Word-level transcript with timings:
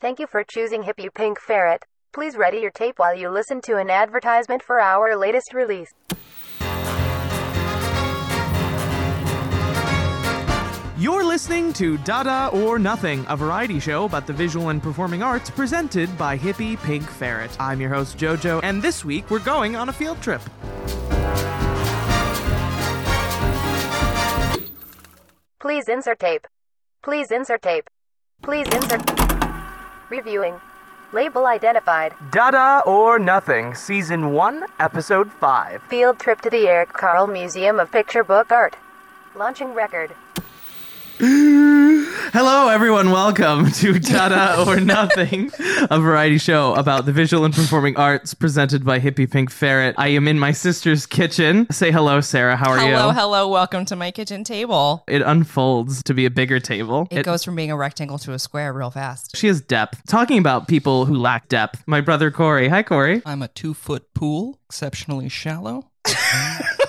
Thank 0.00 0.20
you 0.20 0.28
for 0.28 0.44
choosing 0.44 0.84
Hippie 0.84 1.12
Pink 1.12 1.40
Ferret. 1.40 1.82
Please 2.14 2.36
ready 2.36 2.58
your 2.58 2.70
tape 2.70 3.00
while 3.00 3.16
you 3.16 3.28
listen 3.28 3.60
to 3.62 3.78
an 3.78 3.90
advertisement 3.90 4.62
for 4.62 4.80
our 4.80 5.16
latest 5.16 5.52
release. 5.52 5.92
You're 10.96 11.24
listening 11.24 11.72
to 11.74 11.98
Dada 11.98 12.48
or 12.56 12.78
Nothing, 12.78 13.26
a 13.28 13.36
variety 13.36 13.80
show 13.80 14.04
about 14.04 14.28
the 14.28 14.32
visual 14.32 14.68
and 14.68 14.80
performing 14.80 15.24
arts 15.24 15.50
presented 15.50 16.16
by 16.16 16.38
Hippie 16.38 16.80
Pink 16.84 17.02
Ferret. 17.02 17.56
I'm 17.58 17.80
your 17.80 17.90
host, 17.90 18.16
JoJo, 18.18 18.60
and 18.62 18.80
this 18.80 19.04
week 19.04 19.28
we're 19.32 19.40
going 19.40 19.74
on 19.74 19.88
a 19.88 19.92
field 19.92 20.22
trip. 20.22 20.42
Please 25.60 25.88
insert 25.88 26.20
tape. 26.20 26.46
Please 27.02 27.32
insert 27.32 27.62
tape. 27.62 27.90
Please 28.42 28.68
insert. 28.68 29.27
Reviewing. 30.10 30.60
Label 31.12 31.46
identified. 31.46 32.14
Dada 32.30 32.82
or 32.86 33.18
Nothing, 33.18 33.74
Season 33.74 34.32
1, 34.32 34.64
Episode 34.78 35.30
5. 35.32 35.82
Field 35.82 36.18
trip 36.18 36.40
to 36.42 36.50
the 36.50 36.66
Eric 36.68 36.92
Carle 36.92 37.26
Museum 37.26 37.78
of 37.78 37.90
Picture 37.90 38.24
Book 38.24 38.50
Art. 38.50 38.76
Launching 39.34 39.74
record. 39.74 40.12
Hello, 41.20 42.68
everyone. 42.68 43.10
Welcome 43.10 43.72
to 43.72 43.98
Dada 43.98 44.62
or 44.64 44.78
Nothing, 44.78 45.50
a 45.90 45.98
variety 45.98 46.38
show 46.38 46.74
about 46.76 47.06
the 47.06 47.12
visual 47.12 47.44
and 47.44 47.52
performing 47.52 47.96
arts 47.96 48.34
presented 48.34 48.84
by 48.84 49.00
Hippie 49.00 49.28
Pink 49.28 49.50
Ferret. 49.50 49.96
I 49.98 50.08
am 50.08 50.28
in 50.28 50.38
my 50.38 50.52
sister's 50.52 51.06
kitchen. 51.06 51.66
Say 51.72 51.90
hello, 51.90 52.20
Sarah. 52.20 52.54
How 52.54 52.70
are 52.70 52.78
Hello, 52.78 52.88
you? 52.88 52.96
hello, 52.96 53.10
hello. 53.10 53.48
welcome 53.48 53.84
to 53.86 53.96
my 53.96 54.12
kitchen 54.12 54.44
table. 54.44 55.02
It 55.08 55.22
unfolds 55.22 56.04
to 56.04 56.14
be 56.14 56.24
a 56.24 56.30
bigger 56.30 56.60
table. 56.60 57.08
It, 57.10 57.24
goes 57.24 57.42
from 57.42 57.56
being 57.56 57.72
a 57.72 57.76
rectangle 57.76 58.18
to 58.18 58.32
a 58.32 58.38
square 58.38 58.72
real 58.72 58.92
fast. 58.92 59.36
She 59.36 59.48
has 59.48 59.60
depth. 59.60 60.06
Talking 60.06 60.38
about 60.38 60.68
people 60.68 61.04
who 61.04 61.16
lack 61.16 61.48
depth, 61.48 61.82
my 61.88 62.00
brother 62.00 62.30
Corey. 62.30 62.68
Hi, 62.68 62.84
Corey. 62.84 63.22
I'm 63.26 63.42
a 63.42 63.48
two 63.48 63.74
foot 63.74 64.14
pool, 64.14 64.60
exceptionally 64.68 65.28
shallow. 65.28 65.90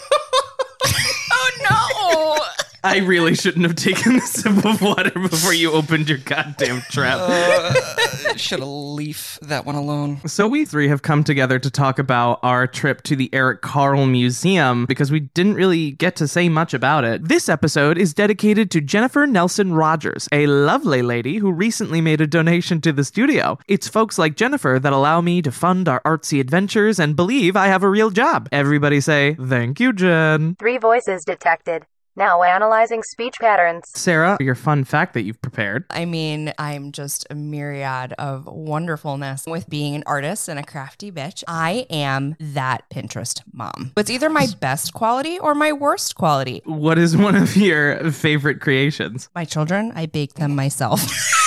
No! 2.84 2.90
I 2.90 2.98
really 3.00 3.36
shouldn't 3.36 3.66
have 3.66 3.76
taken 3.76 4.16
the 4.16 4.22
sip 4.22 4.66
of 4.66 4.82
water 4.82 5.12
before 5.12 5.54
you 5.54 5.72
opened 5.72 6.10
your 6.10 6.18
goddamn 6.20 6.82
trap. 6.90 7.20
Uh, 7.22 8.36
Should 8.36 8.60
have 8.60 8.68
leave 8.68 9.38
that 9.42 9.66
one 9.66 9.76
alone. 9.76 10.22
So 10.28 10.48
we 10.48 10.66
three 10.66 10.88
have 10.88 11.02
come 11.02 11.24
together 11.24 11.60
to 11.60 11.70
talk 11.70 12.00
about 12.00 12.40
our 12.42 12.68
trip 12.68 13.02
to 13.04 13.16
the 13.16 13.30
Eric 13.34 13.62
Carle 13.62 14.06
Museum 14.06 14.86
because 14.86 15.12
we 15.12 15.20
didn't 15.22 15.56
really 15.56 15.92
get 15.92 16.16
to 16.18 16.28
say 16.28 16.48
much 16.50 16.74
about 16.74 17.04
it. 17.04 17.28
This 17.28 17.50
episode 17.50 17.98
is 17.98 18.14
dedicated 18.14 18.72
to 18.72 18.82
Jennifer 18.82 19.28
Nelson 19.28 19.74
Rogers, 19.74 20.28
a 20.32 20.48
lovely 20.48 21.02
lady 21.02 21.38
who 21.38 21.52
recently 21.52 22.02
made 22.02 22.22
a 22.22 22.28
donation 22.28 22.82
to 22.82 22.94
the 22.94 23.04
studio. 23.04 23.58
It's 23.68 23.88
folks 23.88 24.18
like 24.18 24.36
Jennifer 24.36 24.80
that 24.82 24.94
allow 24.94 25.22
me 25.22 25.42
to 25.42 25.52
fund 25.52 25.90
our 25.90 26.02
artsy 26.02 26.40
adventures 26.40 27.00
and 27.00 27.16
believe 27.16 27.56
I 27.56 27.68
have 27.68 27.84
a 27.84 27.90
real 27.90 28.10
job. 28.10 28.48
Everybody 28.52 29.02
say, 29.02 29.36
thank 29.36 29.80
you, 29.80 29.92
Jen. 29.94 30.56
Three 30.56 30.78
voices 30.78 31.26
detected. 31.26 31.86
Now 32.20 32.44
analyzing 32.44 33.02
speech 33.02 33.36
patterns. 33.40 33.92
Sarah, 33.96 34.36
your 34.42 34.54
fun 34.54 34.84
fact 34.84 35.14
that 35.14 35.22
you've 35.22 35.42
prepared. 35.42 35.86
I 35.90 36.04
mean, 36.04 36.52
I'm 36.58 36.92
just 36.92 37.26
a 37.30 37.34
myriad 37.34 38.12
of 38.20 38.46
wonderfulness 38.46 39.46
with 39.48 39.70
being 39.70 39.96
an 39.96 40.04
artist 40.06 40.50
and 40.50 40.60
a 40.60 40.64
crafty 40.64 41.14
bitch. 41.14 41.46
I 41.48 41.88
am 41.90 42.36
that 42.42 42.84
Pinterest 42.90 43.42
mom. 43.54 43.94
It's 43.96 44.10
either 44.10 44.30
my 44.30 44.48
best 44.60 44.94
quality 44.94 45.40
or 45.40 45.56
my 45.56 45.72
worst 45.72 46.16
quality. 46.16 46.62
What 46.66 46.98
is 46.98 47.16
one 47.16 47.36
of 47.36 47.56
your 47.56 48.12
favorite 48.12 48.60
creations? 48.60 49.30
My 49.34 49.46
children, 49.46 49.94
I 49.96 50.06
bake 50.06 50.34
them 50.34 50.54
myself. 50.54 51.00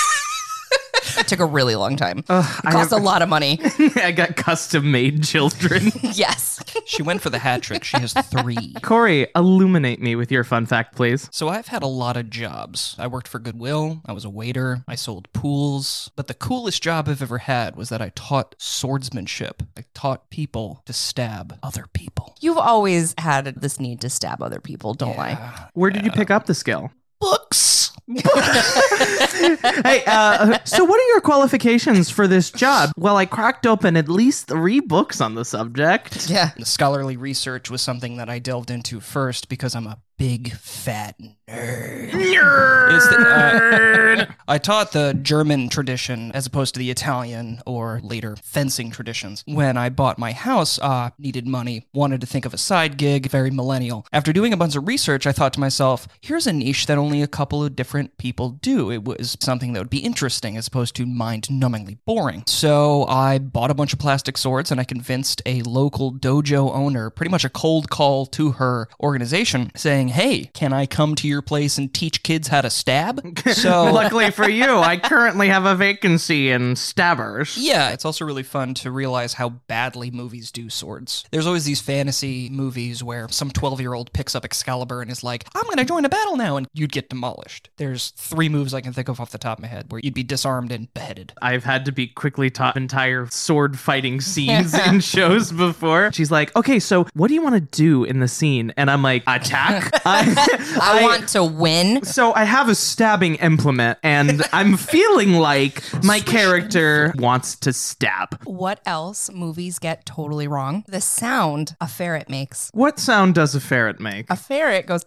it 1.33 1.37
took 1.37 1.49
a 1.49 1.51
really 1.51 1.77
long 1.77 1.97
time. 1.97 2.19
It 2.19 2.25
cost 2.27 2.91
have- 2.91 2.93
a 2.93 2.97
lot 2.97 3.23
of 3.23 3.29
money. 3.29 3.59
I 3.97 4.13
got 4.13 4.37
custom 4.37 4.91
made 4.91 5.25
children. 5.25 5.91
yes. 6.03 6.63
She 6.85 7.03
went 7.03 7.23
for 7.23 7.31
the 7.31 7.39
hat 7.39 7.63
trick. 7.63 7.85
She 7.85 7.99
has 7.99 8.13
three. 8.13 8.75
Corey, 8.83 9.29
illuminate 9.35 10.01
me 10.01 10.15
with 10.15 10.31
your 10.31 10.45
fun 10.45 10.67
fact, 10.67 10.95
please. 10.95 11.29
So 11.33 11.49
I've 11.49 11.69
had 11.69 11.83
a 11.83 11.87
lot 11.87 12.17
of 12.17 12.29
jobs. 12.29 12.97
I 12.99 13.07
worked 13.07 13.29
for 13.29 13.39
Goodwill, 13.39 14.03
I 14.05 14.13
was 14.13 14.25
a 14.25 14.31
waiter, 14.31 14.85
I 14.87 14.95
sold 14.95 15.33
pools. 15.33 16.11
But 16.17 16.27
the 16.27 16.35
coolest 16.35 16.83
job 16.83 17.09
I've 17.09 17.23
ever 17.23 17.39
had 17.39 17.77
was 17.77 17.89
that 17.89 18.03
I 18.03 18.11
taught 18.15 18.55
swordsmanship. 18.59 19.63
I 19.77 19.85
taught 19.95 20.31
people 20.31 20.83
to 20.87 20.93
stab 20.93 21.59
other 21.63 21.87
people. 21.93 22.37
You've 22.41 22.59
always 22.59 23.15
had 23.19 23.47
this 23.47 23.81
need 23.81 24.01
to 24.03 24.11
stab 24.11 24.43
other 24.43 24.61
people, 24.61 24.95
don't 24.95 25.19
I? 25.19 25.69
Where 25.75 25.91
did 25.91 26.05
you 26.05 26.11
pick 26.11 26.31
up 26.31 26.47
the 26.47 26.55
skill? 26.55 26.91
Books! 27.21 27.72
Hey, 28.09 30.03
uh, 30.07 30.59
so 30.65 30.85
what 30.85 31.01
are 31.01 31.09
your 31.09 31.21
qualifications 31.21 32.11
for 32.11 32.27
this 32.27 32.51
job? 32.51 32.91
Well, 32.97 33.17
I 33.17 33.27
cracked 33.27 33.67
open 33.67 33.97
at 33.97 34.09
least 34.09 34.49
three 34.49 34.81
books 34.81 35.21
on 35.21 35.35
the 35.35 35.45
subject. 35.45 36.29
Yeah. 36.29 36.51
The 36.57 36.67
scholarly 36.67 37.17
research 37.17 37.71
was 37.71 37.81
something 37.81 38.17
that 38.17 38.29
I 38.29 38.39
delved 38.39 38.71
into 38.71 39.01
first 39.01 39.49
because 39.49 39.75
I'm 39.75 39.87
a 39.87 39.99
big 40.19 40.53
fat 40.53 41.17
nerd. 41.49 42.95
It's 42.95 43.09
the- 43.09 44.29
uh, 44.29 44.33
I 44.47 44.59
taught 44.59 44.93
the 44.93 45.15
German 45.15 45.69
tradition 45.69 46.31
as 46.33 46.47
opposed 46.47 46.75
to 46.75 46.79
the 46.79 46.91
Italian 46.91 47.61
or 47.67 48.01
later 48.03 48.37
fencing 48.43 48.91
traditions. 48.91 49.43
When 49.47 49.77
I 49.77 49.89
bought 49.89 50.19
my 50.19 50.33
house, 50.33 50.79
uh, 50.81 51.11
needed 51.19 51.47
money, 51.47 51.87
wanted 51.95 52.21
to 52.21 52.27
think 52.27 52.45
of 52.45 52.53
a 52.55 52.59
side 52.59 52.97
gig, 52.99 53.29
very 53.31 53.51
millennial. 53.51 54.07
After 54.13 54.33
doing 54.33 54.53
a 54.53 54.57
bunch 54.57 54.77
of 54.77 54.87
research, 54.87 55.27
I 55.27 55.33
thought 55.33 55.53
to 55.55 55.61
myself, 55.61 56.07
here's 56.21 56.47
a 56.47 56.53
niche 56.53 56.87
that 56.87 56.99
only 56.99 57.23
a 57.23 57.27
couple 57.27 57.65
of 57.65 57.75
different 57.75 58.19
people 58.19 58.51
do. 58.51 58.91
It 58.91 59.05
was 59.05 59.37
something 59.41 59.73
that 59.73 59.81
would 59.81 59.91
be 59.91 59.99
interesting 59.99 60.57
as 60.57 60.67
opposed 60.69 60.95
to 60.97 61.07
mind 61.07 61.45
numbingly 61.51 61.99
boring. 62.07 62.45
So 62.47 63.07
I 63.07 63.39
bought 63.39 63.71
a 63.71 63.75
bunch 63.75 63.93
of 63.93 63.99
plastic 63.99 64.37
swords 64.39 64.71
and 64.71 64.81
I 64.81 64.85
convinced 64.85 65.41
a 65.47 65.63
local 65.63 66.13
dojo 66.13 66.73
owner, 66.75 67.11
pretty 67.11 67.31
much 67.31 67.45
a 67.45 67.49
cold 67.51 67.91
call 67.91 68.27
to 68.27 68.53
her 68.53 68.89
organization, 69.01 69.73
saying, 69.75 70.02
Hey, 70.09 70.45
can 70.55 70.73
I 70.73 70.87
come 70.87 71.15
to 71.17 71.29
your 71.29 71.43
place 71.43 71.79
and 71.79 71.93
teach 71.93 72.23
kids 72.23 72.49
how 72.49 72.61
to 72.61 72.71
stab? 72.71 73.21
So 73.53 73.93
Luckily 73.93 74.31
for 74.31 74.49
you, 74.49 74.79
I 74.79 74.97
currently 74.97 75.49
have 75.49 75.67
a 75.67 75.75
vacancy 75.75 76.51
in 76.51 76.75
stabbers. 76.77 77.57
yeah, 77.59 77.91
it's 77.91 78.05
also 78.05 78.25
really 78.25 78.43
fun 78.43 78.75
to 78.75 78.91
realize 78.91 79.35
how 79.35 79.51
badly 79.51 80.11
movies 80.11 80.51
do 80.51 80.71
swords. 80.71 81.25
There's 81.31 81.47
always 81.47 81.65
these 81.65 81.81
fantasy 81.81 82.49
movies 82.51 83.03
where 83.05 83.29
some 83.29 83.51
12 83.51 83.81
year 83.81 83.95
old 83.95 84.13
picks 84.13 84.35
up 84.35 84.45
Excalibur 84.45 85.03
and 85.03 85.11
is 85.11 85.23
like, 85.23 85.45
I'm 85.55 85.65
going 85.65 85.77
to 85.77 85.85
join 85.85 86.05
a 86.05 86.09
battle 86.09 86.37
now, 86.37 86.57
and 86.57 86.67
you'd 86.73 86.93
get 86.93 87.09
demolished. 87.11 87.69
There's 87.77 88.11
three 88.11 88.49
moves 88.49 88.73
I 88.75 88.81
can 88.81 88.93
think 88.93 89.09
of 89.09 89.21
off 89.21 89.31
the 89.31 89.39
top 89.39 89.59
of 89.59 89.63
my 89.63 89.69
head 89.69 89.87
where 89.91 90.01
you'd 90.03 90.15
be 90.15 90.23
disarmed 90.25 90.73
and 90.73 90.93
beheaded. 90.95 91.33
I've 91.43 91.65
had 91.65 91.85
to 91.87 91.93
be 91.93 92.07
quickly 92.07 92.51
taught 92.51 92.77
entire 92.77 93.27
sword 93.31 93.79
fighting 93.79 94.21
scenes 94.33 94.75
in 94.75 95.01
shows 95.01 95.53
before. 95.53 96.11
She's 96.13 96.31
like, 96.31 96.55
okay, 96.57 96.79
so 96.81 97.07
what 97.15 97.29
do 97.29 97.35
you 97.35 97.43
want 97.43 97.55
to 97.55 97.61
do 97.61 98.05
in 98.05 98.21
the 98.21 98.29
scene? 98.29 98.73
And 98.77 98.91
I'm 98.91 99.03
like, 99.03 99.23
attack? 99.27 99.92
I, 100.05 100.79
I 100.81 101.03
want 101.03 101.29
to 101.31 101.45
win. 101.45 102.03
So 102.05 102.33
I 102.33 102.45
have 102.45 102.69
a 102.69 102.75
stabbing 102.75 103.35
implement, 103.37 103.99
and 104.03 104.43
I'm 104.53 104.77
feeling 104.77 105.35
like 105.35 105.83
my 106.03 106.21
character 106.21 107.13
wants 107.17 107.57
to 107.57 107.73
stab. 107.73 108.43
What 108.45 108.81
else 108.87 109.31
movies 109.31 109.79
get 109.79 110.07
totally 110.07 110.49
wrong? 110.49 110.85
The 110.89 111.01
sound 111.01 111.77
a 111.81 111.89
ferret 111.89 112.31
makes. 112.31 112.71
What 112.73 112.99
sound 112.99 113.35
does 113.35 113.55
a 113.55 113.61
ferret 113.61 114.01
make? 114.01 114.31
A 114.31 114.37
ferret 114.37 114.87
goes 114.87 115.05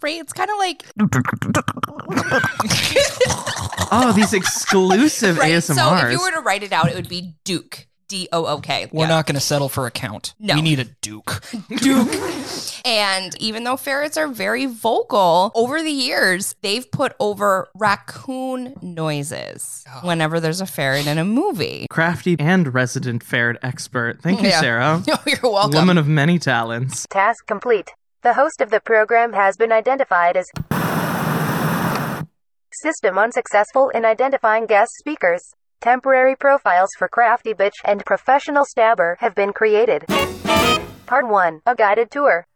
Great. 0.00 0.20
It's 0.20 0.32
kind 0.32 0.50
of 0.50 0.58
like. 0.58 0.84
oh, 3.92 4.12
these 4.14 4.32
exclusive 4.32 5.38
right? 5.38 5.52
ASMRs. 5.52 5.74
So 5.74 5.94
if 6.06 6.12
you 6.12 6.20
were 6.20 6.32
to 6.32 6.40
write 6.40 6.62
it 6.62 6.72
out, 6.72 6.88
it 6.88 6.94
would 6.94 7.08
be 7.08 7.34
Duke. 7.44 7.86
D 8.08 8.28
O 8.32 8.46
O 8.46 8.58
K. 8.60 8.88
We're 8.92 9.06
not 9.08 9.26
going 9.26 9.34
to 9.34 9.40
settle 9.40 9.68
for 9.68 9.86
a 9.86 9.90
count. 9.90 10.34
No. 10.38 10.54
We 10.54 10.62
need 10.62 10.78
a 10.78 10.84
duke. 10.84 11.42
Duke. 11.68 12.08
and 12.86 13.34
even 13.40 13.64
though 13.64 13.76
ferrets 13.76 14.16
are 14.16 14.28
very 14.28 14.66
vocal, 14.66 15.50
over 15.54 15.82
the 15.82 15.90
years, 15.90 16.54
they've 16.62 16.90
put 16.90 17.14
over 17.20 17.68
raccoon 17.74 18.74
noises 18.82 19.84
Oh. 19.88 20.06
whenever 20.06 20.40
there's 20.40 20.60
a 20.60 20.66
ferret 20.66 21.06
in 21.06 21.18
a 21.18 21.24
movie. 21.24 21.86
Crafty 21.90 22.36
and 22.38 22.72
resident 22.74 23.22
ferret 23.22 23.56
expert. 23.62 24.20
Thank 24.22 24.42
you, 24.42 24.48
Yeah. 24.48 24.60
Sarah. 24.60 25.02
Oh, 25.08 25.22
you're 25.26 25.38
welcome. 25.42 25.72
Woman 25.78 25.98
of 25.98 26.06
many 26.08 26.38
talents. 26.38 27.06
Task 27.10 27.46
complete. 27.46 27.90
The 28.22 28.34
host 28.34 28.60
of 28.60 28.70
the 28.70 28.80
program 28.80 29.32
has 29.34 29.56
been 29.56 29.72
identified 29.72 30.36
as 30.36 30.46
System 32.72 33.16
unsuccessful 33.18 33.88
in 33.90 34.04
identifying 34.04 34.66
guest 34.66 34.90
speakers. 34.98 35.54
Temporary 35.80 36.36
profiles 36.36 36.90
for 36.98 37.08
Crafty 37.08 37.52
Bitch 37.52 37.74
and 37.84 38.04
Professional 38.04 38.64
Stabber 38.64 39.16
have 39.20 39.34
been 39.34 39.52
created. 39.52 40.06
Part 41.06 41.28
1 41.28 41.60
A 41.66 41.74
Guided 41.74 42.10
Tour. 42.10 42.46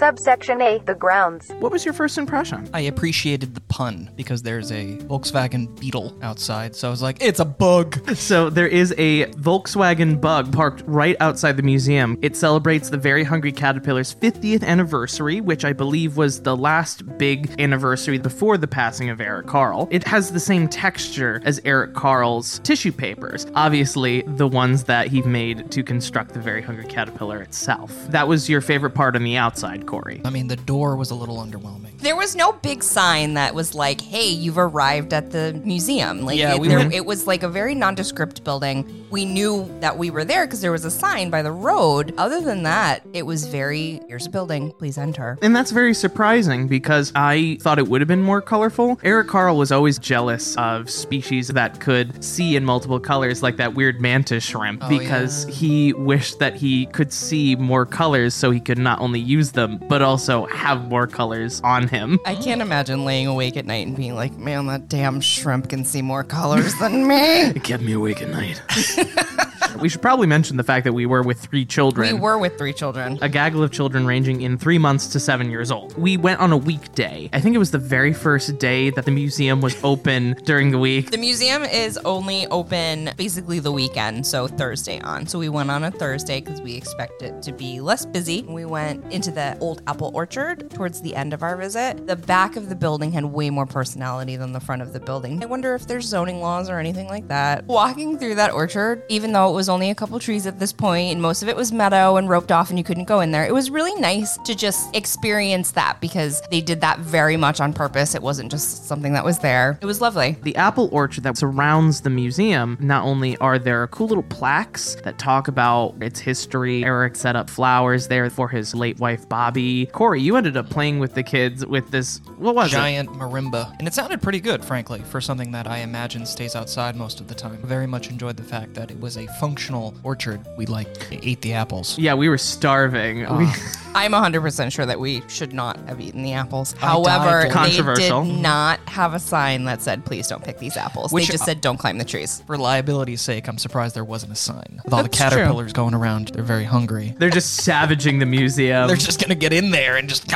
Subsection 0.00 0.62
A. 0.62 0.78
The 0.86 0.94
grounds. 0.94 1.50
What 1.58 1.70
was 1.70 1.84
your 1.84 1.92
first 1.92 2.16
impression? 2.16 2.66
I 2.72 2.80
appreciated 2.80 3.54
the 3.54 3.60
pun 3.60 4.10
because 4.16 4.42
there's 4.42 4.72
a 4.72 4.96
Volkswagen 4.96 5.78
Beetle 5.78 6.18
outside. 6.22 6.74
So 6.74 6.88
I 6.88 6.90
was 6.90 7.02
like, 7.02 7.22
it's 7.22 7.38
a 7.38 7.44
bug. 7.44 7.98
So 8.30 8.48
there 8.48 8.66
is 8.68 8.94
a 8.96 9.26
Volkswagen 9.32 10.20
Bug 10.20 10.52
parked 10.52 10.82
right 10.86 11.16
outside 11.20 11.56
the 11.56 11.62
museum. 11.62 12.18
It 12.22 12.36
celebrates 12.36 12.90
the 12.90 12.96
Very 12.96 13.24
Hungry 13.24 13.50
Caterpillar's 13.52 14.14
50th 14.14 14.62
anniversary, 14.62 15.40
which 15.40 15.64
I 15.64 15.72
believe 15.72 16.16
was 16.16 16.42
the 16.42 16.56
last 16.56 17.18
big 17.18 17.60
anniversary 17.60 18.18
before 18.18 18.56
the 18.56 18.68
passing 18.68 19.10
of 19.10 19.20
Eric 19.20 19.46
Carle. 19.46 19.88
It 19.90 20.04
has 20.04 20.32
the 20.32 20.40
same 20.40 20.68
texture 20.68 21.40
as 21.44 21.60
Eric 21.64 21.94
Carle's 21.94 22.58
tissue 22.60 22.92
papers, 22.92 23.46
obviously 23.54 24.22
the 24.22 24.48
ones 24.48 24.84
that 24.84 25.08
he 25.08 25.22
made 25.22 25.70
to 25.72 25.82
construct 25.82 26.32
the 26.34 26.40
Very 26.40 26.62
Hungry 26.62 26.86
Caterpillar 26.86 27.40
itself. 27.42 27.94
That 28.08 28.28
was 28.28 28.48
your 28.48 28.60
favorite 28.60 28.94
part 28.94 29.16
on 29.16 29.24
the 29.24 29.36
outside, 29.36 29.86
Corey. 29.90 30.20
I 30.24 30.30
mean, 30.30 30.46
the 30.46 30.56
door 30.56 30.94
was 30.96 31.10
a 31.10 31.14
little 31.14 31.38
underwhelming. 31.38 31.98
There 31.98 32.16
was 32.16 32.34
no 32.36 32.52
big 32.52 32.82
sign 32.82 33.34
that 33.34 33.54
was 33.54 33.74
like, 33.74 34.00
"Hey, 34.00 34.28
you've 34.28 34.56
arrived 34.58 35.12
at 35.12 35.32
the 35.32 35.60
museum." 35.64 36.22
Like, 36.24 36.38
Yeah, 36.38 36.54
it, 36.54 36.60
we 36.60 36.68
there, 36.68 36.78
went- 36.78 36.94
it 36.94 37.04
was 37.04 37.26
like 37.26 37.42
a 37.42 37.48
very 37.48 37.74
nondescript 37.74 38.44
building. 38.44 39.06
We 39.10 39.24
knew 39.24 39.68
that 39.80 39.98
we 39.98 40.10
were 40.10 40.24
there 40.24 40.46
because 40.46 40.60
there 40.60 40.70
was 40.72 40.84
a 40.84 40.90
sign 40.90 41.28
by 41.30 41.42
the 41.42 41.50
road. 41.52 42.14
Other 42.16 42.40
than 42.40 42.62
that, 42.62 43.02
it 43.12 43.26
was 43.26 43.46
very, 43.46 44.00
"Here's 44.08 44.26
a 44.26 44.30
building, 44.30 44.72
please 44.78 44.96
enter." 44.96 45.36
And 45.42 45.54
that's 45.54 45.72
very 45.72 45.92
surprising 45.92 46.68
because 46.68 47.12
I 47.16 47.58
thought 47.60 47.78
it 47.78 47.88
would 47.88 48.00
have 48.00 48.08
been 48.08 48.22
more 48.22 48.40
colorful. 48.40 48.98
Eric 49.02 49.26
Carle 49.28 49.56
was 49.58 49.72
always 49.72 49.98
jealous 49.98 50.54
of 50.56 50.88
species 50.88 51.48
that 51.48 51.80
could 51.80 52.22
see 52.24 52.54
in 52.56 52.64
multiple 52.64 53.00
colors, 53.00 53.42
like 53.42 53.56
that 53.56 53.74
weird 53.74 54.00
mantis 54.00 54.44
shrimp, 54.44 54.84
oh, 54.84 54.88
because 54.88 55.44
he 55.48 55.92
wished 55.94 56.38
that 56.38 56.54
he 56.54 56.86
could 56.86 57.12
see 57.12 57.56
more 57.56 57.84
colors 57.84 58.32
so 58.32 58.50
he 58.52 58.60
could 58.60 58.78
not 58.78 59.00
only 59.00 59.18
use 59.20 59.52
them, 59.52 59.79
but 59.88 60.02
also 60.02 60.46
have 60.46 60.88
more 60.88 61.06
colors 61.06 61.60
on 61.62 61.88
him. 61.88 62.18
I 62.26 62.34
can't 62.34 62.60
imagine 62.60 63.04
laying 63.04 63.26
awake 63.26 63.56
at 63.56 63.66
night 63.66 63.86
and 63.86 63.96
being 63.96 64.14
like, 64.14 64.36
"Man, 64.38 64.66
that 64.66 64.88
damn 64.88 65.20
shrimp 65.20 65.68
can 65.68 65.84
see 65.84 66.02
more 66.02 66.24
colors 66.24 66.74
than 66.76 67.06
me." 67.06 67.40
It 67.60 67.64
kept 67.64 67.82
me 67.82 67.92
awake 67.92 68.22
at 68.22 68.28
night. 68.28 68.62
we 69.80 69.88
should 69.88 70.02
probably 70.02 70.26
mention 70.26 70.56
the 70.56 70.64
fact 70.64 70.84
that 70.84 70.92
we 70.92 71.06
were 71.06 71.22
with 71.22 71.38
three 71.40 71.64
children. 71.64 72.14
we 72.14 72.20
were 72.20 72.38
with 72.38 72.56
three 72.58 72.72
children. 72.72 73.18
a 73.22 73.28
gaggle 73.28 73.62
of 73.62 73.70
children 73.70 74.06
ranging 74.06 74.42
in 74.42 74.58
three 74.58 74.78
months 74.78 75.08
to 75.08 75.20
seven 75.20 75.50
years 75.50 75.70
old. 75.70 75.96
We 75.96 76.16
went 76.16 76.40
on 76.40 76.52
a 76.52 76.56
weekday. 76.56 77.28
I 77.32 77.40
think 77.40 77.54
it 77.54 77.58
was 77.58 77.70
the 77.70 77.78
very 77.78 78.12
first 78.12 78.58
day 78.58 78.90
that 78.90 79.04
the 79.04 79.10
museum 79.10 79.60
was 79.60 79.76
open 79.84 80.34
during 80.44 80.70
the 80.70 80.78
week. 80.78 81.10
The 81.10 81.18
museum 81.18 81.62
is 81.64 81.98
only 81.98 82.46
open 82.48 83.10
basically 83.16 83.58
the 83.60 83.72
weekend, 83.72 84.26
so 84.26 84.46
Thursday 84.46 85.00
on. 85.00 85.26
So 85.26 85.38
we 85.38 85.48
went 85.48 85.70
on 85.70 85.84
a 85.84 85.90
Thursday 85.90 86.40
because 86.40 86.60
we 86.60 86.74
expect 86.74 87.22
it 87.22 87.42
to 87.42 87.52
be 87.52 87.80
less 87.80 88.06
busy. 88.06 88.42
We 88.42 88.64
went 88.64 89.04
into 89.12 89.30
the 89.30 89.56
old 89.60 89.82
apple 89.86 90.10
orchard 90.14 90.70
towards 90.70 91.00
the 91.02 91.14
end 91.14 91.32
of 91.32 91.42
our 91.42 91.56
visit. 91.56 92.06
The 92.06 92.16
back 92.16 92.56
of 92.56 92.68
the 92.68 92.76
building 92.76 93.12
had 93.12 93.24
way 93.24 93.50
more 93.50 93.66
personality 93.66 94.36
than 94.36 94.52
the 94.52 94.60
front 94.60 94.82
of 94.82 94.92
the 94.92 95.00
building. 95.00 95.42
I 95.42 95.46
wonder 95.46 95.74
if 95.74 95.86
there's 95.86 96.06
zoning 96.06 96.40
laws 96.40 96.68
or 96.70 96.78
anything 96.78 97.06
like 97.08 97.28
that. 97.28 97.64
Walking 97.66 98.18
through 98.18 98.36
that 98.36 98.52
orchard, 98.52 99.02
even 99.08 99.32
though 99.32 99.50
it 99.50 99.54
was 99.54 99.59
only 99.68 99.90
a 99.90 99.94
couple 99.94 100.18
trees 100.18 100.46
at 100.46 100.58
this 100.58 100.72
point 100.72 101.12
and 101.12 101.20
most 101.20 101.42
of 101.42 101.48
it 101.48 101.56
was 101.56 101.72
meadow 101.72 102.16
and 102.16 102.28
roped 102.28 102.52
off 102.52 102.70
and 102.70 102.78
you 102.78 102.84
couldn't 102.84 103.04
go 103.04 103.20
in 103.20 103.30
there, 103.30 103.44
it 103.44 103.52
was 103.52 103.70
really 103.70 103.94
nice 104.00 104.36
to 104.38 104.54
just 104.54 104.94
experience 104.94 105.72
that 105.72 106.00
because 106.00 106.42
they 106.50 106.60
did 106.60 106.80
that 106.80 106.98
very 107.00 107.36
much 107.36 107.60
on 107.60 107.72
purpose. 107.72 108.14
It 108.14 108.22
wasn't 108.22 108.50
just 108.50 108.86
something 108.86 109.12
that 109.12 109.24
was 109.24 109.38
there. 109.40 109.78
It 109.80 109.86
was 109.86 110.00
lovely. 110.00 110.36
The 110.42 110.56
apple 110.56 110.88
orchard 110.92 111.24
that 111.24 111.36
surrounds 111.36 112.00
the 112.00 112.10
museum, 112.10 112.76
not 112.80 113.04
only 113.04 113.36
are 113.38 113.58
there 113.58 113.86
cool 113.88 114.08
little 114.08 114.22
plaques 114.22 114.96
that 115.04 115.18
talk 115.18 115.48
about 115.48 115.94
its 116.00 116.20
history, 116.20 116.84
Eric 116.84 117.16
set 117.16 117.36
up 117.36 117.50
flowers 117.50 118.08
there 118.08 118.30
for 118.30 118.48
his 118.48 118.74
late 118.74 118.98
wife 118.98 119.28
Bobbie. 119.28 119.86
Corey, 119.86 120.20
you 120.20 120.36
ended 120.36 120.56
up 120.56 120.68
playing 120.70 120.98
with 120.98 121.14
the 121.14 121.22
kids 121.22 121.64
with 121.66 121.90
this, 121.90 122.20
what 122.36 122.54
was 122.54 122.72
it? 122.72 122.76
Giant 122.76 123.10
marimba. 123.10 123.76
And 123.78 123.86
it 123.86 123.94
sounded 123.94 124.22
pretty 124.22 124.40
good, 124.40 124.64
frankly, 124.64 125.00
for 125.00 125.20
something 125.20 125.50
that 125.52 125.66
I 125.66 125.78
imagine 125.78 126.26
stays 126.26 126.54
outside 126.54 126.96
most 126.96 127.20
of 127.20 127.28
the 127.28 127.34
time. 127.34 127.58
Very 127.62 127.86
much 127.86 128.08
enjoyed 128.08 128.36
the 128.36 128.42
fact 128.42 128.74
that 128.74 128.90
it 128.90 129.00
was 129.00 129.16
a 129.16 129.26
functional 129.50 129.92
orchard. 130.04 130.40
We 130.56 130.66
like 130.66 130.86
ate 131.10 131.40
the 131.42 131.54
apples. 131.54 131.98
Yeah, 131.98 132.14
we 132.14 132.28
were 132.28 132.38
starving. 132.38 133.18
We, 133.36 133.46
I'm 133.94 134.12
100% 134.12 134.70
sure 134.70 134.86
that 134.86 135.00
we 135.00 135.22
should 135.26 135.52
not 135.52 135.76
have 135.88 136.00
eaten 136.00 136.22
the 136.22 136.32
apples. 136.34 136.76
I 136.80 136.86
However, 136.86 137.42
died. 137.42 137.50
they 137.50 137.52
Controversial. 137.52 138.24
did 138.24 138.34
not 138.38 138.78
have 138.88 139.14
a 139.14 139.18
sign 139.18 139.64
that 139.64 139.82
said, 139.82 140.04
please 140.04 140.28
don't 140.28 140.44
pick 140.44 140.58
these 140.58 140.76
apples. 140.76 141.12
Which- 141.12 141.26
they 141.26 141.32
just 141.32 141.42
uh, 141.42 141.46
said, 141.46 141.60
don't 141.60 141.76
climb 141.78 141.98
the 141.98 142.04
trees. 142.04 142.44
For 142.46 142.56
liability's 142.56 143.20
sake, 143.20 143.48
I'm 143.48 143.58
surprised 143.58 143.96
there 143.96 144.04
wasn't 144.04 144.30
a 144.30 144.36
sign. 144.36 144.80
With 144.84 144.94
all 144.94 145.02
the 145.02 145.08
That's 145.08 145.18
true. 145.18 145.28
caterpillars 145.30 145.72
going 145.72 145.94
around, 145.94 146.28
they're 146.28 146.44
very 146.44 146.62
hungry. 146.62 147.16
they're 147.18 147.30
just 147.30 147.56
savaging 147.64 148.20
the 148.20 148.26
museum. 148.26 148.86
They're 148.86 148.96
just 148.96 149.20
gonna 149.20 149.34
get 149.34 149.52
in 149.52 149.72
there 149.72 149.96
and 149.96 150.08
just. 150.08 150.30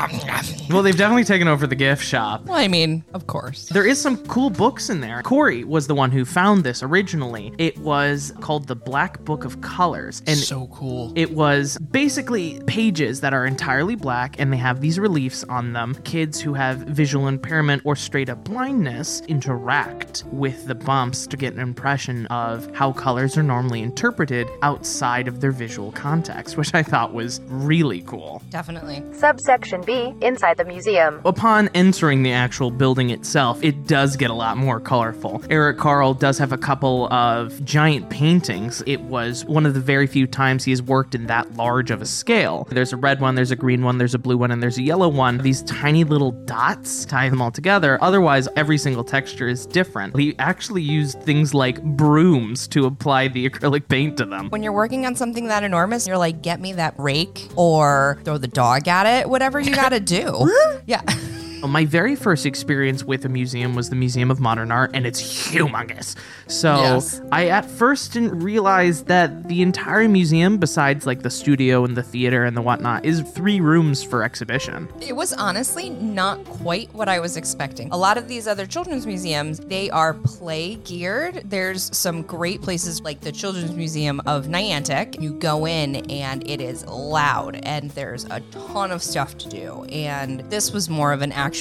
well, 0.69 0.83
they've 0.83 0.97
definitely 0.97 1.23
taken 1.25 1.47
over 1.47 1.69
the 1.69 1.77
gift 1.77 2.05
shop. 2.05 2.47
Well, 2.47 2.59
I 2.59 2.67
mean, 2.67 3.05
of 3.15 3.29
course. 3.29 3.69
There 3.69 3.87
is 3.87 4.01
some 4.01 4.17
cool 4.27 4.51
books 4.51 4.91
in 4.91 5.01
there. 5.01 5.23
Corey 5.23 5.63
was 5.63 5.87
the 5.87 5.95
one 5.95 6.11
who 6.11 6.25
found 6.25 6.65
this 6.65 6.83
originally. 6.83 7.53
It 7.59 7.79
was 7.79 8.33
called 8.41 8.67
the 8.67 8.75
Black 8.75 9.04
Book 9.25 9.45
of 9.45 9.61
Colors. 9.61 10.23
And 10.27 10.39
so 10.39 10.67
cool. 10.69 11.13
it 11.15 11.33
was 11.33 11.79
basically 11.79 12.61
pages 12.67 13.21
that 13.21 13.35
are 13.35 13.47
entirely 13.47 13.95
black 13.95 14.37
and 14.39 14.53
they 14.53 14.57
have 14.57 14.81
these 14.81 14.99
reliefs 14.99 15.45
on 15.49 15.73
them. 15.73 15.95
Kids 16.05 16.41
who 16.41 16.55
have 16.55 16.79
visual 16.79 17.29
impairment 17.29 17.83
or 17.85 17.97
straight 17.97 18.29
up 18.29 18.45
blindness 18.45 19.21
interact 19.29 20.25
with 20.33 20.67
the 20.67 20.75
bumps 20.75 21.27
to 21.27 21.37
get 21.37 21.53
an 21.55 21.61
impression 21.61 22.27
of 22.27 22.75
how 22.75 22.93
colors 22.93 23.37
are 23.37 23.43
normally 23.43 23.83
interpreted 23.83 24.49
outside 24.63 25.29
of 25.29 25.41
their 25.41 25.53
visual 25.53 25.93
context, 25.93 26.57
which 26.57 26.75
I 26.75 26.83
thought 26.83 27.13
was 27.13 27.41
really 27.47 28.03
cool. 28.03 28.43
Definitely. 28.51 29.03
Subsection 29.13 29.83
B. 29.83 30.15
Inside 30.21 30.57
the 30.57 30.65
museum. 30.65 31.21
Upon 31.25 31.69
entering 31.75 32.23
the 32.23 32.33
actual 32.33 32.71
building 32.71 33.11
itself, 33.11 33.63
it 33.63 33.87
does 33.87 34.17
get 34.17 34.31
a 34.31 34.35
lot 34.35 34.57
more 34.57 34.81
colorful. 34.81 35.43
Eric 35.51 35.79
Carle 35.79 36.15
does 36.15 36.39
have 36.39 36.53
a 36.53 36.59
couple 36.59 37.13
of 37.13 37.65
giant 37.65 38.11
paintings. 38.11 38.83
It 38.95 39.01
was 39.01 39.45
one 39.47 39.67
of 39.67 39.75
the 39.75 39.81
very 39.81 40.07
few 40.07 40.25
times 40.29 40.63
he 40.63 40.71
has 40.71 40.81
worked 40.81 41.17
in 41.17 41.27
that 41.27 41.57
large 41.57 41.91
of 41.91 42.01
a 42.01 42.07
scale. 42.07 42.69
There's 42.71 42.93
a 42.93 42.97
red 42.97 43.21
one, 43.21 43.35
there's 43.35 43.51
a 43.51 43.57
green 43.57 43.83
one, 43.83 43.99
there's 43.99 44.15
a 44.15 44.21
blue 44.21 44.37
one, 44.37 44.53
and 44.53 44.63
there's 44.63 44.79
a 44.79 44.83
yellow 44.83 45.09
one. 45.09 45.39
These 45.39 45.65
tiny 45.65 46.05
little 46.05 46.31
dots 46.31 47.05
tie 47.05 47.29
them 47.29 47.43
all 47.43 47.51
together. 47.51 47.99
Otherwise, 48.01 48.47
every 48.55 48.79
single 48.79 49.03
texture 49.03 49.49
is 49.49 49.67
different. 49.67 50.17
He 50.17 50.39
actually 50.39 50.83
used 50.83 51.21
things 51.23 51.55
like 51.55 51.83
brooms 51.83 52.69
to 52.69 52.87
apply 52.87 53.27
the 53.27 53.51
acrylic 53.51 53.89
paint 53.89 54.17
to 54.19 54.27
them. 54.27 54.49
When 54.51 54.63
you're 54.63 54.73
working 54.73 55.07
on 55.07 55.17
something 55.17 55.49
that 55.49 55.65
enormous, 55.65 56.07
you're 56.07 56.17
like, 56.17 56.41
get 56.41 56.61
me 56.61 56.73
that 56.75 56.95
rake 56.97 57.49
or 57.57 58.21
throw 58.23 58.39
the 58.39 58.47
dog 58.47 58.87
at 58.87 59.07
it, 59.07 59.29
whatever 59.29 59.59
you 59.59 59.75
gotta 59.75 59.99
do. 59.99 60.49
yeah. 60.87 61.03
My 61.67 61.85
very 61.85 62.15
first 62.15 62.47
experience 62.47 63.05
with 63.05 63.25
a 63.25 63.29
museum 63.29 63.75
was 63.75 63.91
the 63.91 63.97
Museum 63.97 64.31
of 64.31 64.39
Modern 64.41 64.71
Art, 64.71 64.91
and 64.95 65.07
it's 65.07 65.23
humongous. 65.23 66.15
So 66.47 66.77
Yes. 66.77 67.21
I 67.33 67.49
at 67.49 67.65
first 67.65 68.13
didn't 68.13 68.39
realize 68.41 69.05
that 69.05 69.49
the 69.49 69.63
entire 69.63 70.09
museum, 70.09 70.59
besides 70.59 71.07
like 71.07 71.23
the 71.23 71.31
studio 71.31 71.85
and 71.85 71.97
the 71.97 72.03
theater 72.03 72.45
and 72.45 72.57
the 72.57 72.63
whatnot, 72.63 73.05
is 73.05 73.23
three 73.23 73.61
rooms 73.61 74.03
for 74.03 74.23
exhibition. 74.23 74.89
It 75.01 75.17
was 75.17 75.33
honestly 75.33 75.91
not 75.91 76.45
quite 76.45 76.93
what 76.95 77.09
I 77.09 77.19
was 77.19 77.37
expecting. 77.37 77.89
A 77.93 77.97
lot 77.97 78.19
of 78.19 78.29
these 78.29 78.47
other 78.47 78.67
children's 78.67 79.07
museums, 79.07 79.59
they 79.61 79.89
are 79.91 80.15
play 80.15 80.77
geared. 80.77 81.43
There's 81.49 81.97
some 81.97 82.23
great 82.23 82.61
places 82.61 83.01
like 83.03 83.21
the 83.21 83.33
Children's 83.33 83.75
Museum 83.75 84.21
of 84.27 84.47
Niantic. 84.47 85.21
You 85.21 85.33
go 85.33 85.67
in 85.67 85.97
and 86.11 86.49
it 86.49 86.61
is 86.61 86.85
loud 86.87 87.57
and 87.63 87.91
there's 87.93 88.25
a 88.27 88.41
ton 88.51 88.91
of 88.93 89.03
stuff 89.03 89.39
to 89.39 89.49
do. 89.49 89.85
And 89.85 90.41
this 90.51 90.73
was 90.73 90.91
more 90.91 91.13
of 91.13 91.23
an 91.23 91.33
actual 91.33 91.54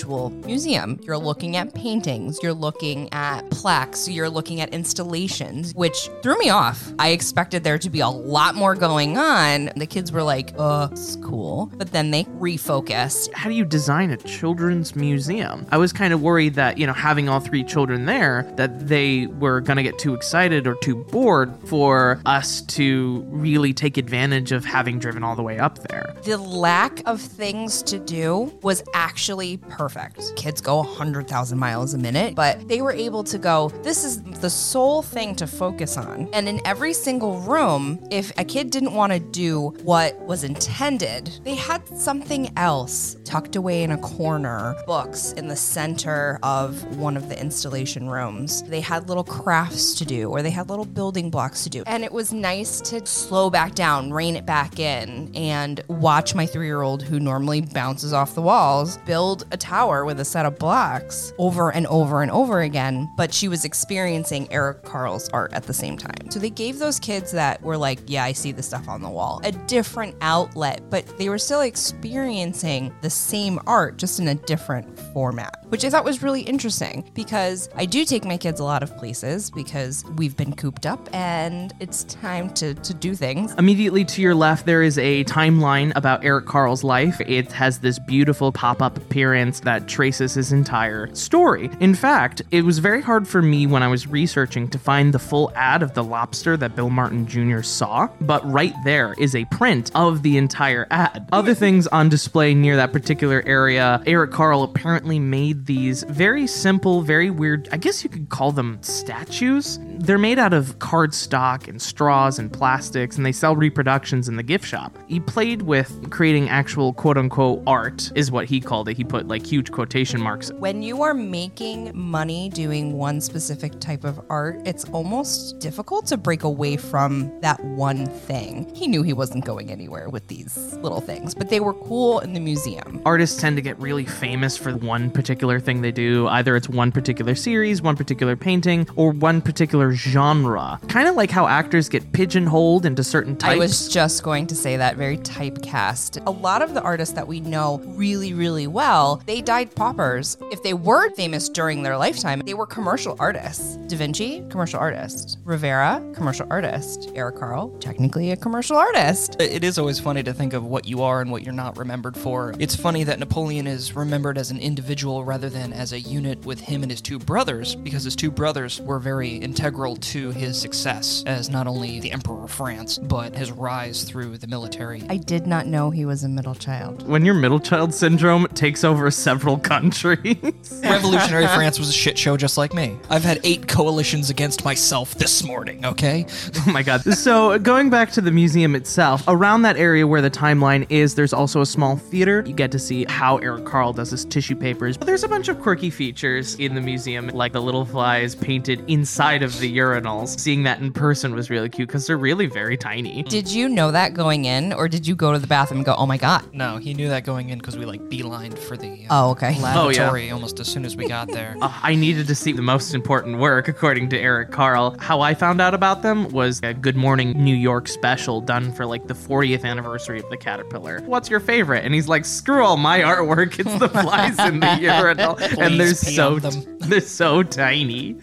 museum. 0.45 0.99
You're 1.03 1.17
looking 1.17 1.55
at 1.55 1.73
paintings, 1.73 2.39
you're 2.41 2.53
looking 2.53 3.11
at 3.13 3.49
plaques, 3.51 4.09
you're 4.09 4.29
looking 4.29 4.61
at 4.61 4.73
installations, 4.73 5.73
which 5.75 6.09
threw 6.21 6.37
me 6.37 6.49
off. 6.49 6.91
I 6.99 7.09
expected 7.09 7.63
there 7.63 7.77
to 7.77 7.89
be 7.89 7.99
a 7.99 8.09
lot 8.09 8.55
more 8.55 8.75
going 8.75 9.17
on. 9.17 9.71
The 9.75 9.85
kids 9.85 10.11
were 10.11 10.23
like, 10.23 10.53
uh, 10.57 10.89
it's 10.91 11.15
cool. 11.17 11.71
But 11.77 11.91
then 11.91 12.11
they 12.11 12.23
refocused 12.23 13.33
How 13.33 13.49
do 13.49 13.55
you 13.55 13.65
design 13.65 14.11
a 14.11 14.17
children's 14.17 14.95
museum? 14.95 15.65
I 15.71 15.77
was 15.77 15.93
kind 15.93 16.13
of 16.13 16.21
worried 16.21 16.55
that, 16.55 16.77
you 16.77 16.87
know, 16.87 16.93
having 16.93 17.29
all 17.29 17.39
three 17.39 17.63
children 17.63 18.05
there, 18.05 18.51
that 18.55 18.87
they 18.87 19.27
were 19.27 19.61
going 19.61 19.77
to 19.77 19.83
get 19.83 19.97
too 19.99 20.13
excited 20.13 20.67
or 20.67 20.75
too 20.75 20.95
bored 20.95 21.53
for 21.65 22.19
us 22.25 22.61
to 22.61 23.23
really 23.27 23.73
take 23.73 23.97
advantage 23.97 24.51
of 24.51 24.65
having 24.65 24.99
driven 24.99 25.23
all 25.23 25.35
the 25.35 25.43
way 25.43 25.59
up 25.59 25.79
there. 25.89 26.15
the 26.23 26.37
lack 26.37 27.01
of 27.05 27.21
things 27.21 27.81
to 27.83 27.99
do 27.99 28.53
was 28.61 28.83
actually 28.93 29.57
perfect. 29.73 30.35
Kids 30.35 30.61
go 30.61 30.77
100,000 30.77 31.57
miles 31.57 31.93
a 31.93 31.97
minute, 31.97 32.35
but 32.35 32.67
they 32.67 32.81
were 32.81 32.91
able 32.91 33.23
to 33.23 33.37
go, 33.37 33.69
this 33.81 34.03
is 34.03 34.21
the 34.21 34.49
sole 34.49 35.01
thing 35.01 35.35
to 35.35 35.47
focus 35.47 35.97
on. 35.97 36.29
And 36.31 36.47
in 36.47 36.61
every 36.65 36.93
single 36.93 37.39
room, 37.39 37.99
if 38.11 38.31
a 38.37 38.45
kid 38.45 38.69
didn't 38.69 38.93
want 38.93 39.13
to 39.13 39.19
do 39.19 39.69
what 39.83 40.19
was 40.21 40.43
intended, 40.43 41.39
they 41.43 41.55
had 41.55 41.87
something 41.87 42.51
else 42.57 43.17
tucked 43.23 43.55
away 43.55 43.83
in 43.83 43.91
a 43.91 43.97
corner, 43.97 44.75
books 44.85 45.33
in 45.33 45.47
the 45.47 45.55
center 45.55 46.39
of 46.43 46.83
one 46.97 47.17
of 47.17 47.29
the 47.29 47.39
installation 47.39 48.07
rooms. 48.07 48.61
They 48.63 48.81
had 48.81 49.09
little 49.09 49.23
crafts 49.23 49.95
to 49.95 50.05
do 50.05 50.29
or 50.29 50.41
they 50.43 50.51
had 50.51 50.69
little 50.69 50.85
building 50.85 51.29
blocks 51.31 51.63
to 51.63 51.69
do. 51.69 51.83
And 51.87 52.03
it 52.03 52.11
was 52.11 52.31
nice 52.31 52.79
to 52.81 53.05
slow 53.05 53.49
back 53.49 53.73
down, 53.73 54.13
rein 54.13 54.35
it 54.35 54.45
back 54.45 54.79
in, 54.79 55.31
and 55.35 55.81
watch 55.87 56.35
my 56.35 56.45
three 56.45 56.67
year 56.67 56.81
old, 56.81 57.01
who 57.01 57.19
normally 57.19 57.61
bounces 57.61 58.13
off 58.13 58.35
the 58.35 58.41
walls, 58.41 58.97
build 59.05 59.47
a 59.51 59.57
tower 59.63 60.03
with 60.03 60.19
a 60.19 60.25
set 60.25 60.45
of 60.45 60.59
blocks 60.59 61.33
over 61.37 61.71
and 61.71 61.87
over 61.87 62.21
and 62.21 62.29
over 62.29 62.61
again. 62.61 63.09
But 63.15 63.33
she 63.33 63.47
was 63.47 63.63
experiencing 63.63 64.51
Eric 64.51 64.83
Carle's 64.83 65.29
art 65.29 65.53
at 65.53 65.63
the 65.63 65.73
same 65.73 65.97
time. 65.97 66.29
So 66.29 66.39
they 66.39 66.49
gave 66.49 66.79
those 66.79 66.99
kids 66.99 67.31
that 67.31 67.61
were 67.61 67.77
like, 67.77 67.99
yeah, 68.07 68.25
I 68.25 68.33
see 68.33 68.51
the 68.51 68.61
stuff 68.61 68.89
on 68.89 69.01
the 69.01 69.09
wall, 69.09 69.39
a 69.43 69.51
different 69.51 70.15
outlet, 70.21 70.81
but 70.89 71.17
they 71.17 71.29
were 71.29 71.37
still 71.37 71.61
experiencing 71.61 72.93
the 73.01 73.09
same 73.09 73.59
art, 73.65 73.97
just 73.97 74.19
in 74.19 74.27
a 74.27 74.35
different 74.35 74.99
format, 75.13 75.65
which 75.69 75.85
I 75.85 75.89
thought 75.89 76.03
was 76.03 76.21
really 76.21 76.41
interesting 76.41 77.09
because 77.13 77.69
I 77.75 77.85
do 77.85 78.03
take 78.03 78.25
my 78.25 78.37
kids 78.37 78.59
a 78.59 78.63
lot 78.63 78.83
of 78.83 78.95
places 78.97 79.49
because 79.49 80.03
we've 80.17 80.35
been 80.35 80.53
cooped 80.53 80.85
up 80.85 81.07
and 81.13 81.73
it's 81.79 82.03
time 82.05 82.49
to, 82.55 82.73
to 82.73 82.93
do 82.93 83.15
things. 83.15 83.53
Immediately 83.53 84.05
to 84.05 84.21
your 84.21 84.35
left, 84.35 84.65
there 84.65 84.83
is 84.83 84.97
a 84.97 85.23
timeline 85.23 85.93
about 85.95 86.25
Eric 86.25 86.45
Carle's 86.47 86.83
life. 86.83 87.21
It 87.21 87.51
has 87.53 87.79
this 87.79 87.99
beautiful 87.99 88.51
pop 88.51 88.81
up 88.81 88.97
appearance 88.97 89.52
that 89.61 89.87
traces 89.87 90.33
his 90.33 90.51
entire 90.51 91.13
story. 91.15 91.69
In 91.79 91.95
fact, 91.95 92.41
it 92.51 92.63
was 92.63 92.79
very 92.79 93.01
hard 93.01 93.27
for 93.27 93.41
me 93.41 93.67
when 93.67 93.83
I 93.83 93.87
was 93.87 94.07
researching 94.07 94.67
to 94.69 94.79
find 94.79 95.13
the 95.13 95.19
full 95.19 95.51
ad 95.55 95.83
of 95.83 95.93
the 95.93 96.03
lobster 96.03 96.57
that 96.57 96.75
Bill 96.75 96.89
Martin 96.89 97.25
Jr. 97.25 97.61
saw, 97.61 98.09
but 98.21 98.49
right 98.51 98.73
there 98.83 99.15
is 99.17 99.35
a 99.35 99.45
print 99.45 99.91
of 99.95 100.23
the 100.23 100.37
entire 100.37 100.87
ad. 100.91 101.27
Other 101.31 101.53
things 101.53 101.87
on 101.87 102.09
display 102.09 102.53
near 102.53 102.75
that 102.75 102.93
particular 102.93 103.43
area, 103.45 104.01
Eric 104.05 104.31
Carle 104.31 104.63
apparently 104.63 105.19
made 105.19 105.65
these 105.65 106.03
very 106.03 106.47
simple, 106.47 107.01
very 107.01 107.29
weird, 107.29 107.69
I 107.71 107.77
guess 107.77 108.03
you 108.03 108.09
could 108.09 108.29
call 108.29 108.51
them 108.51 108.77
statues. 108.81 109.79
They're 109.81 110.17
made 110.17 110.39
out 110.39 110.53
of 110.53 110.79
cardstock 110.79 111.67
and 111.67 111.81
straws 111.81 112.39
and 112.39 112.51
plastics, 112.51 113.17
and 113.17 113.25
they 113.25 113.31
sell 113.31 113.55
reproductions 113.55 114.27
in 114.27 114.35
the 114.35 114.43
gift 114.43 114.65
shop. 114.65 114.97
He 115.07 115.19
played 115.19 115.61
with 115.61 116.09
creating 116.09 116.49
actual 116.49 116.93
quote 116.93 117.17
unquote 117.17 117.63
art, 117.67 118.11
is 118.15 118.31
what 118.31 118.45
he 118.45 118.59
called 118.59 118.89
it. 118.89 118.97
He 118.97 119.03
put 119.03 119.27
like 119.27 119.42
huge 119.45 119.71
quotation 119.71 120.21
marks. 120.21 120.51
When 120.53 120.81
you 120.83 121.01
are 121.03 121.13
making 121.13 121.91
money 121.93 122.49
doing 122.49 122.93
one 122.93 123.21
specific 123.21 123.79
type 123.79 124.03
of 124.03 124.19
art, 124.29 124.61
it's 124.65 124.85
almost 124.85 125.59
difficult 125.59 126.05
to 126.07 126.17
break 126.17 126.43
away 126.43 126.77
from 126.77 127.31
that 127.41 127.63
one 127.63 128.05
thing. 128.05 128.73
He 128.75 128.87
knew 128.87 129.03
he 129.03 129.13
wasn't 129.13 129.45
going 129.45 129.71
anywhere 129.71 130.09
with 130.09 130.27
these 130.27 130.73
little 130.75 131.01
things, 131.01 131.35
but 131.35 131.49
they 131.49 131.59
were 131.59 131.73
cool 131.73 132.19
in 132.19 132.33
the 132.33 132.39
museum. 132.39 133.01
Artists 133.05 133.39
tend 133.39 133.55
to 133.57 133.61
get 133.61 133.79
really 133.79 134.05
famous 134.05 134.57
for 134.57 134.71
one 134.77 135.11
particular 135.11 135.59
thing 135.59 135.81
they 135.81 135.91
do. 135.91 136.27
Either 136.27 136.55
it's 136.55 136.69
one 136.69 136.91
particular 136.91 137.35
series, 137.35 137.81
one 137.81 137.95
particular 137.95 138.35
painting, 138.35 138.87
or 138.95 139.11
one 139.11 139.41
particular 139.41 139.93
genre. 139.93 140.79
Kind 140.87 141.07
of 141.07 141.15
like 141.15 141.31
how 141.31 141.47
actors 141.47 141.89
get 141.89 142.11
pigeonholed 142.13 142.85
into 142.85 143.03
certain 143.03 143.35
types. 143.35 143.55
I 143.55 143.57
was 143.57 143.87
just 143.89 144.23
going 144.23 144.47
to 144.47 144.55
say 144.55 144.77
that 144.77 144.95
very 144.95 145.17
typecast. 145.17 146.25
A 146.25 146.31
lot 146.31 146.61
of 146.61 146.73
the 146.73 146.81
artists 146.81 147.15
that 147.15 147.27
we 147.27 147.39
know 147.39 147.79
really, 147.85 148.33
really 148.33 148.67
well, 148.67 149.21
they 149.25 149.32
died 149.41 149.73
paupers. 149.75 150.37
If 150.51 150.63
they 150.63 150.73
were 150.73 151.09
famous 151.11 151.49
during 151.49 151.83
their 151.83 151.97
lifetime, 151.97 152.41
they 152.45 152.53
were 152.53 152.65
commercial 152.65 153.15
artists. 153.19 153.77
Da 153.87 153.97
Vinci, 153.97 154.43
commercial 154.49 154.79
artist. 154.79 155.37
Rivera, 155.43 156.03
commercial 156.13 156.47
artist. 156.49 157.11
Eric 157.15 157.37
Carle, 157.37 157.69
technically 157.79 158.31
a 158.31 158.37
commercial 158.37 158.77
artist. 158.77 159.35
It 159.39 159.63
is 159.63 159.77
always 159.77 159.99
funny 159.99 160.23
to 160.23 160.33
think 160.33 160.53
of 160.53 160.63
what 160.63 160.85
you 160.85 161.01
are 161.01 161.21
and 161.21 161.31
what 161.31 161.43
you're 161.43 161.53
not 161.53 161.77
remembered 161.77 162.15
for. 162.17 162.53
It's 162.59 162.75
funny 162.75 163.03
that 163.03 163.19
Napoleon 163.19 163.67
is 163.67 163.95
remembered 163.95 164.37
as 164.37 164.51
an 164.51 164.59
individual 164.59 165.23
rather 165.23 165.49
than 165.49 165.73
as 165.73 165.93
a 165.93 165.99
unit 165.99 166.45
with 166.45 166.59
him 166.59 166.83
and 166.83 166.91
his 166.91 167.01
two 167.01 167.19
brothers, 167.19 167.75
because 167.75 168.03
his 168.03 168.15
two 168.15 168.31
brothers 168.31 168.81
were 168.81 168.99
very 168.99 169.35
integral 169.35 169.95
to 169.95 170.31
his 170.31 170.59
success 170.59 171.23
as 171.25 171.49
not 171.49 171.67
only 171.67 171.99
the 171.99 172.11
Emperor 172.11 172.43
of 172.43 172.51
France, 172.51 172.97
but 172.97 173.35
his 173.35 173.51
rise 173.51 174.03
through 174.03 174.37
the 174.37 174.47
military. 174.47 175.03
I 175.09 175.17
did 175.17 175.47
not 175.47 175.67
know 175.67 175.89
he 175.89 176.05
was 176.05 176.23
a 176.23 176.29
middle 176.29 176.55
child. 176.55 177.07
when 177.07 177.25
your 177.25 177.33
middle 177.33 177.59
child 177.59 177.93
syndrome 177.93 178.47
takes 178.53 178.83
over 178.83 179.09
several 179.23 179.57
countries. 179.57 180.37
Revolutionary 180.83 181.47
France 181.47 181.79
was 181.79 181.87
a 181.87 181.93
shit 181.93 182.17
show 182.17 182.35
just 182.35 182.57
like 182.57 182.73
me. 182.73 182.97
I've 183.09 183.23
had 183.23 183.39
eight 183.43 183.67
coalitions 183.69 184.29
against 184.29 184.65
myself 184.65 185.15
this 185.15 185.43
morning, 185.43 185.85
okay? 185.85 186.25
Oh 186.65 186.71
my 186.71 186.83
god. 186.83 187.01
So, 187.01 187.57
going 187.59 187.89
back 187.89 188.11
to 188.11 188.21
the 188.21 188.31
museum 188.31 188.75
itself, 188.75 189.23
around 189.27 189.63
that 189.63 189.75
area 189.75 190.05
where 190.07 190.21
the 190.21 190.29
timeline 190.29 190.85
is, 190.89 191.15
there's 191.15 191.33
also 191.33 191.61
a 191.61 191.65
small 191.65 191.97
theater. 191.97 192.43
You 192.45 192.53
get 192.53 192.71
to 192.71 192.79
see 192.79 193.05
how 193.09 193.37
Eric 193.37 193.65
Carle 193.65 193.91
does 193.91 194.11
his 194.11 194.23
tissue 194.25 194.55
papers. 194.55 194.97
But 194.97 195.07
there's 195.07 195.23
a 195.23 195.27
bunch 195.27 195.47
of 195.47 195.59
quirky 195.59 195.89
features 195.89 196.55
in 196.55 196.75
the 196.75 196.81
museum, 196.81 197.27
like 197.29 197.51
the 197.53 197.61
little 197.61 197.85
flies 197.85 198.35
painted 198.35 198.83
inside 198.89 199.43
of 199.43 199.57
the 199.59 199.77
urinals. 199.77 200.39
Seeing 200.39 200.63
that 200.63 200.79
in 200.79 200.93
person 200.93 201.33
was 201.33 201.49
really 201.49 201.69
cute 201.69 201.87
because 201.87 202.07
they're 202.07 202.17
really 202.17 202.45
very 202.47 202.77
tiny. 202.77 203.23
Did 203.23 203.49
you 203.49 203.67
know 203.67 203.91
that 203.91 204.13
going 204.13 204.45
in, 204.45 204.71
or 204.73 204.87
did 204.87 205.05
you 205.05 205.15
go 205.15 205.33
to 205.33 205.39
the 205.39 205.47
bathroom 205.47 205.79
and 205.79 205.85
go, 205.85 205.95
oh 205.95 206.05
my 206.05 206.17
God? 206.17 206.43
No, 206.53 206.77
he 206.77 206.93
knew 206.93 207.09
that 207.09 207.25
going 207.25 207.49
in 207.49 207.57
because 207.59 207.77
we 207.77 207.85
like 207.85 208.01
beelined 208.09 208.57
for 208.57 208.77
the 208.77 209.05
uh, 209.09 209.12
Oh, 209.15 209.29
okay. 209.29 209.59
lavatory 209.61 210.31
almost 210.31 210.59
as 210.59 210.67
soon 210.67 210.85
as 210.85 210.95
we 210.95 211.07
got 211.07 211.27
there. 211.27 211.55
Uh, 211.61 211.71
I 211.83 211.93
needed 211.93 212.25
to 212.25 212.33
see 212.35 212.51
the 212.51 212.63
most 212.63 212.95
important 212.95 213.37
work, 213.37 213.67
according 213.67 214.09
to 214.09 214.19
Eric 214.19 214.49
Carle. 214.49 214.95
How 214.99 215.21
I 215.21 215.35
found 215.35 215.61
out 215.61 215.75
about 215.75 216.01
them 216.01 216.29
was 216.29 216.59
a 216.63 216.73
Good 216.73 216.95
Morning 216.95 217.31
New 217.33 217.55
York 217.55 217.87
special 217.87 218.41
done 218.41 218.73
for 218.73 218.87
like 218.87 219.05
the 219.05 219.13
40th 219.13 219.65
anniversary 219.65 220.19
of 220.19 220.27
the 220.31 220.37
Caterpillar. 220.37 221.01
What's 221.01 221.29
your 221.29 221.39
favorite? 221.39 221.85
And 221.85 221.93
he's 221.93 222.07
like, 222.07 222.25
screw 222.25 222.63
all 222.63 222.77
my 222.77 223.01
artwork. 223.01 223.59
It's 223.59 223.77
the 223.77 223.89
flies 223.89 224.39
in 224.39 224.59
the 224.59 224.77
urinal, 224.81 225.37
and 225.59 225.79
they're 225.79 225.93
so 225.93 226.39
them. 226.39 226.79
they're 226.79 226.99
so 226.99 227.43
tiny. 227.43 228.17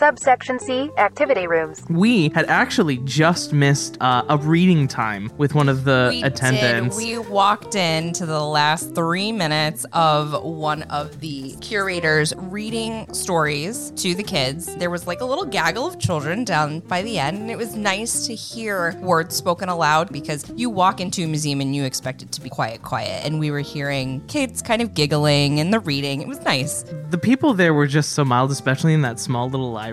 Subsection 0.00 0.58
C 0.58 0.90
Activity 0.96 1.46
Rooms. 1.46 1.84
We 1.90 2.30
had 2.30 2.46
actually 2.46 2.96
just 3.04 3.52
missed 3.52 3.98
uh, 4.00 4.24
a 4.30 4.38
reading 4.38 4.88
time 4.88 5.30
with 5.36 5.54
one 5.54 5.68
of 5.68 5.84
the 5.84 6.08
We 6.10 6.22
attendants. 6.22 6.96
Did. 6.96 7.06
We 7.06 7.18
walked 7.18 7.74
into 7.74 8.24
the 8.24 8.40
last 8.40 8.94
three 8.94 9.30
minutes 9.30 9.84
of 9.92 10.42
one 10.42 10.84
of 10.84 11.20
the 11.20 11.54
curators 11.60 12.32
reading 12.38 13.12
stories 13.12 13.90
to 13.96 14.14
the 14.14 14.22
kids. 14.22 14.74
There 14.76 14.88
was 14.88 15.06
like 15.06 15.20
a 15.20 15.26
little 15.26 15.44
gaggle 15.44 15.86
of 15.86 15.98
children 15.98 16.44
down 16.44 16.80
by 16.80 17.02
the 17.02 17.18
end, 17.18 17.36
and 17.36 17.50
it 17.50 17.58
was 17.58 17.76
nice 17.76 18.26
to 18.26 18.34
hear 18.34 18.98
words 19.02 19.36
spoken 19.36 19.68
aloud 19.68 20.10
because 20.10 20.50
you 20.56 20.70
walk 20.70 21.02
into 21.02 21.24
a 21.24 21.26
museum 21.26 21.60
and 21.60 21.76
you 21.76 21.84
expect 21.84 22.22
it 22.22 22.32
to 22.32 22.40
be 22.40 22.48
quiet, 22.48 22.80
quiet. 22.80 23.26
And 23.26 23.38
we 23.38 23.50
were 23.50 23.60
hearing 23.60 24.26
kids 24.28 24.62
kind 24.62 24.80
of 24.80 24.94
giggling 24.94 25.60
and 25.60 25.74
the 25.74 25.80
reading. 25.80 26.22
It 26.22 26.26
was 26.26 26.40
nice. 26.40 26.84
the 27.10 27.18
people 27.18 27.52
there 27.52 27.74
were 27.74 27.86
just 27.86 28.12
so 28.12 28.24
mild, 28.24 28.50
especially 28.50 28.94
in 28.94 29.02
that 29.02 29.20
small 29.20 29.50
little 29.50 29.70
library. 29.70 29.89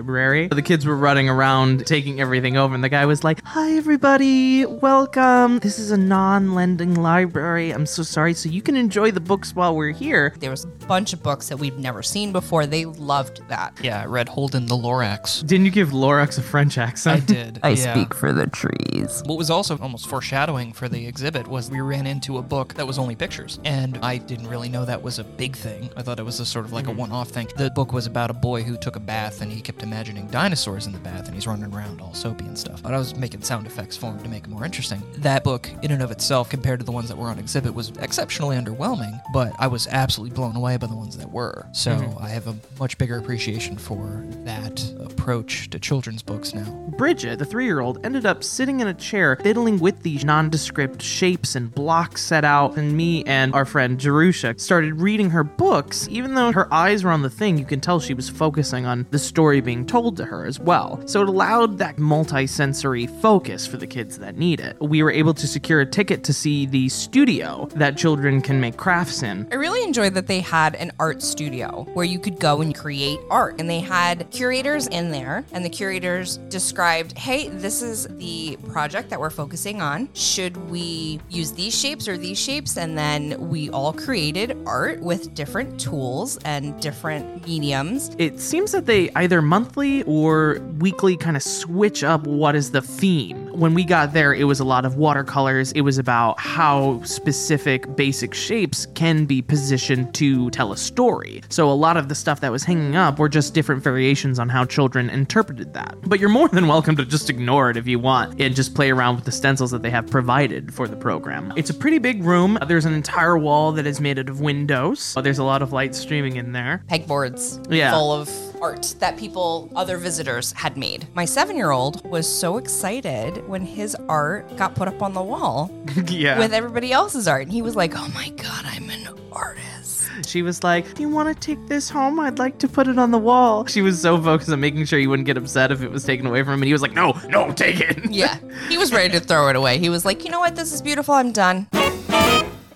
The 0.48 0.62
kids 0.62 0.86
were 0.86 0.96
running 0.96 1.28
around 1.28 1.86
taking 1.86 2.20
everything 2.20 2.56
over, 2.56 2.74
and 2.74 2.82
the 2.82 2.88
guy 2.88 3.06
was 3.06 3.24
like, 3.24 3.44
Hi, 3.44 3.76
everybody, 3.76 4.64
welcome. 4.66 5.58
This 5.58 5.78
is 5.78 5.90
a 5.90 5.96
non 5.96 6.54
lending 6.54 6.94
library. 6.94 7.70
I'm 7.70 7.86
so 7.86 8.02
sorry. 8.02 8.34
So 8.34 8.48
you 8.48 8.62
can 8.62 8.76
enjoy 8.76 9.10
the 9.10 9.20
books 9.20 9.54
while 9.54 9.74
we're 9.74 9.92
here. 9.92 10.34
There 10.38 10.50
was 10.50 10.64
a 10.64 10.68
bunch 10.68 11.12
of 11.12 11.22
books 11.22 11.48
that 11.48 11.58
we've 11.58 11.78
never 11.78 12.02
seen 12.02 12.32
before. 12.32 12.66
They 12.66 12.84
loved 12.84 13.46
that. 13.48 13.78
Yeah, 13.82 14.02
I 14.02 14.06
read 14.06 14.28
Holden 14.28 14.66
the 14.66 14.76
Lorax. 14.76 15.46
Didn't 15.46 15.66
you 15.66 15.70
give 15.70 15.90
Lorax 15.90 16.38
a 16.38 16.42
French 16.42 16.78
accent? 16.78 17.14
I 17.14 17.22
accent? 17.22 17.54
did. 17.54 17.60
yeah. 17.76 17.94
Speak 17.94 18.14
for 18.14 18.32
the 18.32 18.46
trees. 18.46 19.22
What 19.26 19.38
was 19.38 19.50
also 19.50 19.78
almost 19.78 20.08
foreshadowing 20.08 20.72
for 20.72 20.88
the 20.88 21.06
exhibit 21.06 21.46
was 21.48 21.70
we 21.70 21.80
ran 21.80 22.06
into 22.06 22.38
a 22.38 22.42
book 22.42 22.74
that 22.74 22.86
was 22.86 22.98
only 22.98 23.16
pictures. 23.16 23.58
And 23.64 23.98
I 23.98 24.18
didn't 24.18 24.48
really 24.48 24.68
know 24.68 24.84
that 24.84 25.02
was 25.02 25.18
a 25.18 25.24
big 25.24 25.56
thing. 25.56 25.90
I 25.96 26.02
thought 26.02 26.18
it 26.18 26.24
was 26.24 26.40
a 26.40 26.46
sort 26.46 26.64
of 26.64 26.72
like 26.72 26.86
a 26.86 26.90
mm-hmm. 26.90 26.98
one 26.98 27.12
off 27.12 27.28
thing. 27.28 27.48
The 27.56 27.70
book 27.70 27.92
was 27.92 28.06
about 28.06 28.30
a 28.30 28.34
boy 28.34 28.62
who 28.62 28.76
took 28.76 28.96
a 28.96 29.00
bath 29.00 29.40
and 29.40 29.50
he 29.50 29.60
kept 29.60 29.82
imagining 29.88 30.26
dinosaurs 30.26 30.86
in 30.86 30.92
the 30.92 30.98
bath 30.98 31.26
and 31.26 31.34
he's 31.34 31.46
running 31.46 31.72
around 31.72 32.00
all 32.00 32.12
soapy 32.12 32.44
and 32.44 32.58
stuff. 32.58 32.82
But 32.82 32.92
I 32.92 32.98
was 32.98 33.16
making 33.16 33.42
sound 33.42 33.66
effects 33.66 33.96
for 33.96 34.06
him 34.06 34.22
to 34.22 34.28
make 34.28 34.44
it 34.44 34.50
more 34.50 34.64
interesting. 34.64 35.02
That 35.16 35.44
book, 35.44 35.70
in 35.82 35.90
and 35.90 36.02
of 36.02 36.10
itself, 36.10 36.50
compared 36.50 36.80
to 36.80 36.84
the 36.84 36.92
ones 36.92 37.08
that 37.08 37.16
were 37.16 37.28
on 37.28 37.38
exhibit, 37.38 37.74
was 37.74 37.90
exceptionally 37.98 38.56
underwhelming, 38.56 39.18
but 39.32 39.52
I 39.58 39.66
was 39.66 39.86
absolutely 39.88 40.34
blown 40.34 40.56
away 40.56 40.76
by 40.76 40.86
the 40.86 40.94
ones 40.94 41.16
that 41.16 41.30
were. 41.30 41.66
So 41.72 41.92
mm-hmm. 41.92 42.22
I 42.22 42.28
have 42.28 42.46
a 42.46 42.54
much 42.78 42.98
bigger 42.98 43.16
appreciation 43.16 43.78
for 43.78 44.24
that 44.44 44.84
approach 45.00 45.70
to 45.70 45.78
children's 45.78 46.22
books 46.22 46.54
now. 46.54 46.70
Bridget, 46.98 47.38
the 47.38 47.44
three 47.46 47.64
year 47.64 47.80
old, 47.80 48.04
ended 48.04 48.26
up 48.26 48.44
sitting 48.44 48.80
in 48.80 48.88
a 48.88 48.94
chair 48.94 49.36
fiddling 49.36 49.78
with 49.78 50.02
these 50.02 50.24
nondescript 50.24 51.00
shapes 51.00 51.54
and 51.54 51.74
blocks 51.74 52.22
set 52.22 52.44
out, 52.44 52.76
and 52.76 52.94
me 52.96 53.24
and 53.24 53.54
our 53.54 53.64
friend 53.64 53.98
Jerusha 53.98 54.58
started 54.58 55.00
reading 55.00 55.30
her 55.30 55.44
books. 55.44 56.08
Even 56.10 56.34
though 56.34 56.52
her 56.52 56.72
eyes 56.72 57.04
were 57.04 57.10
on 57.10 57.22
the 57.22 57.30
thing, 57.30 57.56
you 57.56 57.64
can 57.64 57.80
tell 57.80 58.00
she 58.00 58.14
was 58.14 58.28
focusing 58.28 58.84
on 58.84 59.06
the 59.10 59.18
story 59.18 59.60
being 59.60 59.77
being 59.78 59.86
told 59.86 60.16
to 60.16 60.24
her 60.24 60.44
as 60.44 60.58
well. 60.58 61.00
So 61.06 61.22
it 61.22 61.28
allowed 61.28 61.78
that 61.78 61.98
multi-sensory 61.98 63.06
focus 63.06 63.66
for 63.66 63.76
the 63.76 63.86
kids 63.86 64.18
that 64.18 64.36
need 64.36 64.60
it. 64.60 64.76
We 64.80 65.02
were 65.02 65.12
able 65.12 65.34
to 65.34 65.46
secure 65.46 65.80
a 65.80 65.86
ticket 65.86 66.24
to 66.24 66.32
see 66.32 66.66
the 66.66 66.88
studio 66.88 67.68
that 67.76 67.96
children 67.96 68.40
can 68.40 68.60
make 68.60 68.76
crafts 68.76 69.22
in. 69.22 69.46
I 69.52 69.54
really 69.54 69.82
enjoyed 69.84 70.14
that 70.14 70.26
they 70.26 70.40
had 70.40 70.74
an 70.74 70.90
art 70.98 71.22
studio 71.22 71.86
where 71.94 72.04
you 72.04 72.18
could 72.18 72.40
go 72.40 72.60
and 72.60 72.74
create 72.74 73.20
art. 73.30 73.60
And 73.60 73.70
they 73.70 73.80
had 73.80 74.28
curators 74.30 74.88
in 74.88 75.10
there, 75.10 75.44
and 75.52 75.64
the 75.64 75.70
curators 75.70 76.38
described, 76.48 77.16
hey, 77.16 77.48
this 77.48 77.82
is 77.82 78.08
the 78.18 78.56
project 78.68 79.10
that 79.10 79.20
we're 79.20 79.30
focusing 79.30 79.80
on. 79.80 80.08
Should 80.14 80.56
we 80.70 81.20
use 81.28 81.52
these 81.52 81.78
shapes 81.78 82.08
or 82.08 82.16
these 82.16 82.38
shapes? 82.38 82.76
And 82.76 82.98
then 82.98 83.48
we 83.48 83.70
all 83.70 83.92
created 83.92 84.56
art 84.66 85.00
with 85.00 85.34
different 85.34 85.78
tools 85.78 86.38
and 86.44 86.80
different 86.80 87.46
mediums. 87.46 88.10
It 88.18 88.40
seems 88.40 88.72
that 88.72 88.86
they 88.86 89.10
either 89.10 89.40
monthly 89.40 89.67
or 89.76 90.58
weekly 90.78 91.16
kind 91.16 91.36
of 91.36 91.42
switch 91.42 92.02
up 92.02 92.26
what 92.26 92.54
is 92.54 92.70
the 92.70 92.80
theme. 92.82 93.46
When 93.52 93.74
we 93.74 93.84
got 93.84 94.12
there, 94.12 94.32
it 94.32 94.44
was 94.44 94.60
a 94.60 94.64
lot 94.64 94.84
of 94.84 94.96
watercolors. 94.96 95.72
It 95.72 95.80
was 95.82 95.98
about 95.98 96.38
how 96.40 97.02
specific 97.02 97.96
basic 97.96 98.32
shapes 98.34 98.86
can 98.94 99.24
be 99.24 99.42
positioned 99.42 100.14
to 100.14 100.48
tell 100.50 100.72
a 100.72 100.76
story. 100.76 101.42
So 101.48 101.70
a 101.70 101.74
lot 101.74 101.96
of 101.96 102.08
the 102.08 102.14
stuff 102.14 102.40
that 102.40 102.52
was 102.52 102.64
hanging 102.64 102.96
up 102.96 103.18
were 103.18 103.28
just 103.28 103.54
different 103.54 103.82
variations 103.82 104.38
on 104.38 104.48
how 104.48 104.64
children 104.64 105.10
interpreted 105.10 105.74
that. 105.74 105.96
But 106.02 106.20
you're 106.20 106.28
more 106.28 106.48
than 106.48 106.68
welcome 106.68 106.96
to 106.96 107.04
just 107.04 107.28
ignore 107.30 107.70
it 107.70 107.76
if 107.76 107.86
you 107.86 107.98
want 107.98 108.40
and 108.40 108.54
just 108.54 108.74
play 108.74 108.90
around 108.90 109.16
with 109.16 109.24
the 109.24 109.32
stencils 109.32 109.70
that 109.72 109.82
they 109.82 109.90
have 109.90 110.06
provided 110.08 110.72
for 110.72 110.86
the 110.88 110.96
program. 110.96 111.52
It's 111.56 111.70
a 111.70 111.74
pretty 111.74 111.98
big 111.98 112.22
room. 112.24 112.58
There's 112.66 112.84
an 112.84 112.94
entire 112.94 113.36
wall 113.36 113.72
that 113.72 113.86
is 113.86 114.00
made 114.00 114.18
out 114.18 114.28
of 114.28 114.40
windows. 114.40 115.14
There's 115.22 115.38
a 115.38 115.44
lot 115.44 115.62
of 115.62 115.72
light 115.72 115.94
streaming 115.94 116.36
in 116.36 116.52
there. 116.52 116.82
pegboards 116.88 117.66
Yeah. 117.72 117.92
full 117.92 118.12
of 118.12 118.28
art 118.60 118.94
that 118.98 119.16
people, 119.16 119.70
other 119.74 119.96
visitors, 119.96 120.52
had 120.52 120.76
made. 120.76 121.06
My 121.14 121.24
seven 121.24 121.56
year 121.56 121.70
old 121.70 122.04
was 122.08 122.26
so 122.26 122.58
excited 122.58 123.46
when 123.48 123.62
his 123.62 123.96
art 124.08 124.56
got 124.56 124.74
put 124.74 124.88
up 124.88 125.02
on 125.02 125.14
the 125.14 125.22
wall 125.22 125.70
yeah. 126.06 126.38
with 126.38 126.52
everybody 126.52 126.92
else's 126.92 127.28
art. 127.28 127.42
And 127.42 127.52
he 127.52 127.62
was 127.62 127.76
like, 127.76 127.92
oh 127.96 128.08
my 128.14 128.30
God, 128.30 128.64
I'm 128.64 128.90
an 128.90 129.08
artist. 129.32 130.08
She 130.26 130.42
was 130.42 130.62
like, 130.64 130.94
Do 130.94 131.02
you 131.02 131.08
want 131.08 131.28
to 131.28 131.34
take 131.34 131.68
this 131.68 131.88
home? 131.88 132.18
I'd 132.20 132.38
like 132.38 132.58
to 132.58 132.68
put 132.68 132.88
it 132.88 132.98
on 132.98 133.10
the 133.10 133.18
wall. 133.18 133.66
She 133.66 133.82
was 133.82 134.00
so 134.00 134.20
focused 134.20 134.50
on 134.50 134.60
making 134.60 134.84
sure 134.84 134.98
he 134.98 135.06
wouldn't 135.06 135.26
get 135.26 135.36
upset 135.36 135.70
if 135.70 135.82
it 135.82 135.90
was 135.90 136.04
taken 136.04 136.26
away 136.26 136.42
from 136.42 136.54
him. 136.54 136.62
And 136.62 136.66
he 136.66 136.72
was 136.72 136.82
like, 136.82 136.92
No, 136.92 137.12
no, 137.28 137.52
take 137.52 137.80
it. 137.80 137.98
Yeah. 138.10 138.38
He 138.68 138.78
was 138.78 138.92
ready 138.92 139.10
to 139.10 139.20
throw 139.20 139.48
it 139.48 139.54
away. 139.54 139.78
He 139.78 139.90
was 139.90 140.04
like, 140.04 140.24
you 140.24 140.30
know 140.30 140.40
what? 140.40 140.56
This 140.56 140.72
is 140.72 140.82
beautiful. 140.82 141.14
I'm 141.14 141.30
done. 141.30 141.68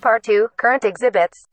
Part 0.01 0.25
2 0.25 0.51
Current 0.57 0.85
Exhibits. 0.85 1.49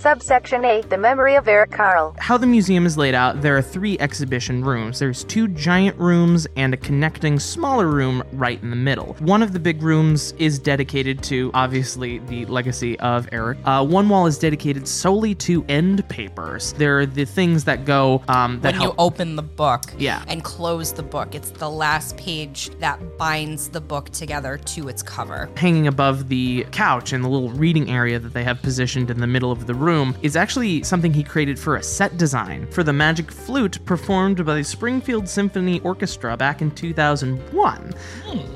Subsection 0.00 0.64
8 0.64 0.88
The 0.88 0.96
Memory 0.96 1.34
of 1.34 1.46
Eric 1.46 1.72
Carle. 1.72 2.16
How 2.18 2.38
the 2.38 2.46
museum 2.46 2.86
is 2.86 2.96
laid 2.96 3.14
out, 3.14 3.42
there 3.42 3.54
are 3.58 3.60
three 3.60 3.98
exhibition 3.98 4.64
rooms. 4.64 4.98
There's 4.98 5.24
two 5.24 5.46
giant 5.46 5.98
rooms 5.98 6.46
and 6.56 6.72
a 6.72 6.78
connecting 6.78 7.38
smaller 7.38 7.86
room 7.86 8.22
right 8.32 8.58
in 8.62 8.70
the 8.70 8.76
middle. 8.76 9.14
One 9.18 9.42
of 9.42 9.52
the 9.52 9.58
big 9.58 9.82
rooms 9.82 10.32
is 10.38 10.58
dedicated 10.58 11.22
to, 11.24 11.50
obviously, 11.52 12.16
the 12.20 12.46
legacy 12.46 12.98
of 13.00 13.28
Eric. 13.30 13.58
Uh, 13.66 13.84
one 13.84 14.08
wall 14.08 14.24
is 14.24 14.38
dedicated 14.38 14.88
solely 14.88 15.34
to 15.34 15.66
end 15.68 16.08
papers. 16.08 16.72
They're 16.78 17.04
the 17.04 17.26
things 17.26 17.64
that 17.64 17.84
go 17.84 18.22
um, 18.28 18.58
that 18.62 18.72
When 18.72 18.80
you 18.80 18.94
open 18.96 19.36
the 19.36 19.42
book 19.42 19.82
Yeah. 19.98 20.24
and 20.28 20.42
close 20.42 20.94
the 20.94 21.02
book, 21.02 21.34
it's 21.34 21.50
the 21.50 21.68
last 21.68 22.16
page 22.16 22.70
that 22.78 23.18
binds 23.18 23.68
the 23.68 23.82
book 23.82 24.08
together 24.08 24.56
to 24.56 24.88
its 24.88 25.02
cover. 25.02 25.50
hanging 25.56 25.86
above 25.88 26.30
the 26.30 26.64
couch 26.72 27.12
in 27.12 27.20
the 27.20 27.28
little 27.28 27.50
reading 27.50 27.90
area 27.90 28.18
that 28.18 28.32
they 28.32 28.44
have 28.44 28.62
positioned 28.62 29.10
in 29.10 29.20
the 29.20 29.26
middle 29.26 29.52
of 29.52 29.66
the 29.66 29.74
room 29.74 29.89
is 30.22 30.36
actually 30.36 30.84
something 30.84 31.12
he 31.12 31.24
created 31.24 31.58
for 31.58 31.76
a 31.76 31.82
set 31.82 32.16
design 32.16 32.66
for 32.70 32.84
the 32.84 32.92
Magic 32.92 33.32
Flute 33.32 33.84
performed 33.84 34.44
by 34.46 34.54
the 34.54 34.62
Springfield 34.62 35.28
Symphony 35.28 35.80
Orchestra 35.80 36.36
back 36.36 36.62
in 36.62 36.70
2001. 36.70 37.94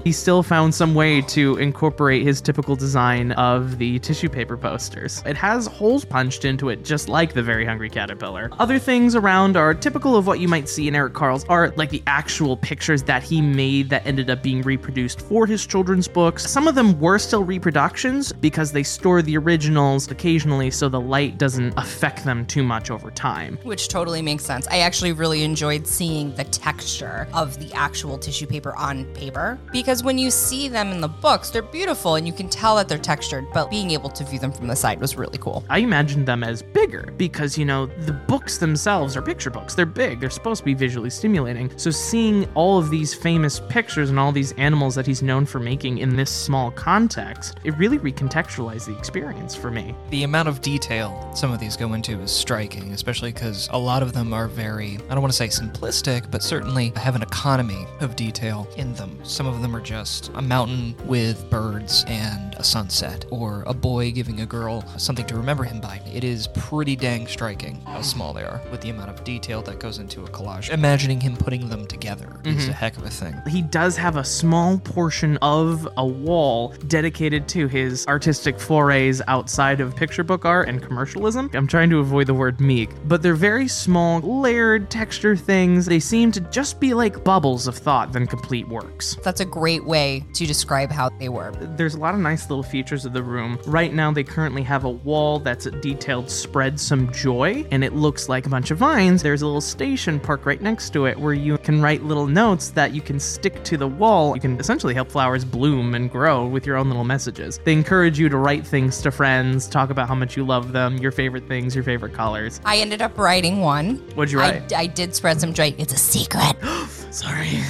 He 0.04 0.12
still 0.12 0.42
found 0.42 0.72
some 0.72 0.94
way 0.94 1.22
to 1.22 1.56
incorporate 1.56 2.22
his 2.22 2.40
typical 2.40 2.76
design 2.76 3.32
of 3.32 3.78
the 3.78 3.98
tissue 3.98 4.28
paper 4.28 4.56
posters. 4.56 5.22
It 5.26 5.36
has 5.36 5.66
holes 5.66 6.04
punched 6.04 6.44
into 6.44 6.68
it 6.68 6.84
just 6.84 7.08
like 7.08 7.32
the 7.32 7.42
Very 7.42 7.64
Hungry 7.64 7.90
Caterpillar. 7.90 8.50
Other 8.58 8.78
things 8.78 9.16
around 9.16 9.56
are 9.56 9.74
typical 9.74 10.16
of 10.16 10.26
what 10.26 10.38
you 10.38 10.46
might 10.46 10.68
see 10.68 10.86
in 10.86 10.94
Eric 10.94 11.14
Carle's 11.14 11.44
art, 11.48 11.76
like 11.76 11.90
the 11.90 12.02
actual 12.06 12.56
pictures 12.56 13.02
that 13.04 13.22
he 13.22 13.40
made 13.40 13.88
that 13.90 14.06
ended 14.06 14.30
up 14.30 14.42
being 14.42 14.62
reproduced 14.62 15.20
for 15.22 15.46
his 15.46 15.66
children's 15.66 16.06
books. 16.06 16.48
Some 16.48 16.68
of 16.68 16.76
them 16.76 17.00
were 17.00 17.18
still 17.18 17.42
reproductions 17.42 18.32
because 18.32 18.70
they 18.70 18.84
store 18.84 19.22
the 19.22 19.36
originals 19.36 20.10
occasionally 20.10 20.70
so 20.70 20.88
the 20.88 21.00
light 21.00 21.23
doesn't 21.30 21.74
affect 21.76 22.24
them 22.24 22.46
too 22.46 22.62
much 22.62 22.90
over 22.90 23.10
time. 23.10 23.58
Which 23.62 23.88
totally 23.88 24.22
makes 24.22 24.44
sense. 24.44 24.66
I 24.68 24.80
actually 24.80 25.12
really 25.12 25.42
enjoyed 25.42 25.86
seeing 25.86 26.34
the 26.34 26.44
texture 26.44 27.28
of 27.32 27.58
the 27.58 27.72
actual 27.74 28.18
tissue 28.18 28.46
paper 28.46 28.74
on 28.76 29.04
paper 29.14 29.58
because 29.72 30.02
when 30.02 30.18
you 30.18 30.30
see 30.30 30.68
them 30.68 30.90
in 30.90 31.00
the 31.00 31.08
books, 31.08 31.50
they're 31.50 31.62
beautiful 31.62 32.16
and 32.16 32.26
you 32.26 32.32
can 32.32 32.48
tell 32.48 32.76
that 32.76 32.88
they're 32.88 32.98
textured, 32.98 33.46
but 33.52 33.70
being 33.70 33.90
able 33.90 34.10
to 34.10 34.24
view 34.24 34.38
them 34.38 34.52
from 34.52 34.66
the 34.66 34.76
side 34.76 35.00
was 35.00 35.16
really 35.16 35.38
cool. 35.38 35.64
I 35.70 35.78
imagined 35.78 36.26
them 36.26 36.44
as 36.44 36.62
bigger 36.62 37.12
because, 37.16 37.56
you 37.56 37.64
know, 37.64 37.86
the 37.86 38.12
books 38.12 38.58
themselves 38.58 39.16
are 39.16 39.22
picture 39.22 39.50
books. 39.50 39.74
They're 39.74 39.86
big, 39.86 40.20
they're 40.20 40.30
supposed 40.30 40.60
to 40.60 40.64
be 40.64 40.74
visually 40.74 41.10
stimulating. 41.10 41.70
So, 41.78 41.90
seeing 41.90 42.46
all 42.54 42.78
of 42.78 42.90
these 42.90 43.14
famous 43.14 43.60
pictures 43.68 44.10
and 44.10 44.18
all 44.18 44.32
these 44.32 44.52
animals 44.52 44.94
that 44.94 45.06
he's 45.06 45.22
known 45.22 45.46
for 45.46 45.58
making 45.58 45.98
in 45.98 46.16
this 46.16 46.30
small 46.30 46.70
context, 46.70 47.58
it 47.64 47.76
really 47.78 47.98
recontextualized 47.98 48.86
the 48.86 48.96
experience 48.98 49.54
for 49.54 49.70
me. 49.70 49.94
The 50.10 50.24
amount 50.24 50.48
of 50.48 50.60
detail 50.60 51.13
some 51.34 51.52
of 51.52 51.60
these 51.60 51.76
go 51.76 51.94
into 51.94 52.20
is 52.20 52.30
striking, 52.30 52.92
especially 52.92 53.32
because 53.32 53.68
a 53.72 53.78
lot 53.78 54.02
of 54.02 54.12
them 54.12 54.32
are 54.32 54.48
very, 54.48 54.98
I 55.08 55.14
don't 55.14 55.20
want 55.20 55.32
to 55.32 55.36
say 55.36 55.48
simplistic, 55.48 56.30
but 56.30 56.42
certainly 56.42 56.92
have 56.96 57.16
an 57.16 57.22
economy 57.22 57.86
of 58.00 58.16
detail 58.16 58.68
in 58.76 58.94
them. 58.94 59.18
Some 59.24 59.46
of 59.46 59.60
them 59.62 59.74
are 59.74 59.80
just 59.80 60.30
a 60.34 60.42
mountain 60.42 60.94
with 61.06 61.48
birds 61.50 62.04
and 62.08 62.54
a 62.54 62.64
sunset, 62.64 63.24
or 63.30 63.64
a 63.66 63.74
boy 63.74 64.12
giving 64.12 64.40
a 64.40 64.46
girl 64.46 64.86
something 64.96 65.26
to 65.26 65.36
remember 65.36 65.64
him 65.64 65.80
by. 65.80 66.00
It 66.12 66.24
is 66.24 66.46
pretty 66.54 66.96
dang 66.96 67.26
striking 67.26 67.80
how 67.82 68.02
small 68.02 68.32
they 68.32 68.44
are 68.44 68.60
with 68.70 68.80
the 68.80 68.90
amount 68.90 69.10
of 69.10 69.24
detail 69.24 69.62
that 69.62 69.80
goes 69.80 69.98
into 69.98 70.24
a 70.24 70.28
collage. 70.28 70.70
Imagining 70.70 71.20
him 71.20 71.36
putting 71.36 71.68
them 71.68 71.86
together 71.86 72.28
is 72.44 72.62
mm-hmm. 72.62 72.70
a 72.70 72.74
heck 72.74 72.96
of 72.96 73.04
a 73.04 73.10
thing. 73.10 73.34
He 73.48 73.62
does 73.62 73.96
have 73.96 74.16
a 74.16 74.24
small 74.24 74.78
portion 74.78 75.36
of 75.42 75.88
a 75.96 76.06
wall 76.06 76.74
dedicated 76.86 77.48
to 77.48 77.66
his 77.66 78.06
artistic 78.06 78.60
forays 78.60 79.20
outside 79.28 79.80
of 79.80 79.96
picture 79.96 80.24
book 80.24 80.44
art 80.44 80.68
and 80.68 80.80
commercialism. 81.04 81.50
I'm 81.52 81.66
trying 81.66 81.90
to 81.90 81.98
avoid 81.98 82.26
the 82.26 82.34
word 82.34 82.60
meek, 82.60 82.90
but 83.06 83.22
they're 83.22 83.34
very 83.34 83.68
small, 83.68 84.20
layered 84.20 84.90
texture 84.90 85.36
things. 85.36 85.84
They 85.86 86.00
seem 86.00 86.32
to 86.32 86.40
just 86.40 86.80
be 86.80 86.94
like 86.94 87.22
bubbles 87.22 87.66
of 87.66 87.76
thought 87.76 88.12
than 88.12 88.26
complete 88.26 88.66
works. 88.68 89.16
That's 89.22 89.40
a 89.40 89.44
great 89.44 89.84
way 89.84 90.24
to 90.34 90.46
describe 90.46 90.90
how 90.90 91.10
they 91.18 91.28
were. 91.28 91.52
There's 91.76 91.94
a 91.94 91.98
lot 91.98 92.14
of 92.14 92.20
nice 92.20 92.48
little 92.48 92.62
features 92.62 93.04
of 93.04 93.12
the 93.12 93.22
room. 93.22 93.58
Right 93.66 93.92
now, 93.92 94.12
they 94.12 94.24
currently 94.24 94.62
have 94.62 94.84
a 94.84 94.90
wall 94.90 95.38
that's 95.38 95.66
detailed 95.66 96.30
spread 96.30 96.80
some 96.80 97.12
joy, 97.12 97.66
and 97.70 97.84
it 97.84 97.92
looks 97.92 98.28
like 98.28 98.46
a 98.46 98.48
bunch 98.48 98.70
of 98.70 98.78
vines. 98.78 99.22
There's 99.22 99.42
a 99.42 99.46
little 99.46 99.60
station 99.60 100.18
park 100.18 100.46
right 100.46 100.60
next 100.62 100.90
to 100.94 101.04
it 101.04 101.18
where 101.18 101.34
you 101.34 101.58
can 101.58 101.82
write 101.82 102.02
little 102.02 102.26
notes 102.26 102.70
that 102.70 102.94
you 102.94 103.02
can 103.02 103.20
stick 103.20 103.62
to 103.64 103.76
the 103.76 103.88
wall. 103.88 104.34
You 104.34 104.40
can 104.40 104.58
essentially 104.58 104.94
help 104.94 105.10
flowers 105.10 105.44
bloom 105.44 105.94
and 105.94 106.10
grow 106.10 106.46
with 106.46 106.66
your 106.66 106.76
own 106.76 106.88
little 106.88 107.04
messages. 107.04 107.60
They 107.64 107.74
encourage 107.74 108.18
you 108.18 108.28
to 108.30 108.38
write 108.38 108.66
things 108.66 109.02
to 109.02 109.10
friends, 109.10 109.68
talk 109.68 109.90
about 109.90 110.08
how 110.08 110.14
much 110.14 110.36
you 110.36 110.44
love 110.44 110.72
them, 110.72 110.93
your 110.98 111.12
favorite 111.12 111.46
things, 111.46 111.74
your 111.74 111.84
favorite 111.84 112.12
colors. 112.12 112.60
I 112.64 112.78
ended 112.78 113.02
up 113.02 113.16
writing 113.18 113.60
one. 113.60 113.96
What'd 114.14 114.32
you 114.32 114.40
I, 114.40 114.50
write? 114.50 114.72
I 114.72 114.86
did 114.86 115.14
spread 115.14 115.40
some 115.40 115.52
joy. 115.52 115.74
It's 115.78 115.92
a 115.92 115.98
secret. 115.98 116.56
Sorry. 117.10 117.60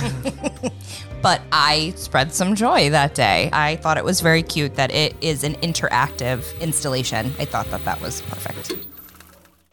but 1.22 1.42
I 1.52 1.92
spread 1.96 2.32
some 2.32 2.54
joy 2.54 2.90
that 2.90 3.14
day. 3.14 3.50
I 3.52 3.76
thought 3.76 3.98
it 3.98 4.04
was 4.04 4.20
very 4.20 4.42
cute 4.42 4.74
that 4.74 4.90
it 4.90 5.16
is 5.20 5.44
an 5.44 5.54
interactive 5.56 6.58
installation. 6.60 7.32
I 7.38 7.44
thought 7.44 7.66
that 7.70 7.84
that 7.84 8.00
was 8.00 8.22
perfect. 8.22 8.72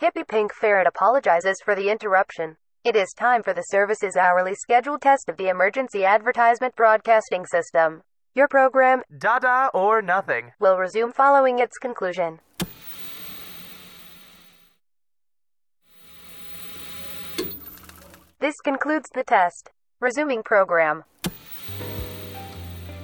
Hippie 0.01 0.27
Pink 0.27 0.53
Ferret 0.53 0.87
apologizes 0.87 1.61
for 1.63 1.75
the 1.75 1.89
interruption. 1.89 2.57
It 2.83 2.95
is 2.95 3.13
time 3.13 3.43
for 3.43 3.53
the 3.53 3.61
service's 3.61 4.15
hourly 4.15 4.55
scheduled 4.55 5.01
test 5.01 5.29
of 5.29 5.37
the 5.37 5.49
emergency 5.49 6.03
advertisement 6.03 6.75
broadcasting 6.75 7.45
system. 7.45 8.01
Your 8.33 8.47
program 8.47 9.03
Dada 9.15 9.69
or 9.73 10.01
nothing. 10.01 10.53
will 10.59 10.77
resume 10.77 11.11
following 11.11 11.59
its 11.59 11.77
conclusion. 11.77 12.39
This 18.41 18.59
concludes 18.59 19.07
the 19.13 19.23
test. 19.23 19.69
Resuming 19.99 20.41
program. 20.41 21.03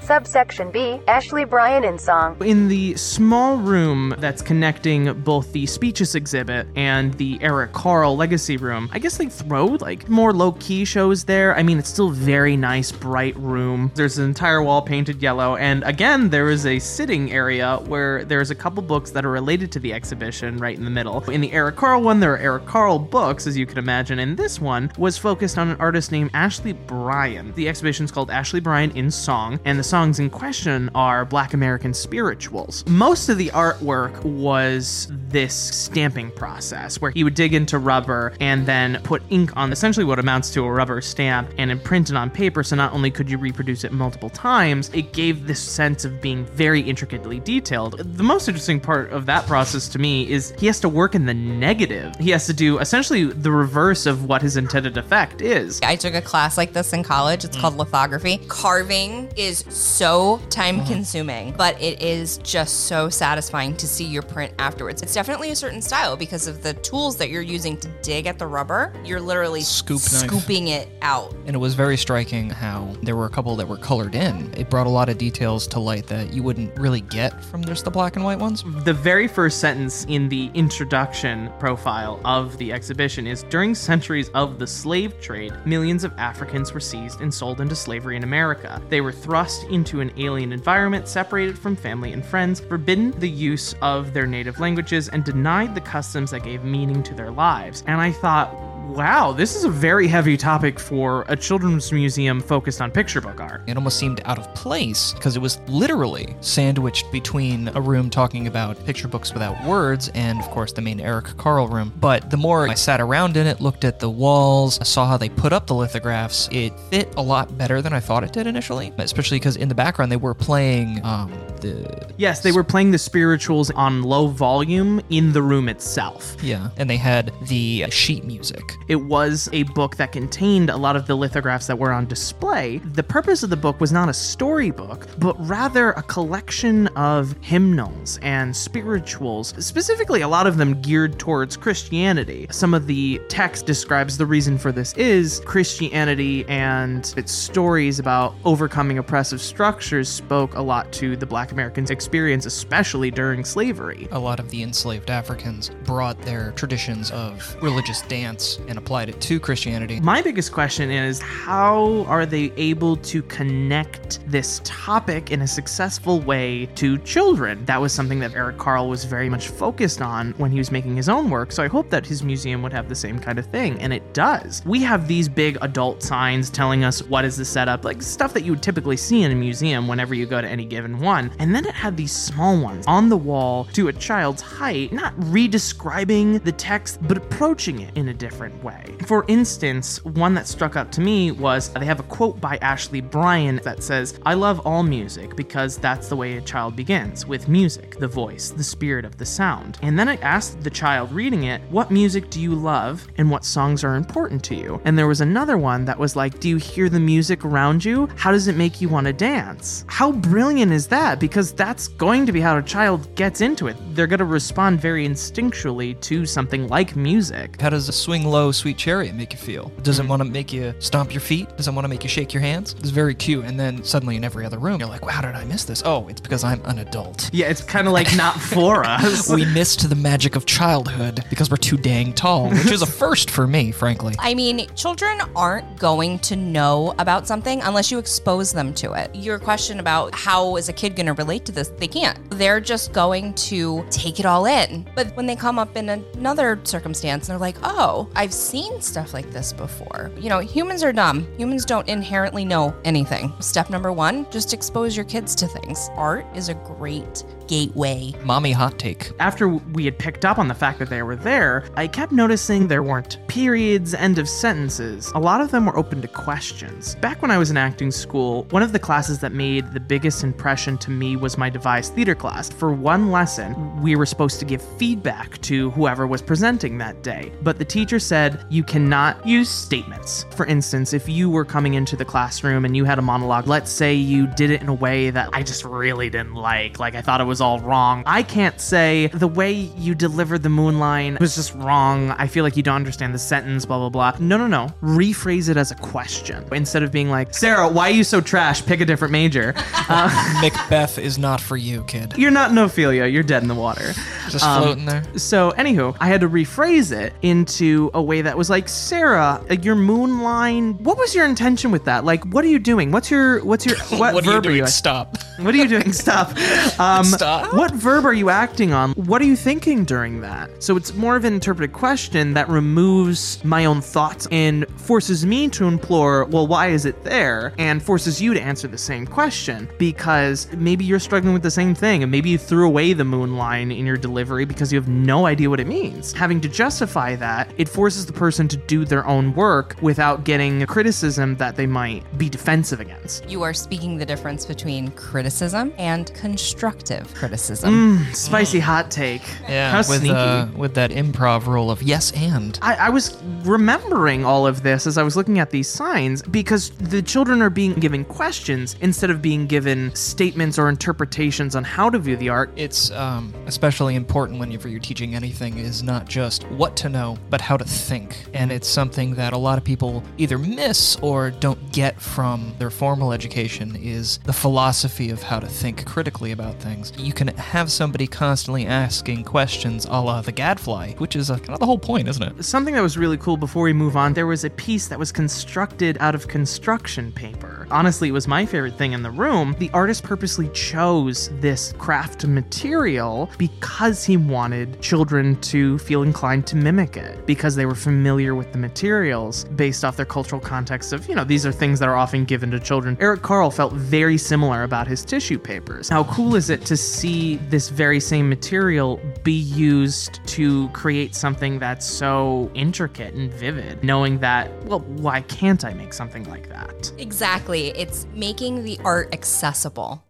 Subsection 0.08 0.72
B 0.72 1.02
Ashley 1.10 1.44
Bryan 1.44 1.84
in 1.84 2.00
song. 2.00 2.38
In 2.40 2.70
the 2.70 2.96
small 2.96 3.58
room 3.58 4.16
that's 4.20 4.42
connecting 4.42 5.12
both 5.24 5.52
the 5.52 5.66
Speeches 5.66 6.16
exhibit 6.16 6.66
and 6.78 7.14
the 7.16 7.38
Eric 7.42 7.74
Carle 7.74 8.16
Legacy 8.16 8.56
room, 8.56 8.88
I 8.94 9.00
guess 9.00 9.18
they 9.18 9.28
throw 9.28 9.66
like 9.66 10.08
more 10.08 10.32
low 10.32 10.54
key 10.54 10.86
shows 10.86 11.26
there. 11.26 11.58
I 11.58 11.62
mean, 11.62 11.78
it's 11.78 11.90
still 11.90 12.10
very 12.10 12.56
nice, 12.56 12.90
bright 12.90 13.36
room. 13.36 13.92
There's 13.96 14.18
an 14.18 14.24
entire 14.24 14.64
wall 14.64 14.82
painted 14.82 15.22
yellow, 15.22 15.58
and 15.58 15.84
again, 15.84 16.30
there 16.30 16.50
is 16.50 16.66
a 16.66 16.80
sitting 16.80 17.34
area 17.34 17.76
where 17.88 18.24
there's 18.24 18.50
a 18.50 18.56
couple 18.56 18.82
books 18.84 19.12
that 19.12 19.26
are 19.26 19.32
related 19.32 19.74
to 19.74 19.80
the 19.82 19.92
exhibition 19.92 20.56
right 20.58 20.78
in 20.78 20.86
the 20.86 20.90
middle. 20.90 21.22
In 21.30 21.42
the 21.42 21.52
Eric 21.52 21.76
Carle 21.76 22.02
one, 22.02 22.22
there 22.22 22.34
are 22.34 22.38
Eric 22.38 22.66
Carle 22.66 22.98
books, 22.98 23.46
as 23.46 23.58
you 23.58 23.66
can 23.66 23.78
imagine, 23.78 24.20
and 24.20 24.38
this 24.38 24.62
one 24.62 24.90
was 24.98 25.18
focused 25.18 25.58
on 25.58 25.68
an 25.68 25.76
artist 25.82 26.14
named 26.14 26.32
Ashley 26.34 26.72
Bryan. 26.72 27.52
The 27.56 27.68
exhibition's 27.68 28.10
called 28.10 28.32
Ashley 28.32 28.62
Bryan 28.62 28.92
in 28.92 29.12
Song, 29.12 29.60
and 29.66 29.78
the 29.78 29.97
songs 29.98 30.20
in 30.20 30.30
question 30.30 30.92
are 30.94 31.26
Black 31.26 31.56
American 31.56 31.92
spirituals. 31.92 32.86
Most 32.86 33.30
of 33.30 33.40
the 33.40 33.48
artwork 33.48 34.24
was 34.24 35.12
this 35.30 35.56
stamping 35.56 36.30
process 36.32 37.02
where 37.02 37.10
he 37.10 37.24
would 37.24 37.34
dig 37.34 37.56
into 37.56 37.80
rubber 37.80 38.34
and 38.40 38.64
then 38.68 39.02
put 39.04 39.24
ink 39.32 39.58
on 39.58 39.72
essentially 39.72 40.06
what 40.06 40.20
amounts 40.20 40.52
to 40.52 40.64
a 40.64 40.72
rubber 40.72 41.02
stamp 41.02 41.52
and 41.58 41.72
imprint 41.72 42.12
it 42.12 42.16
on 42.16 42.30
paper. 42.30 42.62
So 42.62 42.76
not 42.76 42.94
only 42.94 43.10
could 43.10 43.28
you 43.28 43.40
reproduce 43.40 43.84
it 43.84 43.92
multiple 43.92 44.30
times, 44.30 44.92
it 44.94 45.14
gave 45.14 45.48
this 45.48 45.60
sense 45.60 46.06
of 46.06 46.22
being 46.22 46.46
very 46.46 46.82
intricately 46.82 47.40
detailed. 47.40 47.98
The 47.98 48.24
most 48.24 48.48
interesting 48.48 48.80
part 48.80 49.12
of 49.12 49.26
that 49.26 49.48
process 49.48 49.88
to 49.90 50.00
me 50.00 50.30
is 50.30 50.54
he 50.60 50.68
has 50.68 50.80
to 50.82 50.90
work 50.90 51.16
in 51.16 51.26
the 51.26 51.34
negative. 51.34 52.16
He 52.20 52.30
has 52.30 52.46
to 52.46 52.54
do 52.54 52.78
essentially 52.78 53.24
the 53.24 53.52
reverse 53.52 54.06
of 54.06 54.26
what 54.26 54.44
his 54.44 54.58
intended 54.58 54.96
effect 54.96 55.42
is. 55.42 55.82
I 55.82 55.96
took 55.96 56.14
a 56.14 56.22
class 56.22 56.56
like 56.56 56.74
this 56.74 56.94
in 56.94 57.02
college. 57.02 57.44
It's 57.44 57.58
called 57.58 57.74
mm. 57.74 57.80
lithography. 57.80 58.38
Carving 58.48 59.32
is 59.36 59.66
so 59.88 60.40
time 60.50 60.86
consuming, 60.86 61.54
but 61.58 61.82
it 61.82 62.02
is 62.02 62.38
just 62.40 62.88
so 62.88 63.10
satisfying 63.10 63.76
to 63.78 63.88
see 63.88 64.06
your 64.06 64.22
print 64.22 64.54
afterwards. 64.60 65.02
It's 65.02 65.14
definitely 65.14 65.52
a 65.52 65.56
certain 65.56 65.82
style 65.82 66.16
because 66.18 66.48
of 66.48 66.62
the 66.62 66.74
tools 66.76 67.18
that 67.18 67.30
you're 67.30 67.42
using 67.42 67.78
to 67.78 67.88
dig 68.02 68.28
at 68.28 68.38
the 68.38 68.48
rubber. 68.48 68.94
You're 69.04 69.22
literally 69.22 69.62
Scoop 69.62 70.02
knife. 70.02 70.30
scooping 70.30 70.68
it 70.68 70.90
out. 71.02 71.34
And 71.46 71.56
it 71.56 71.60
was 71.60 71.74
very 71.76 71.98
striking 71.98 72.50
how 72.50 72.96
there 73.02 73.16
were 73.16 73.26
a 73.26 73.30
couple 73.30 73.56
that 73.56 73.68
were 73.68 73.78
colored 73.78 74.16
in. 74.16 74.54
It 74.56 74.70
brought 74.70 74.88
a 74.88 74.90
lot 74.90 75.10
of 75.10 75.18
details 75.18 75.68
to 75.68 75.80
light 75.80 76.08
that 76.08 76.34
you 76.34 76.44
wouldn't 76.44 76.78
really 76.78 77.02
get 77.02 77.44
from 77.46 77.64
just 77.64 77.86
the 77.86 77.92
black 77.92 78.16
and 78.16 78.26
white 78.26 78.40
ones. 78.40 78.64
The 78.84 78.94
very 78.94 79.28
first 79.28 79.60
sentence 79.60 80.06
in 80.06 80.30
the 80.30 80.52
introduction 80.54 81.52
profile 81.60 82.20
of 82.26 82.58
the 82.58 82.72
exhibition 82.72 83.28
is 83.28 83.44
During 83.44 83.74
centuries 83.74 84.30
of 84.30 84.60
the 84.60 84.68
slave 84.68 85.20
trade, 85.22 85.54
millions 85.66 86.04
of 86.04 86.14
Africans 86.18 86.74
were 86.74 86.80
seized 86.80 87.22
and 87.22 87.34
sold 87.34 87.62
into 87.62 87.76
slavery 87.76 88.16
in 88.16 88.24
America. 88.24 88.82
They 88.90 89.02
were 89.02 89.12
thrust 89.12 89.64
into 89.78 90.02
an 90.02 90.12
alien 90.18 90.52
environment, 90.52 91.08
separated 91.08 91.58
from 91.58 91.76
family 91.76 92.12
and 92.12 92.26
friends, 92.26 92.60
forbidden 92.60 93.12
the 93.20 93.30
use 93.30 93.76
of 93.82 94.12
their 94.14 94.28
native 94.28 94.60
languages, 94.60 95.08
and 95.08 95.24
denied 95.24 95.76
the 95.76 95.82
customs 95.82 96.32
that 96.32 96.44
gave 96.44 96.64
meaning 96.64 97.04
to 97.04 97.14
their 97.14 97.32
lives. 97.32 97.84
And 97.88 98.02
I 98.02 98.12
thought, 98.12 98.52
wow, 98.90 99.32
this 99.32 99.56
is 99.56 99.64
a 99.64 99.70
very 99.70 100.08
heavy 100.08 100.38
topic 100.38 100.80
for 100.80 101.26
a 101.28 101.36
children's 101.36 101.92
museum 101.92 102.42
focused 102.42 102.82
on 102.82 102.92
picture 102.92 103.22
book 103.22 103.40
art. 103.40 103.62
It 103.68 103.76
almost 103.76 104.00
seemed 104.00 104.22
out 104.26 104.40
of 104.40 104.54
place 104.56 105.14
because 105.14 105.36
it 105.36 105.40
was 105.40 105.60
literally 105.68 106.36
sandwiched 106.42 107.12
between 107.12 107.70
a 107.70 107.82
room 107.82 108.10
talking 108.10 108.48
about 108.48 108.84
picture 108.86 109.08
books 109.08 109.34
without 109.34 109.62
words 109.66 110.10
and, 110.16 110.40
of 110.40 110.46
course, 110.52 110.72
the 110.72 110.82
main 110.82 111.00
Eric 111.00 111.38
Carle 111.38 111.68
room. 111.68 111.94
But 112.00 112.32
the 112.32 112.38
more 112.38 112.68
I 112.68 112.74
sat 112.74 113.02
around 113.02 113.38
in 113.38 113.46
it, 113.48 113.62
looked 113.62 113.84
at 113.84 114.00
the 114.00 114.10
walls, 114.10 114.80
I 114.80 114.84
saw 114.84 115.06
how 115.06 115.18
they 115.18 115.30
put 115.30 115.54
up 115.54 115.68
the 115.68 115.76
lithographs, 115.76 116.50
it 116.52 116.74
fit 116.90 117.14
a 117.18 117.22
lot 117.22 117.58
better 117.58 117.82
than 117.82 117.94
I 117.94 118.00
thought 118.00 118.24
it 118.24 118.34
did 118.34 118.48
initially, 118.48 118.94
especially 118.98 119.40
because 119.40 119.58
in 119.58 119.70
the 119.70 119.76
background 119.76 120.12
they 120.12 120.18
were 120.18 120.34
playing 120.34 121.04
um, 121.04 121.32
the. 121.62 122.14
Yes, 122.18 122.42
they 122.42 122.52
were 122.52 122.64
playing 122.64 122.92
the 122.92 122.98
spirituals 122.98 123.72
on 123.72 124.04
low 124.04 124.28
volume 124.28 125.02
in 125.10 125.34
the 125.34 125.42
room 125.42 125.70
itself. 125.70 126.36
Yeah, 126.42 126.70
and 126.78 126.90
they 126.90 126.98
had 126.98 127.32
the 127.44 127.86
sheet 127.90 128.24
music. 128.24 128.64
It 128.88 128.98
was 128.98 129.50
a 129.54 129.64
book 129.64 129.98
that 129.98 130.12
contained 130.12 130.70
a 130.70 130.78
lot 130.78 130.96
of 130.96 131.08
the 131.08 131.16
lithographs 131.16 131.68
that 131.68 131.78
were 131.78 131.92
on 131.92 132.06
display. 132.08 132.78
The 132.80 133.04
purpose 133.04 133.44
of 133.44 133.50
the 133.50 133.58
book 133.58 133.80
was 133.80 133.92
not 133.92 134.10
a 134.10 134.14
storybook, 134.14 135.08
but 135.20 135.36
rather 135.48 135.92
a 135.92 136.04
collection 136.04 136.88
of 136.88 137.36
hymnals 137.42 138.20
and 138.22 138.56
spirituals, 138.56 139.54
specifically 139.60 140.22
a 140.22 140.28
lot 140.28 140.48
of 140.48 140.58
them 140.58 140.82
geared 140.82 141.20
towards 141.20 141.58
Christianity. 141.58 142.48
Some 142.52 142.74
of 142.74 142.88
the 142.88 143.22
text 143.30 143.66
describes 143.66 144.18
the 144.18 144.26
reason 144.26 144.58
for 144.58 144.72
this 144.72 144.94
is 144.94 145.42
Christianity 145.46 146.46
and 146.48 147.14
its 147.18 147.32
stories 147.32 148.00
about 148.00 148.36
overcoming 148.46 148.98
oppressive 148.98 149.42
structures 149.42 150.10
spoke 150.10 150.56
a 150.56 150.62
lot 150.62 150.92
to 150.94 151.16
the 151.16 151.26
black 151.26 151.47
Americans' 151.52 151.92
experience, 151.92 152.46
especially 152.46 153.12
during 153.12 153.44
slavery. 153.44 154.08
A 154.12 154.20
lot 154.20 154.40
of 154.40 154.50
the 154.50 154.64
enslaved 154.64 155.10
Africans 155.10 155.70
brought 155.84 156.22
their 156.22 156.52
traditions 156.52 157.12
of 157.12 157.56
religious 157.62 158.02
dance 158.04 158.60
and 158.68 158.78
applied 158.78 159.10
it 159.10 159.20
to 159.22 159.40
Christianity. 159.40 160.00
My 160.00 160.22
biggest 160.22 160.52
question 160.52 160.92
is 160.92 161.22
how 161.22 162.06
are 162.08 162.26
they 162.26 162.52
able 162.58 162.98
to 162.98 163.22
connect 163.24 164.20
this 164.30 164.62
topic 164.64 165.32
in 165.32 165.42
a 165.42 165.48
successful 165.48 166.20
way 166.22 166.68
to 166.76 166.98
children? 167.00 167.64
That 167.66 167.82
was 167.82 167.94
something 167.94 168.20
that 168.20 168.34
Eric 168.36 168.58
Carle 168.58 168.90
was 168.90 169.06
very 169.06 169.30
much 169.30 169.48
focused 169.48 170.02
on 170.02 170.34
when 170.38 170.52
he 170.52 170.58
was 170.58 170.72
making 170.72 170.96
his 170.96 171.10
own 171.10 171.30
work, 171.30 171.52
so 171.52 171.64
I 171.64 171.68
hope 171.68 171.90
that 171.90 172.06
his 172.06 172.24
museum 172.24 172.62
would 172.62 172.74
have 172.74 172.90
the 172.90 172.96
same 172.96 173.20
kind 173.20 173.40
of 173.40 173.46
thing, 173.48 173.80
and 173.80 173.94
it 173.94 174.14
does. 174.14 174.62
We 174.66 174.82
have 174.82 175.08
these 175.08 175.30
big 175.30 175.58
adult 175.62 176.04
signs 176.04 176.50
telling 176.50 176.84
us 176.84 177.04
what 177.04 177.26
is 177.26 177.38
the 177.38 177.46
setup, 177.46 177.86
like 177.86 178.02
stuff 178.02 178.34
that 178.34 178.44
you 178.44 178.52
would 178.52 178.64
typically 178.64 178.98
see 178.98 179.24
in 179.24 179.32
a 179.32 179.36
museum 179.36 179.88
whenever 179.88 180.14
you 180.14 180.26
go 180.26 180.42
to 180.42 180.48
any 180.48 180.66
given 180.66 181.00
one, 181.00 181.32
and 181.40 181.54
then 181.54 181.66
it 181.66 181.74
had 181.74 181.98
these 181.98 182.12
small 182.12 182.60
ones 182.60 182.86
on 182.88 183.10
the 183.10 183.18
wall 183.18 183.66
to 183.74 183.88
a 183.88 183.94
child's 183.94 184.42
height, 184.42 184.92
not 184.92 185.16
redescribing 185.18 186.44
the 186.44 186.52
text, 186.52 187.00
but 187.08 187.18
approaching 187.18 187.82
it 187.82 187.96
in 187.98 188.10
a 188.10 188.14
different 188.14 188.64
way. 188.64 188.84
For 189.06 189.26
instance, 189.28 190.04
one 190.04 190.34
that 190.36 190.48
struck 190.48 190.76
out 190.76 190.92
to 190.94 191.02
me 191.02 191.32
was 191.32 191.70
they 191.70 191.86
have 191.86 192.00
a 192.00 192.04
quote 192.04 192.40
by 192.42 192.58
Ashley 192.58 193.02
Bryan 193.02 193.58
that 193.64 193.84
says, 193.84 194.20
I 194.26 194.34
love 194.34 194.66
all 194.66 194.84
music 194.84 195.36
because 195.36 195.78
that's 195.78 196.10
the 196.10 196.16
way 196.16 196.38
a 196.38 196.42
child 196.42 196.76
begins 196.76 197.26
with 197.26 197.48
music, 197.48 197.98
the 198.00 198.08
voice, 198.08 198.50
the 198.50 198.64
spirit 198.64 199.06
of 199.06 199.18
the 199.18 199.26
sound. 199.26 199.78
And 199.82 199.98
then 199.98 200.08
I 200.08 200.16
asked 200.18 200.62
the 200.62 200.70
child 200.70 201.12
reading 201.12 201.44
it, 201.44 201.62
What 201.70 201.92
music 201.92 202.30
do 202.30 202.42
you 202.42 202.56
love 202.56 203.08
and 203.18 203.30
what 203.30 203.46
songs 203.46 203.84
are 203.84 203.96
important 203.96 204.44
to 204.46 204.56
you? 204.56 204.82
And 204.86 204.98
there 204.98 205.08
was 205.08 205.22
another 205.22 205.58
one 205.58 205.86
that 205.86 206.00
was 206.00 206.16
like, 206.16 206.40
Do 206.40 206.50
you 206.50 206.58
hear 206.58 206.90
the 206.90 207.00
music 207.00 207.46
around 207.46 207.86
you? 207.86 208.08
How 208.16 208.32
does 208.32 208.48
it 208.48 208.56
make 208.56 208.82
you 208.82 208.90
want 208.90 209.08
to 209.08 209.14
dance? 209.14 209.86
How 209.88 210.12
brilliant 210.12 210.72
is 210.72 210.88
that? 210.88 211.20
Because 211.28 211.52
that's 211.52 211.90
going 211.90 212.26
to 212.26 212.32
be 212.32 212.40
how 212.40 212.58
a 212.58 212.64
child 212.64 213.14
gets 213.16 213.42
into 213.42 213.68
it. 213.68 213.76
They're 213.94 214.08
going 214.08 214.20
to 214.20 214.26
respond 214.26 214.80
very 214.80 215.06
instinctually 215.06 216.00
to 216.00 216.26
something 216.26 216.70
like 216.70 216.96
music. 216.96 217.60
How 217.60 217.70
does 217.70 217.90
a 217.90 217.92
swing 217.92 218.24
low, 218.24 218.54
sweet 218.54 218.78
chariot 218.78 219.14
make 219.14 219.34
you 219.34 219.38
feel? 219.38 219.70
Does 219.84 220.00
it 220.00 220.06
mm. 220.06 220.08
want 220.08 220.22
to 220.22 220.30
make 220.30 220.54
you 220.54 220.74
stomp 220.80 221.12
your 221.12 221.20
feet? 221.20 221.50
Does 221.58 221.68
it 221.68 221.74
want 221.74 221.84
to 221.84 221.90
make 221.90 222.02
you 222.02 222.10
shake 222.10 222.34
your 222.34 222.40
hands? 222.40 222.76
It's 222.80 222.92
very 222.92 223.14
cute. 223.14 223.44
And 223.44 223.60
then 223.60 223.84
suddenly 223.84 224.16
in 224.16 224.24
every 224.24 224.46
other 224.46 224.58
room, 224.58 224.80
you're 224.80 224.88
like, 224.88 225.06
wow, 225.06 225.12
how 225.12 225.22
did 225.22 225.36
I 225.36 225.44
miss 225.44 225.66
this? 225.66 225.84
Oh, 225.84 226.08
it's 226.08 226.22
because 226.22 226.46
I'm 226.46 226.64
an 226.64 226.80
adult. 226.80 227.30
Yeah, 227.34 227.48
it's 227.48 227.62
kind 227.62 227.88
of 227.88 227.94
like 227.94 228.16
not 228.16 228.40
for 228.40 228.84
us. 228.88 229.30
We 229.30 229.44
missed 229.44 229.90
the 229.90 229.96
magic 229.96 230.38
of 230.38 230.46
childhood 230.46 231.26
because 231.30 231.52
we're 231.52 231.58
too 231.58 231.76
dang 231.76 232.14
tall, 232.14 232.50
which 232.50 232.72
is 232.72 232.82
a 232.82 232.86
first 233.02 233.32
for 233.32 233.46
me, 233.46 233.74
frankly. 233.74 234.16
I 234.18 234.34
mean, 234.34 234.66
children 234.76 235.20
aren't 235.36 235.78
going 235.78 236.20
to 236.20 236.38
know 236.38 236.96
about 237.00 237.28
something 237.28 237.62
unless 237.64 237.92
you 237.92 238.00
expose 238.00 238.54
them 238.54 238.74
to 238.76 238.94
it. 238.94 239.14
Your 239.14 239.40
question 239.40 239.82
about 239.82 240.16
how 240.16 240.56
is 240.56 240.70
a 240.70 240.74
kid 240.74 240.96
going 240.96 241.08
to 241.08 241.17
relate 241.18 241.46
to 241.46 241.52
this, 241.52 241.70
they 241.70 241.88
can't. 241.88 242.18
They're 242.32 242.60
just 242.60 242.94
going 242.94 243.34
to 243.36 243.86
take 243.90 244.20
it 244.20 244.26
all 244.26 244.46
in. 244.46 244.88
But 244.96 245.16
when 245.16 245.26
they 245.26 245.36
come 245.36 245.60
up 245.60 245.76
in 245.76 245.90
another 245.90 246.60
circumstance 246.64 247.28
they're 247.28 247.38
like, 247.38 247.58
oh, 247.64 248.10
I've 248.16 248.34
seen 248.34 248.82
stuff 248.82 249.14
like 249.14 249.32
this 249.32 249.54
before. 249.54 250.12
You 250.18 250.30
know, 250.30 250.40
humans 250.40 250.84
are 250.84 250.94
dumb. 250.94 251.28
Humans 251.38 251.66
don't 251.66 251.88
inherently 251.88 252.46
know 252.46 252.76
anything. 252.86 253.34
Step 253.40 253.70
number 253.70 253.92
one, 253.92 254.30
just 254.32 254.54
expose 254.54 254.96
your 254.96 255.06
kids 255.06 255.36
to 255.36 255.48
things. 255.48 255.90
Art 255.96 256.26
is 256.36 256.50
a 256.50 256.54
great 256.54 257.24
gateway. 257.48 258.14
Mommy 258.24 258.52
hot 258.52 258.78
take. 258.78 259.12
After 259.20 259.48
we 259.48 259.86
had 259.86 259.98
picked 259.98 260.26
up 260.26 260.38
on 260.38 260.48
the 260.48 260.54
fact 260.54 260.78
that 260.80 260.90
they 260.90 261.02
were 261.02 261.16
there, 261.16 261.64
I 261.76 261.88
kept 261.88 262.12
noticing 262.12 262.68
there 262.68 262.84
weren't 262.84 263.18
periods, 263.28 263.94
end 263.94 264.20
of 264.20 264.30
sentences. 264.30 265.12
A 265.16 265.20
lot 265.20 265.42
of 265.42 265.50
them 265.50 265.66
were 265.66 265.78
open 265.78 266.02
to 266.04 266.08
questions. 266.08 266.96
Back 266.96 267.22
when 267.22 267.32
I 267.32 267.38
was 267.40 267.50
in 267.50 267.58
acting 267.58 267.92
school, 267.92 268.44
one 268.52 268.62
of 268.62 268.72
the 268.72 268.80
classes 268.80 269.20
that 269.20 269.32
made 269.32 269.74
the 269.74 269.80
biggest 269.80 270.24
impression 270.24 270.78
to 270.80 270.92
me 270.92 271.08
me 271.08 271.16
was 271.16 271.38
my 271.38 271.50
devised 271.50 271.94
theater 271.94 272.16
class. 272.16 272.50
For 272.50 272.72
one 272.72 273.12
lesson, 273.12 273.82
we 273.82 273.96
were 273.96 274.06
supposed 274.06 274.40
to 274.40 274.46
give 274.46 274.62
feedback 274.78 275.40
to 275.42 275.72
whoever 275.72 276.06
was 276.08 276.22
presenting 276.22 276.78
that 276.80 277.02
day. 277.04 277.32
But 277.42 277.58
the 277.58 277.66
teacher 277.66 278.00
said 278.00 278.46
you 278.50 278.64
cannot 278.64 279.26
use 279.26 279.50
statements. 279.50 280.26
For 280.36 280.46
instance, 280.46 280.94
if 280.94 281.08
you 281.08 281.30
were 281.30 281.46
coming 281.46 281.76
into 281.76 281.96
the 281.96 282.06
classroom 282.06 282.66
and 282.66 282.76
you 282.76 282.86
had 282.86 283.00
a 283.00 283.02
monologue, 283.02 283.48
let's 283.48 283.72
say 283.72 283.94
you 283.94 284.28
did 284.28 284.52
it 284.52 284.62
in 284.62 284.68
a 284.68 284.74
way 284.74 285.10
that 285.12 285.30
I 285.34 285.44
just 285.44 285.64
really 285.64 286.10
didn't 286.10 286.36
like, 286.36 286.80
like 286.80 286.96
I 286.96 287.02
thought 287.02 287.22
it 287.22 287.26
was 287.26 287.37
all 287.42 287.60
wrong. 287.60 288.04
I 288.06 288.24
can't 288.24 288.60
say 288.60 289.08
the 289.08 289.28
way 289.28 289.52
you 289.54 289.96
delivered 289.96 290.44
the 290.44 290.50
moon 290.50 290.80
line 290.80 291.18
was 291.20 291.36
just 291.36 291.54
wrong. 291.56 292.12
I 292.12 292.28
feel 292.28 292.44
like 292.44 292.58
you 292.58 292.64
don't 292.64 292.76
understand 292.76 293.14
the 293.14 293.20
sentence, 293.20 293.66
blah, 293.66 293.78
blah, 293.78 293.90
blah. 293.90 294.18
No, 294.20 294.38
no, 294.38 294.48
no. 294.48 294.68
Rephrase 294.82 295.50
it 295.50 295.58
as 295.58 295.72
a 295.72 295.76
question 295.76 296.44
instead 296.52 296.84
of 296.84 296.92
being 296.92 297.10
like, 297.10 297.34
Sarah, 297.34 297.68
why 297.70 297.90
are 297.90 297.94
you 297.94 298.04
so 298.04 298.22
trash? 298.22 298.66
Pick 298.66 298.82
a 298.82 298.86
different 298.86 299.12
major. 299.12 299.54
Uh, 299.90 300.40
Macbeth 300.42 300.98
is 301.00 301.18
not 301.18 301.40
for 301.40 301.56
you, 301.56 301.82
kid. 301.86 302.14
you're 302.18 302.30
not 302.30 302.52
in 302.52 302.58
Ophelia. 302.58 303.06
You're 303.06 303.24
dead 303.24 303.42
in 303.42 303.48
the 303.48 303.56
water. 303.56 303.94
Just 304.30 304.44
Um, 304.44 304.64
floating 304.64 304.86
there. 304.86 305.02
So, 305.18 305.52
anywho, 305.58 305.96
I 306.02 306.08
had 306.08 306.20
to 306.22 306.28
rephrase 306.30 306.92
it 306.92 307.14
into 307.22 307.90
a 307.94 308.02
way 308.02 308.22
that 308.22 308.38
was 308.38 308.50
like, 308.50 308.68
Sarah, 308.68 309.42
your 309.62 309.76
moon 309.76 310.22
line. 310.24 310.74
What 310.84 310.98
was 310.98 311.16
your 311.16 311.26
intention 311.26 311.72
with 311.72 311.86
that? 311.86 312.04
Like, 312.04 312.26
what 312.34 312.44
are 312.44 312.50
you 312.50 312.60
doing? 312.60 312.92
What's 312.92 313.10
your 313.10 313.44
what's 313.46 313.66
your 313.66 313.78
what, 313.98 314.14
What, 314.14 314.24
are 314.24 314.28
you 314.28 314.32
verb 314.34 314.44
doing? 314.44 314.56
are 314.56 314.58
you? 314.60 314.68
Stop. 314.68 315.18
What 315.40 315.54
are 315.56 315.58
you 315.58 315.70
doing? 315.70 315.94
Stop. 316.04 316.32
Um, 316.80 317.06
Stop. 317.06 317.22
What 317.58 317.74
verb 317.74 318.06
are 318.06 318.14
you 318.14 318.30
acting 318.30 318.72
on? 318.72 318.92
What 318.94 319.22
are 319.22 319.26
you 319.26 319.36
thinking 319.36 319.84
during 319.84 320.22
that? 320.22 320.64
So 320.64 320.78
it's 320.78 320.94
more 320.94 321.18
of 321.18 321.26
an 321.26 321.34
interpreted 321.34 321.74
question 321.74 322.34
that 322.34 322.48
removes 322.48 323.44
my 323.44 323.66
own 323.66 323.82
thoughts 323.82 324.28
and 324.32 324.66
forces 324.80 325.26
me 325.26 325.50
to 325.50 325.66
implore, 325.66 326.26
well, 326.26 326.48
why 326.48 326.68
is 326.68 326.86
it 326.86 327.04
there? 327.04 327.54
And 327.58 327.84
forces 327.84 328.22
you 328.22 328.34
to 328.34 328.42
answer 328.42 328.68
the 328.68 328.78
same 328.78 329.06
question 329.06 329.68
because 329.78 330.50
maybe 330.54 330.86
you're 330.86 331.00
struggling 331.00 331.34
with 331.34 331.44
the 331.44 331.52
same 331.52 331.76
thing 331.76 332.02
and 332.04 332.12
maybe 332.12 332.30
you 332.30 332.38
threw 332.38 332.66
away 332.66 332.94
the 332.94 333.04
moon 333.04 333.36
line 333.36 333.72
in 333.72 333.86
your 333.86 333.98
delivery 333.98 334.46
because 334.46 334.72
you 334.72 334.80
have 334.80 334.88
no 334.88 335.26
idea 335.26 335.50
what 335.50 335.60
it 335.60 335.68
means. 335.68 336.14
Having 336.14 336.42
to 336.42 336.50
justify 336.50 337.16
that, 337.18 337.52
it 337.58 337.68
forces 337.68 338.06
the 338.06 338.14
person 338.14 338.48
to 338.48 338.58
do 338.58 338.86
their 338.86 339.06
own 339.06 339.34
work 339.34 339.76
without 339.82 340.24
getting 340.24 340.66
criticism 340.66 341.36
that 341.38 341.58
they 341.58 341.68
might 341.68 342.04
be 342.18 342.30
defensive 342.30 342.80
against. 342.80 343.28
You 343.30 343.44
are 343.44 343.54
speaking 343.54 343.98
the 343.98 344.06
difference 344.06 344.46
between 344.46 344.92
criticism 344.92 345.74
and 345.78 346.14
constructive 346.14 347.14
criticism. 347.18 347.98
Mm, 347.98 348.16
spicy 348.16 348.60
hot 348.60 348.92
take. 348.92 349.24
Yeah, 349.48 349.72
How 349.72 349.78
with 349.80 350.00
sneaky. 350.00 350.14
uh, 350.14 350.48
with 350.56 350.74
that 350.76 350.92
improv 350.92 351.48
rule 351.48 351.72
of 351.72 351.82
yes 351.82 352.12
and. 352.14 352.58
I, 352.62 352.76
I 352.76 352.90
was 352.90 353.18
remembering 353.44 354.26
all 354.26 354.46
of 354.46 354.64
this 354.64 354.86
as 354.88 354.98
I 354.98 355.04
was 355.04 355.16
looking 355.16 355.40
at 355.40 355.50
these 355.50 355.68
signs 355.68 356.22
because 356.22 356.70
the 356.72 357.02
children 357.02 357.42
are 357.42 357.50
being 357.50 357.74
given 357.74 358.06
questions 358.06 358.76
instead 358.82 359.10
of 359.10 359.22
being 359.22 359.48
given 359.48 359.94
statements 359.96 360.60
or 360.60 360.70
interpretations 360.70 361.56
on 361.56 361.64
how 361.64 361.90
to 361.90 362.00
view 362.00 362.16
the 362.18 362.30
art. 362.30 362.52
It's 362.56 362.92
um, 362.92 363.34
especially 363.46 363.96
important 363.96 364.40
whenever 364.40 364.68
you're 364.68 364.80
teaching 364.80 365.16
anything 365.16 365.58
is 365.58 365.84
not 365.84 366.08
just 366.08 366.44
what 366.50 366.76
to 366.78 366.90
know, 366.90 367.18
but 367.30 367.42
how 367.42 367.58
to 367.58 367.66
think. 367.66 368.26
And 368.34 368.52
it's 368.52 368.68
something 368.68 369.16
that 369.16 369.34
a 369.34 369.38
lot 369.38 369.58
of 369.58 369.64
people 369.64 370.04
either 370.18 370.38
miss 370.38 370.98
or 371.02 371.32
don't 371.32 371.72
get 371.72 372.00
from 372.00 372.54
their 372.60 372.70
formal 372.70 373.12
education 373.14 373.76
is 373.76 374.20
the 374.26 374.34
philosophy 374.34 375.10
of 375.10 375.24
how 375.24 375.40
to 375.40 375.48
think 375.48 375.86
critically 375.86 376.32
about 376.32 376.56
things. 376.60 376.92
You 377.08 377.14
can 377.14 377.30
have 377.30 377.72
somebody 377.72 378.06
constantly 378.06 378.68
asking 378.68 379.24
questions 379.24 379.86
a 379.86 380.02
la 380.02 380.20
the 380.20 380.34
gadfly, 380.34 380.92
which 380.98 381.16
is 381.16 381.32
uh, 381.32 381.38
kind 381.38 381.52
of 381.52 381.60
the 381.60 381.66
whole 381.66 381.80
point, 381.80 382.10
isn't 382.10 382.22
it? 382.22 382.44
Something 382.44 382.74
that 382.74 382.82
was 382.82 382.98
really 382.98 383.16
cool 383.16 383.38
before 383.38 383.64
we 383.64 383.72
move 383.72 383.96
on, 383.96 384.12
there 384.12 384.28
was 384.28 384.44
a 384.44 384.50
piece 384.50 384.90
that 384.90 385.00
was 385.00 385.14
constructed 385.14 385.98
out 386.02 386.16
of 386.16 386.28
construction 386.28 387.14
paper. 387.14 387.57
Honestly, 387.70 388.08
it 388.10 388.12
was 388.12 388.28
my 388.28 388.46
favorite 388.46 388.78
thing 388.78 388.94
in 388.94 389.02
the 389.02 389.12
room. 389.12 389.56
The 389.60 389.70
artist 389.74 390.04
purposely 390.04 390.48
chose 390.50 391.30
this 391.40 391.74
craft 391.78 392.26
material 392.26 393.30
because 393.38 394.06
he 394.06 394.16
wanted 394.16 394.82
children 394.82 395.40
to 395.42 395.78
feel 395.80 396.04
inclined 396.04 396.48
to 396.48 396.56
mimic 396.56 396.96
it, 396.96 397.26
because 397.26 397.56
they 397.56 397.66
were 397.66 397.76
familiar 397.76 398.36
with 398.36 398.52
the 398.54 398.58
materials 398.58 399.44
based 399.56 399.84
off 399.84 399.98
their 399.98 400.06
cultural 400.06 400.40
context 400.40 400.94
of, 400.94 401.10
you 401.10 401.16
know, 401.16 401.24
these 401.24 401.46
are 401.46 401.52
things 401.52 401.80
that 401.80 401.90
are 401.90 401.96
often 401.98 402.24
given 402.24 402.50
to 402.52 402.60
children. 402.60 402.96
Eric 403.02 403.22
Carle 403.22 403.52
felt 403.52 403.74
very 403.74 404.18
similar 404.18 404.64
about 404.64 404.88
his 404.88 405.04
tissue 405.04 405.38
papers. 405.38 405.90
How 405.90 406.06
cool 406.06 406.36
is 406.36 406.50
it 406.50 406.66
to 406.68 406.78
see 406.78 407.36
this 407.50 407.70
very 407.70 408.00
same 408.00 408.30
material 408.30 409.00
be 409.24 409.34
used 409.34 410.26
to 410.28 410.70
create 410.70 411.16
something 411.16 411.60
that's 411.60 411.86
so 411.86 412.50
intricate 412.54 413.14
and 413.14 413.32
vivid, 413.34 413.84
knowing 413.84 414.20
that, 414.20 414.52
well, 414.64 414.80
why 414.80 415.22
can't 415.22 415.66
I 415.66 415.74
make 415.74 415.92
something 415.94 416.24
like 416.30 416.48
that? 416.50 416.92
Exactly. 416.98 417.57
It's 417.58 418.06
making 418.14 418.64
the 418.64 418.80
art 418.84 419.14
accessible. 419.14 420.04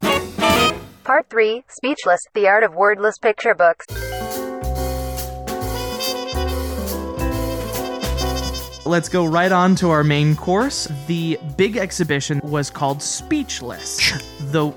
Part 1.03 1.29
3 1.29 1.63
Speechless 1.69 2.19
The 2.33 2.47
Art 2.47 2.63
of 2.63 2.75
Wordless 2.75 3.17
Picture 3.17 3.55
Books. 3.55 3.85
Let's 8.85 9.09
go 9.09 9.25
right 9.25 9.51
on 9.51 9.75
to 9.75 9.89
our 9.89 10.03
main 10.03 10.35
course. 10.35 10.87
The 11.07 11.39
big 11.57 11.77
exhibition 11.77 12.41
was 12.43 12.69
called 12.69 13.01
Speechless. 13.01 14.11
The 14.51 14.71